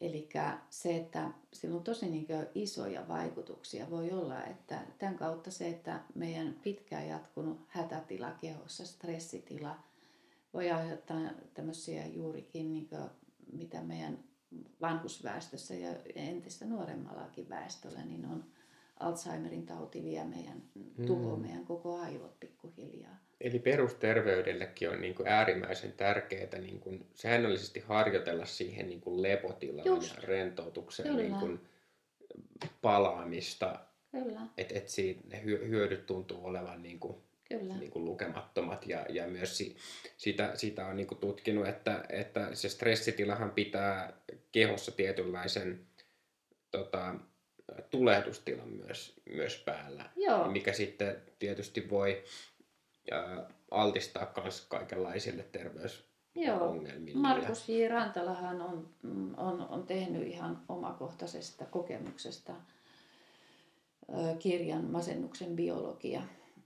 [0.00, 0.28] Eli
[0.70, 3.90] se, että sillä on tosi niin isoja vaikutuksia.
[3.90, 9.76] Voi olla, että tämän kautta se, että meidän pitkään jatkunut hätätila kehossa, stressitila,
[10.54, 11.20] voi aiheuttaa
[11.54, 13.10] tämmöisiä juurikin, niin kuin,
[13.52, 14.24] mitä meidän
[14.80, 18.44] vanhusväestössä ja entistä nuoremmallakin väestöllä, niin on
[19.00, 21.40] Alzheimerin tauti vie meidän, mm.
[21.40, 23.16] meidän koko aivot pikkuhiljaa.
[23.40, 29.86] Eli perusterveydellekin on niin kuin äärimmäisen tärkeää niin kuin säännöllisesti harjoitella siihen niin kuin lepotilaan
[29.86, 30.16] Just.
[30.16, 31.60] ja rentoutukseen niin kuin
[32.82, 33.80] palaamista.
[34.56, 37.16] Että et siitä ne hyödyt tuntuu olevan niin kuin,
[37.48, 37.76] Kyllä.
[37.76, 39.76] Niin kuin lukemattomat ja, ja myös si,
[40.16, 44.12] sitä, sitä on niin kuin tutkinut, että, että se stressitilahan pitää
[44.52, 45.86] kehossa tietynlaisen
[46.70, 47.14] tota,
[47.90, 50.50] tulehdustilan myös, myös päällä, Joo.
[50.50, 52.24] mikä sitten tietysti voi
[53.10, 57.10] ää, altistaa myös kaikenlaisille terveysongelmille.
[57.10, 57.20] Joo.
[57.22, 57.88] Markus J.
[57.88, 58.88] Rantalahan on,
[59.36, 62.54] on, on tehnyt ihan omakohtaisesta kokemuksesta
[64.38, 66.22] kirjan Masennuksen biologia,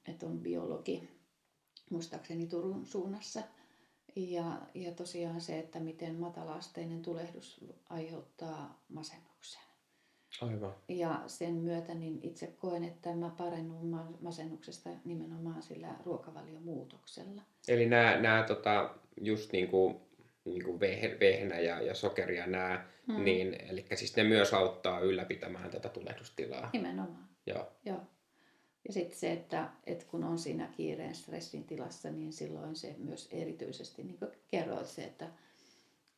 [0.08, 1.08] että on biologi,
[1.90, 3.42] muistaakseni Turun suunnassa.
[4.16, 9.29] Ja, ja tosiaan se, että miten matalaasteinen tulehdus aiheuttaa masennuksen.
[10.42, 10.74] Aivan.
[10.88, 17.42] Ja sen myötä niin itse koen, että mä parennun masennuksesta nimenomaan sillä ruokavaliomuutoksella.
[17.68, 19.96] Eli nämä, nämä tota, just niin kuin,
[20.44, 20.80] niin kuin
[21.20, 23.24] vehnä ja, ja sokeria nämä, hmm.
[23.24, 26.70] niin, eli siis ne myös auttaa ylläpitämään tätä tulehdustilaa.
[26.72, 27.28] Nimenomaan.
[27.46, 27.72] Joo.
[27.84, 28.00] Joo.
[28.88, 33.28] Ja sitten se, että, että kun on siinä kiireen stressin tilassa, niin silloin se myös
[33.32, 35.28] erityisesti, niin kuin kerroit se, että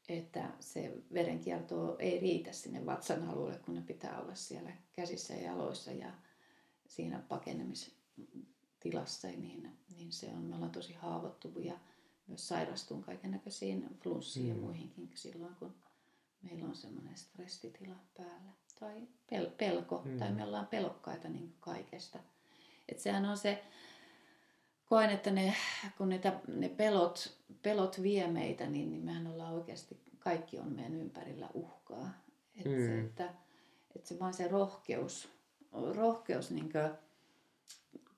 [0.09, 5.43] että se verenkierto ei riitä sinne vatsan alueelle, kun ne pitää olla siellä käsissä ja
[5.43, 6.13] jaloissa ja
[6.87, 11.79] siinä pakenemistilassa, niin, niin se on, me ollaan tosi haavoittuvia.
[12.27, 14.53] Myös sairastun kaiken näköisiin flunssiin mm.
[14.53, 15.75] ja muihinkin silloin, kun
[16.43, 18.53] meillä on semmoinen stressitila päällä.
[18.81, 20.19] Tai pel- pelko, mm.
[20.19, 22.19] tai me ollaan pelokkaita niin kaikesta.
[22.89, 23.65] Et sehän on se,
[24.93, 25.55] koen, että ne,
[25.99, 30.95] kun niitä, ne pelot, pelot vie meitä, niin, niin mehän ollaan oikeasti, kaikki on meidän
[30.95, 32.11] ympärillä uhkaa.
[32.57, 32.87] Et mm.
[32.87, 33.35] se, että,
[33.97, 35.29] että se vaan se rohkeus,
[35.95, 36.73] rohkeus niin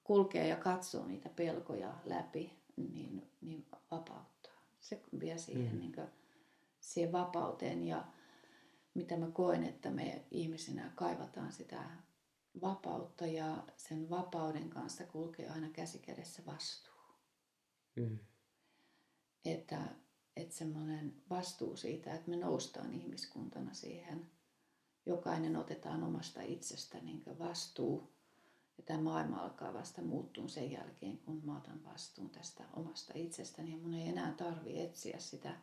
[0.04, 4.52] kulkee ja katsoo niitä pelkoja läpi, niin, niin vapauttaa.
[4.80, 5.78] Se vie siihen, mm.
[5.78, 6.08] niin kuin,
[6.80, 8.04] siihen vapauteen ja
[8.94, 11.82] mitä mä koen, että me ihmisinä kaivataan sitä
[12.62, 16.94] vapautta ja sen vapauden kanssa kulkee aina käsi kädessä vastuu.
[17.96, 18.18] Mm.
[19.44, 19.80] Että,
[20.36, 24.30] että semmoinen vastuu siitä, että me noustaan ihmiskuntana siihen.
[25.06, 28.14] Jokainen otetaan omasta itsestä niin vastuu.
[28.78, 33.72] Ja tämä maailma alkaa vasta muuttua sen jälkeen, kun mä otan vastuun tästä omasta itsestäni.
[33.72, 35.56] Ja mun ei enää tarvi etsiä sitä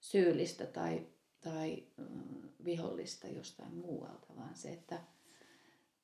[0.00, 1.06] syyllistä tai,
[1.40, 5.00] tai mm, vihollista jostain muualta, vaan se, että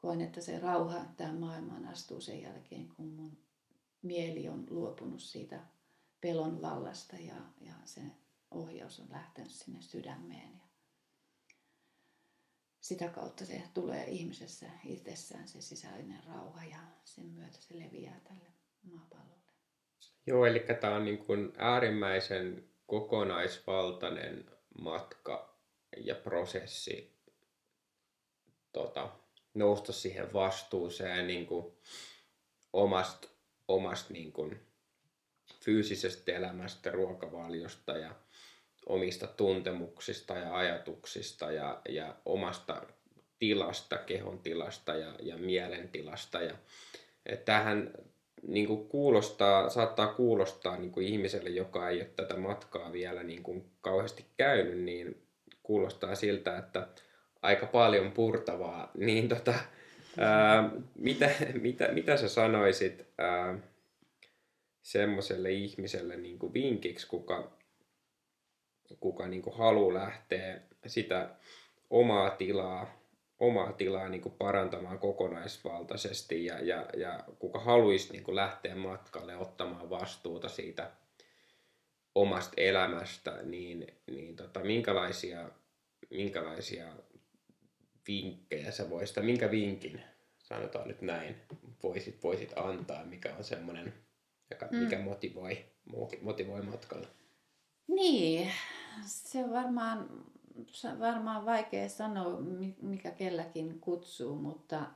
[0.07, 3.39] koen, että se rauha tähän maailmaan astuu sen jälkeen, kun mun
[4.03, 5.61] mieli on luopunut siitä
[6.21, 8.01] pelon vallasta ja, ja se
[8.51, 10.53] ohjaus on lähtenyt sinne sydämeen.
[10.53, 10.61] Ja
[12.81, 18.49] sitä kautta se tulee ihmisessä itsessään se sisäinen rauha ja sen myötä se leviää tälle
[18.83, 19.53] maapallolle.
[20.27, 25.59] Joo, eli tämä on niin kuin äärimmäisen kokonaisvaltainen matka
[25.97, 27.17] ja prosessi
[28.73, 29.26] tota,
[29.57, 31.73] nousta siihen vastuuseen niin kuin
[32.73, 33.29] omasta,
[33.69, 34.61] omasta niin kuin
[35.65, 38.15] fyysisestä elämästä, ruokavaliosta ja
[38.87, 42.83] omista tuntemuksista ja ajatuksista ja, ja omasta
[43.39, 46.43] tilasta, kehon tilasta ja, ja mielen tilasta.
[46.43, 46.57] Ja,
[47.45, 47.93] tähän
[48.43, 53.43] niin kuin kuulostaa, saattaa kuulostaa niin kuin ihmiselle, joka ei ole tätä matkaa vielä niin
[53.43, 55.23] kuin kauheasti käynyt, niin
[55.63, 56.89] kuulostaa siltä, että
[57.43, 59.55] aika paljon purtavaa, niin tota,
[60.19, 61.31] ää, mitä,
[61.63, 63.07] mitä, mitä sä sanoisit
[64.83, 67.53] semmoiselle ihmiselle niin kuin vinkiksi, kuka,
[69.01, 71.31] kuka niin kuin haluaa lähteä sitä
[71.91, 73.01] omaa tilaa,
[73.39, 79.37] omaa tilaa niin kuin parantamaan kokonaisvaltaisesti ja, ja, ja kuka haluaisi niin kuin lähteä matkalle
[79.37, 80.91] ottamaan vastuuta siitä
[82.15, 85.51] omasta elämästä, niin, niin tota, minkälaisia,
[86.11, 86.87] minkälaisia
[88.09, 90.01] vinkkejä sä voisit, minkä vinkin,
[90.39, 91.37] sanotaan nyt näin,
[91.83, 93.95] voisit, voisit antaa, mikä on semmoinen,
[94.51, 94.79] joka, mm.
[94.79, 95.65] mikä motivoi,
[96.23, 97.07] motivoi matkalla?
[97.87, 98.51] Niin,
[99.07, 100.25] se on varmaan,
[100.99, 102.41] varmaan vaikea sanoa,
[102.83, 104.87] mikä kelläkin kutsuu, mutta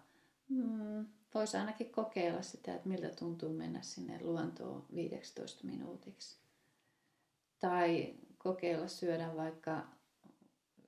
[0.48, 6.38] mm, voisi ainakin kokeilla sitä, että miltä tuntuu mennä sinne luontoon 15 minuutiksi.
[7.58, 9.86] Tai kokeilla syödä vaikka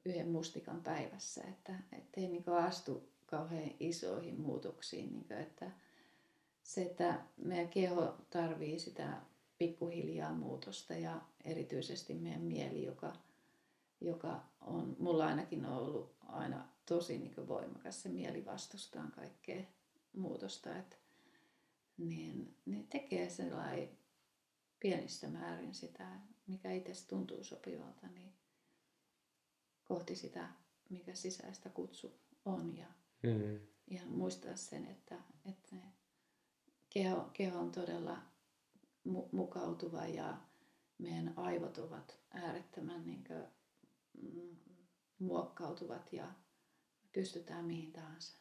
[0.04, 1.74] yhden mustikan päivässä, että
[2.16, 5.12] ei niin astu kauhean isoihin muutoksiin.
[5.12, 5.70] Niin kuin, että
[6.62, 9.20] se, että meidän keho tarvii sitä
[9.58, 13.12] pikkuhiljaa muutosta ja erityisesti meidän mieli, joka,
[14.00, 18.02] joka on mulla ainakin ollut aina tosi niin voimakas.
[18.02, 19.62] Se mieli vastustaa kaikkea
[20.16, 20.96] muutosta, että,
[21.98, 23.88] niin, niin tekee sellainen
[24.80, 26.08] pienissä määrin sitä,
[26.46, 28.32] mikä itse tuntuu sopivalta, niin
[29.92, 30.48] kohti sitä,
[30.90, 32.86] mikä sisäistä kutsu on ja,
[33.22, 33.60] mm.
[33.90, 35.14] ja muistaa sen, että,
[35.44, 35.76] että
[36.90, 38.16] keho, keho on todella
[39.08, 40.36] mu- mukautuva ja
[40.98, 43.44] meidän aivot ovat äärettömän niin kuin,
[44.22, 44.56] mm,
[45.18, 46.24] muokkautuvat ja
[47.12, 48.38] pystytään mihin tahansa.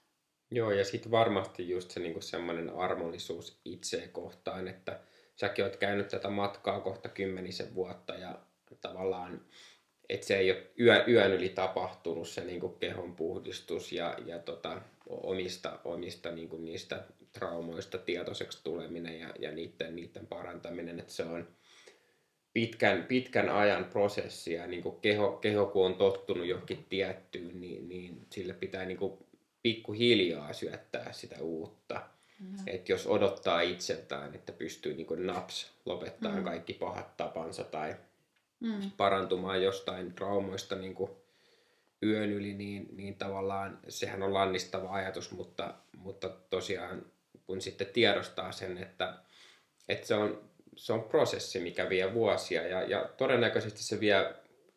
[0.51, 5.03] Joo, ja sitten varmasti just se niinku semmoinen armollisuus itseä kohtaan, että
[5.35, 8.39] säkin oot käynyt tätä matkaa kohta kymmenisen vuotta ja
[8.81, 9.45] tavallaan,
[10.11, 14.81] että se ei ole yö, yön yli tapahtunut se niinku kehon puhdistus ja, ja tota,
[15.09, 21.47] omista, omista niinku niistä traumoista tietoiseksi tuleminen ja, ja niiden, niiden parantaminen, että se on
[22.53, 28.25] pitkän, pitkän ajan prosessi ja niin keho, keho kun on tottunut johonkin tiettyyn, niin, niin
[28.29, 28.99] sille pitää niin
[29.61, 32.01] pikkuhiljaa syöttää sitä uutta.
[32.39, 32.55] Mm.
[32.67, 36.43] että jos odottaa itseltään, että pystyy niin naps lopettaa mm.
[36.43, 37.95] kaikki pahat tapansa tai
[38.61, 38.91] mm.
[38.97, 40.95] parantumaan jostain traumoista niin
[42.03, 47.05] yön yli, niin, niin tavallaan sehän on lannistava ajatus, mutta, mutta tosiaan
[47.45, 49.13] kun sitten tiedostaa sen, että,
[49.89, 50.41] että se, on,
[50.75, 54.33] se on prosessi, mikä vie vuosia ja, ja todennäköisesti se vie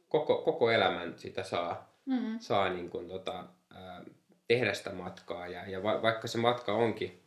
[0.09, 2.39] koko, koko elämän sitä saa, mm-hmm.
[2.40, 3.44] saa niin kuin tota,
[3.74, 4.02] ää,
[4.48, 7.23] tehdä sitä matkaa ja, ja va, vaikka se matka onkin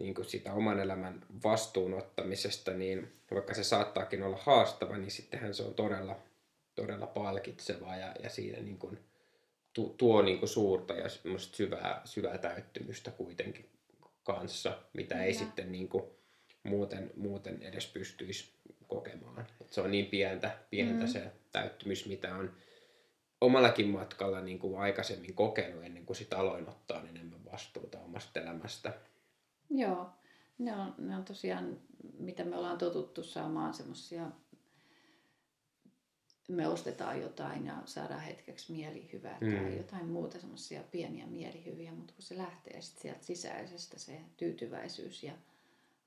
[0.00, 5.62] niin kuin sitä oman elämän vastuunottamisesta, niin vaikka se saattaakin olla haastava, niin sittenhän se
[5.62, 6.18] on todella,
[6.74, 8.98] todella palkitseva ja, ja siinä niin kuin,
[9.72, 13.70] tu, tuo niin kuin suurta ja syvää, syvää täyttymystä kuitenkin
[14.24, 15.38] kanssa, mitä ei ja.
[15.38, 16.04] sitten niin kuin
[16.62, 18.52] muuten, muuten edes pystyisi
[18.88, 19.46] kokemaan.
[19.60, 21.10] Et se on niin pientä, pientä mm.
[21.10, 22.52] se täyttymys, mitä on
[23.40, 28.92] omallakin matkalla niin kuin aikaisemmin kokenut ennen kuin sitä aloin ottaa enemmän vastuuta omasta elämästä.
[29.70, 30.10] Joo,
[30.58, 31.78] ne on, ne on tosiaan,
[32.18, 34.30] mitä me ollaan totuttu saamaan semmoisia
[36.48, 39.56] me ostetaan jotain ja saadaan hetkeksi mielihyvää mm.
[39.56, 45.22] tai jotain muuta semmoisia pieniä mielihyviä, mutta kun se lähtee sit sieltä sisäisestä se tyytyväisyys
[45.22, 45.32] ja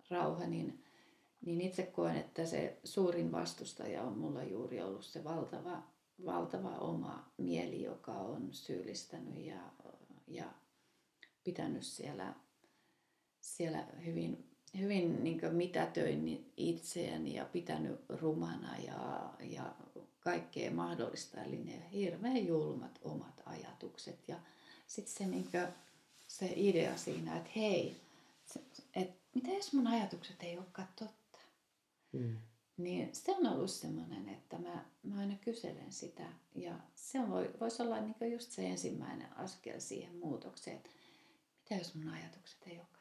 [0.10, 0.84] rauha, niin,
[1.46, 5.84] niin itse koen, että se suurin vastustaja on mulla juuri ollut se valtava,
[6.26, 9.62] valtava oma mieli, joka on syyllistänyt ja,
[10.28, 10.46] ja
[11.44, 12.34] pitänyt siellä,
[13.58, 19.76] siellä hyvin hyvin niin mitätöin itseäni ja pitänyt rumana ja, ja
[20.20, 21.44] kaikkea mahdollista.
[21.44, 24.28] Eli ne hirveän julmat omat ajatukset.
[24.28, 24.40] Ja
[24.88, 25.50] sitten se, niin
[26.28, 27.96] se idea siinä, että hei,
[28.96, 31.40] että mitä jos mun ajatukset ei olekaan totta?
[32.12, 32.38] Mm.
[32.78, 36.26] Niin se on ollut semmoinen, että mä, mä aina kyselen sitä.
[36.56, 40.90] Ja se voi, voisi olla niin just se ensimmäinen askel siihen muutokseen, että
[41.64, 42.99] mitä jos mun ajatukset ei olekaan?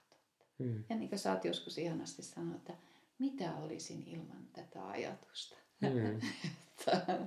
[0.59, 0.85] Mm.
[0.89, 2.73] Ja niin kuin sä oot joskus ihanasti sanonut, että
[3.19, 5.57] mitä olisin ilman tätä ajatusta?
[5.81, 6.21] Mm.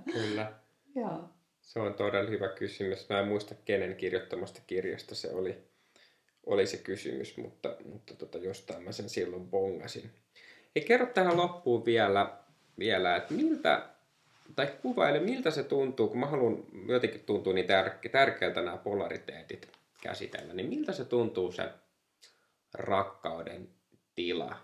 [0.13, 0.53] Kyllä.
[0.95, 1.29] Joo.
[1.61, 3.09] Se on todella hyvä kysymys.
[3.09, 5.57] Mä en muista kenen kirjoittamasta kirjasta se oli,
[6.45, 10.11] oli se kysymys, mutta, mutta tota, jostain mä sen silloin bongasin.
[10.75, 12.37] Ja kerro tähän loppuun vielä,
[12.79, 13.89] vielä että miltä,
[14.55, 19.67] tai kuvaile, miltä se tuntuu, kun mä haluan, jotenkin tuntuu niin tär- tärkeältä nämä polariteetit
[20.01, 21.69] käsitellä, niin miltä se tuntuu se
[22.73, 23.69] rakkauden
[24.15, 24.57] tila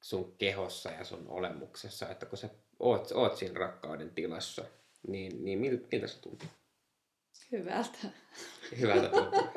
[0.00, 4.64] sun kehossa ja sun olemuksessa, että kun sä oot, oot siinä rakkauden tilassa,
[5.08, 6.48] niin, niin miltä se tuntuu?
[7.52, 7.98] Hyvältä.
[8.80, 9.48] Hyvältä tuntuu.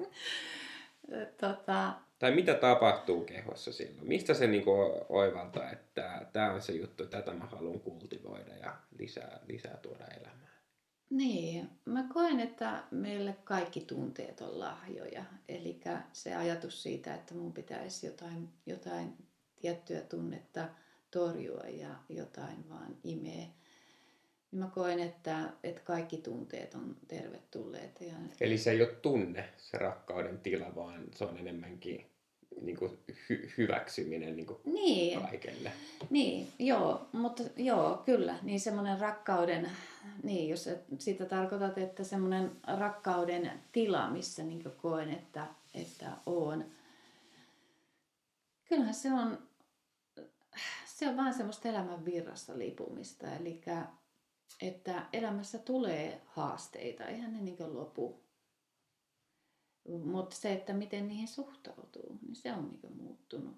[1.40, 1.92] tota...
[2.18, 4.08] Tai mitä tapahtuu kehossa silloin?
[4.08, 4.70] Mistä se niinku
[5.08, 10.55] oivaltaa, että tämä on se juttu, tätä mä haluan kultivoida ja lisää, lisää tuoda elämään?
[11.10, 15.24] Niin, mä koen, että meille kaikki tunteet on lahjoja.
[15.48, 15.80] Eli
[16.12, 19.14] se ajatus siitä, että mun pitäisi jotain, jotain
[19.60, 20.68] tiettyä tunnetta
[21.10, 23.50] torjua ja jotain vaan imee.
[24.50, 28.00] Niin mä koen, että, että kaikki tunteet on tervetulleet.
[28.00, 28.14] Ja...
[28.40, 32.06] Eli se ei ole tunne, se rakkauden tila, vaan se on enemmänkin
[32.60, 35.72] niin kuin hy- hyväksyminen niin kuin Niin, kaikelle.
[36.10, 39.70] niin, joo, mutta joo, kyllä, niin semmoinen rakkauden,
[40.22, 40.68] niin jos
[40.98, 46.64] sitä tarkoitat, että semmoinen rakkauden tila, missä niin koen, että, että on.
[48.68, 49.38] Kyllähän se on,
[50.86, 53.60] se on vaan semmoista elämän virrassa lipumista, eli
[54.62, 58.25] että elämässä tulee haasteita, eihän ne niin lopu.
[60.04, 63.56] Mutta se, että miten niihin suhtautuu, niin se on niin muuttunut.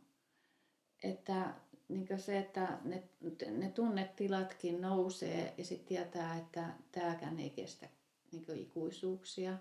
[1.02, 1.54] Että
[1.88, 3.02] niin se, että ne,
[3.50, 7.88] ne tunnetilatkin nousee ja sitten tietää, että tämäkään ei kestä
[8.32, 9.58] niin ikuisuuksia.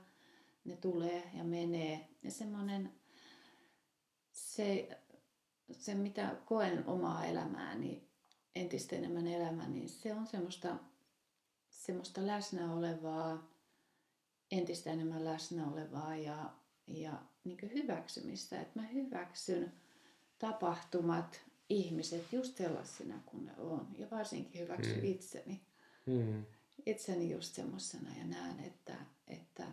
[0.66, 2.10] Ne tulee ja menee.
[2.24, 2.92] Ja semmoinen,
[4.32, 4.90] se,
[5.72, 8.08] se mitä koen omaa elämääni,
[8.56, 10.76] entistä enemmän elämää, niin se on semmoista,
[11.70, 13.57] semmoista läsnä olevaa,
[14.52, 16.54] entistä enemmän läsnä olevaa ja,
[16.88, 18.62] ja niin hyväksymistä.
[18.62, 19.74] Että mä hyväksyn
[20.40, 23.88] tapahtumat, ihmiset just sellaisina kuin ne on.
[23.98, 25.06] Ja varsinkin hyväksyn mm.
[25.06, 25.62] itseni.
[26.06, 26.46] Mm.
[26.86, 28.96] Itseni just semmoisena ja näen, että,
[29.28, 29.68] että,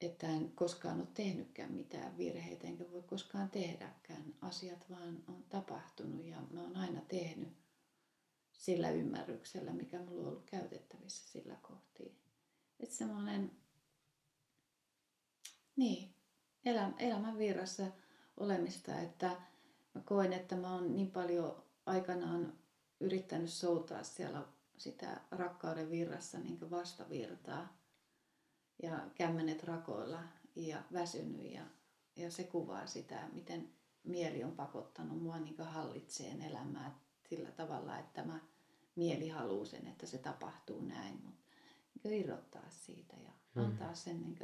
[0.00, 4.34] että en koskaan ole tehnytkään mitään virheitä, enkä voi koskaan tehdäkään.
[4.40, 7.48] Asiat vaan on tapahtunut ja mä oon aina tehnyt
[8.52, 12.16] sillä ymmärryksellä, mikä mulla on ollut käytettävissä sillä kohtiin.
[12.80, 13.50] Että semmoinen,
[15.76, 16.14] niin,
[16.98, 17.86] elämän virrassa
[18.36, 19.30] olemista, että
[19.94, 22.52] mä koen, että mä oon niin paljon aikanaan
[23.00, 24.42] yrittänyt soutaa siellä
[24.76, 27.76] sitä rakkauden virrassa niin vastavirtaa
[28.82, 30.22] ja kämmenet rakoilla
[30.56, 31.62] ja väsynyt ja,
[32.16, 33.70] ja se kuvaa sitä, miten
[34.04, 36.98] mieli on pakottanut mua niin hallitseen elämää
[37.28, 38.40] sillä tavalla, että mä
[38.96, 41.40] mieli haluaa sen, että se tapahtuu näin, mutta
[42.04, 43.64] niin irrottaa siitä ja hmm.
[43.64, 44.38] antaa sen niin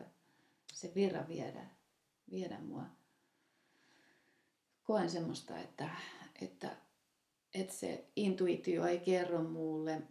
[0.72, 1.66] se virra viedä,
[2.30, 2.84] viedä mua
[4.82, 5.88] koen semmoista, että,
[6.42, 6.76] että,
[7.54, 10.02] että se intuitio ei kerro mulle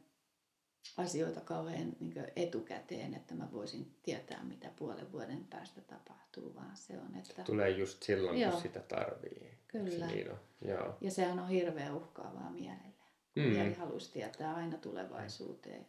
[0.97, 6.99] asioita kauhean niin etukäteen, että mä voisin tietää, mitä puolen vuoden päästä tapahtuu, vaan se
[6.99, 7.43] on, että...
[7.43, 8.51] Tulee just silloin, Joo.
[8.51, 9.57] kun sitä tarvii.
[9.67, 10.07] Kyllä.
[10.07, 10.39] Se niin on.
[10.61, 10.97] Joo.
[11.01, 12.91] Ja sehän on hirveän uhkaavaa mielelle.
[13.35, 13.41] Mm.
[13.41, 15.85] Mieli halusi tietää aina tulevaisuuteen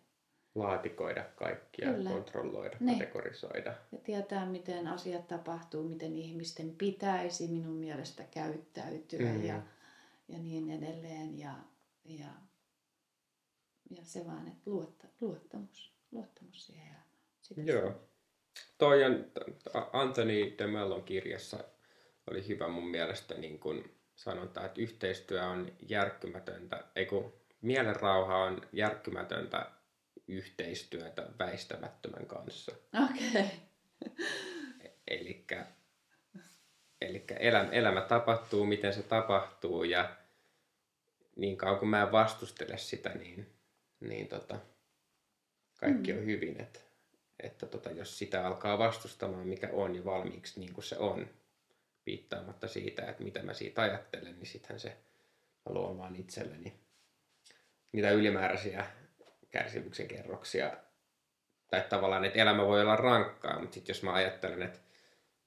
[0.54, 2.10] laatikoida kaikkia, Kyllä.
[2.10, 2.92] kontrolloida, ne.
[2.92, 3.74] kategorisoida.
[3.92, 9.44] Ja tietää, miten asiat tapahtuu, miten ihmisten pitäisi minun mielestä käyttäytyä mm.
[9.44, 9.62] ja,
[10.28, 11.38] ja niin edelleen.
[11.38, 11.54] Ja,
[12.04, 12.28] ja,
[13.90, 17.06] ja se vaan, että luotta, luottamus, luottamus siihen elämään.
[17.40, 17.92] Sitä Joo.
[18.78, 19.24] Toi on,
[19.92, 21.64] Anthony de Mellon kirjassa
[22.30, 23.84] oli hyvä mun mielestä niin kun
[24.14, 29.70] sanonta, että yhteistyö on järkkymätöntä, ei kun mielenrauha on järkkymätöntä
[30.28, 32.72] yhteistyötä väistämättömän kanssa.
[33.04, 33.28] Okei.
[33.30, 34.16] Okay.
[35.08, 35.66] Elikkä,
[37.00, 40.16] elikkä elämä, elämä tapahtuu, miten se tapahtuu ja
[41.36, 43.46] niin kauan kun mä en vastustele sitä, niin,
[44.00, 44.58] niin tota,
[45.80, 46.18] kaikki mm.
[46.18, 46.60] on hyvin.
[46.60, 46.80] Että,
[47.40, 51.28] että tota, jos sitä alkaa vastustamaan, mikä on jo valmiiksi niin kuin se on,
[52.04, 54.96] piittaamatta siitä, että mitä mä siitä ajattelen, niin sittenhän se
[55.66, 56.74] mä luon vaan itselleni
[57.92, 58.86] niitä ylimääräisiä
[59.52, 60.76] kärsimyksen kerroksia.
[61.70, 64.78] Tai tavallaan, että elämä voi olla rankkaa, mutta sitten jos mä ajattelen, että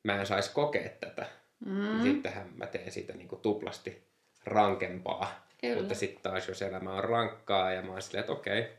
[0.03, 1.26] mä en saisi kokea tätä,
[1.65, 1.84] niin mm.
[1.84, 4.07] niin sittenhän mä teen siitä niin kuin tuplasti
[4.45, 5.48] rankempaa.
[5.61, 5.80] Kyllä.
[5.80, 8.73] Mutta sitten taas, jos elämä on rankkaa ja mä oon silleen, että okei, okay,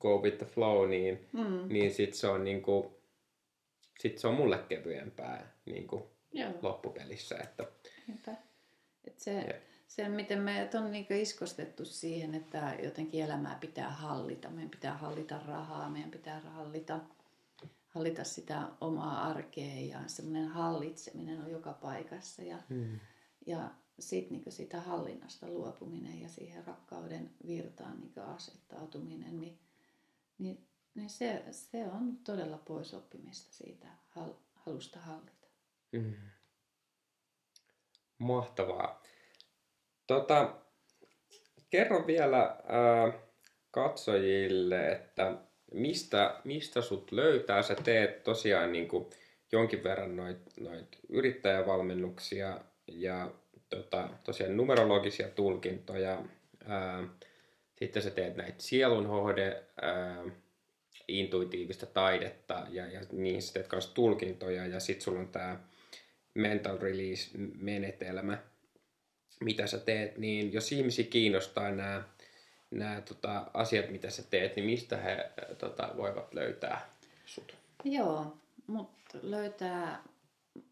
[0.00, 1.68] go with the flow, niin, mm.
[1.68, 2.94] niin sitten se on niin kuin,
[3.98, 6.04] sit se on mulle kevyempää niin kuin
[6.62, 7.36] loppupelissä.
[7.42, 7.64] Että,
[9.06, 9.54] Et se, ja
[9.86, 14.50] se, miten me on niin iskostettu siihen, että jotenkin elämää pitää hallita.
[14.50, 17.00] Meidän pitää hallita rahaa, meidän pitää hallita,
[17.88, 22.42] hallita sitä omaa arkea ja semmoinen hallitseminen on joka paikassa.
[22.42, 23.00] Ja, hmm.
[23.46, 29.58] ja sitten niin siitä hallinnasta luopuminen ja siihen rakkauden virtaan niin asettautuminen, niin,
[30.38, 33.88] niin, niin se, se on todella pois oppimista siitä
[34.54, 35.46] halusta hallita.
[35.96, 36.14] Hmm.
[38.18, 39.02] Mahtavaa.
[40.06, 40.54] Tota,
[41.70, 42.38] kerro vielä
[42.68, 43.12] ää,
[43.70, 45.32] katsojille, että
[45.72, 47.62] mistä, mistä sut löytää.
[47.62, 49.10] Sä teet tosiaan niin kuin
[49.52, 53.30] jonkin verran noit, noit yrittäjävalmennuksia ja
[53.68, 56.22] tota, tosiaan numerologisia tulkintoja.
[56.66, 57.08] Ää,
[57.74, 60.24] sitten sä teet näitä sielunhohde, ää,
[61.08, 65.60] intuitiivista taidetta ja, ja niihin sä teet myös tulkintoja ja sitten sulla on tämä
[66.34, 68.38] mental release-menetelmä–
[69.40, 72.02] mitä sä teet, niin jos ihmisiä kiinnostaa nämä,
[72.70, 76.90] nämä tota, asiat, mitä sä teet, niin mistä he tota, voivat löytää
[77.26, 77.56] sut?
[77.84, 78.36] Joo,
[78.66, 78.90] mut
[79.22, 80.02] löytää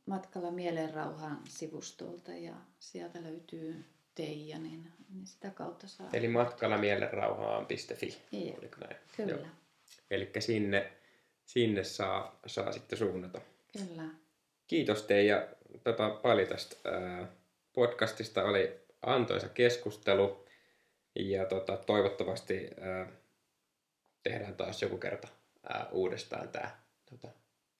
[0.06, 3.84] matkalla mielenrauhaan sivustolta ja sieltä löytyy
[4.14, 6.08] Teija, niin, niin sitä kautta saa.
[6.12, 8.16] Eli matkalla mielenrauhaan.fi.
[8.58, 8.96] Oliko näin?
[9.16, 9.48] Kyllä,
[10.10, 10.92] Eli sinne,
[11.44, 13.40] sinne saa, saa sitten suunnata.
[13.78, 14.04] kyllä.
[14.66, 15.48] Kiitos Teija
[15.84, 17.28] tota, paljon tästä ää,
[17.74, 18.44] podcastista.
[18.44, 20.44] Oli antoisa keskustelu
[21.14, 23.06] ja tota, toivottavasti ää,
[24.22, 25.28] tehdään taas joku kerta
[25.62, 26.70] ää, uudestaan tämä
[27.10, 27.28] tota,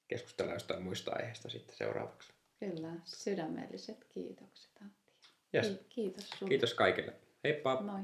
[0.09, 2.33] keskustella jostain muista aiheista sitten seuraavaksi.
[2.61, 5.13] Kyllä, sydämelliset kiitokset Antti.
[5.55, 5.67] Yes.
[5.69, 6.49] Ki- Kiitos sinulle.
[6.49, 7.13] Kiitos kaikille.
[7.45, 7.81] Heippa!
[7.81, 8.01] Moi.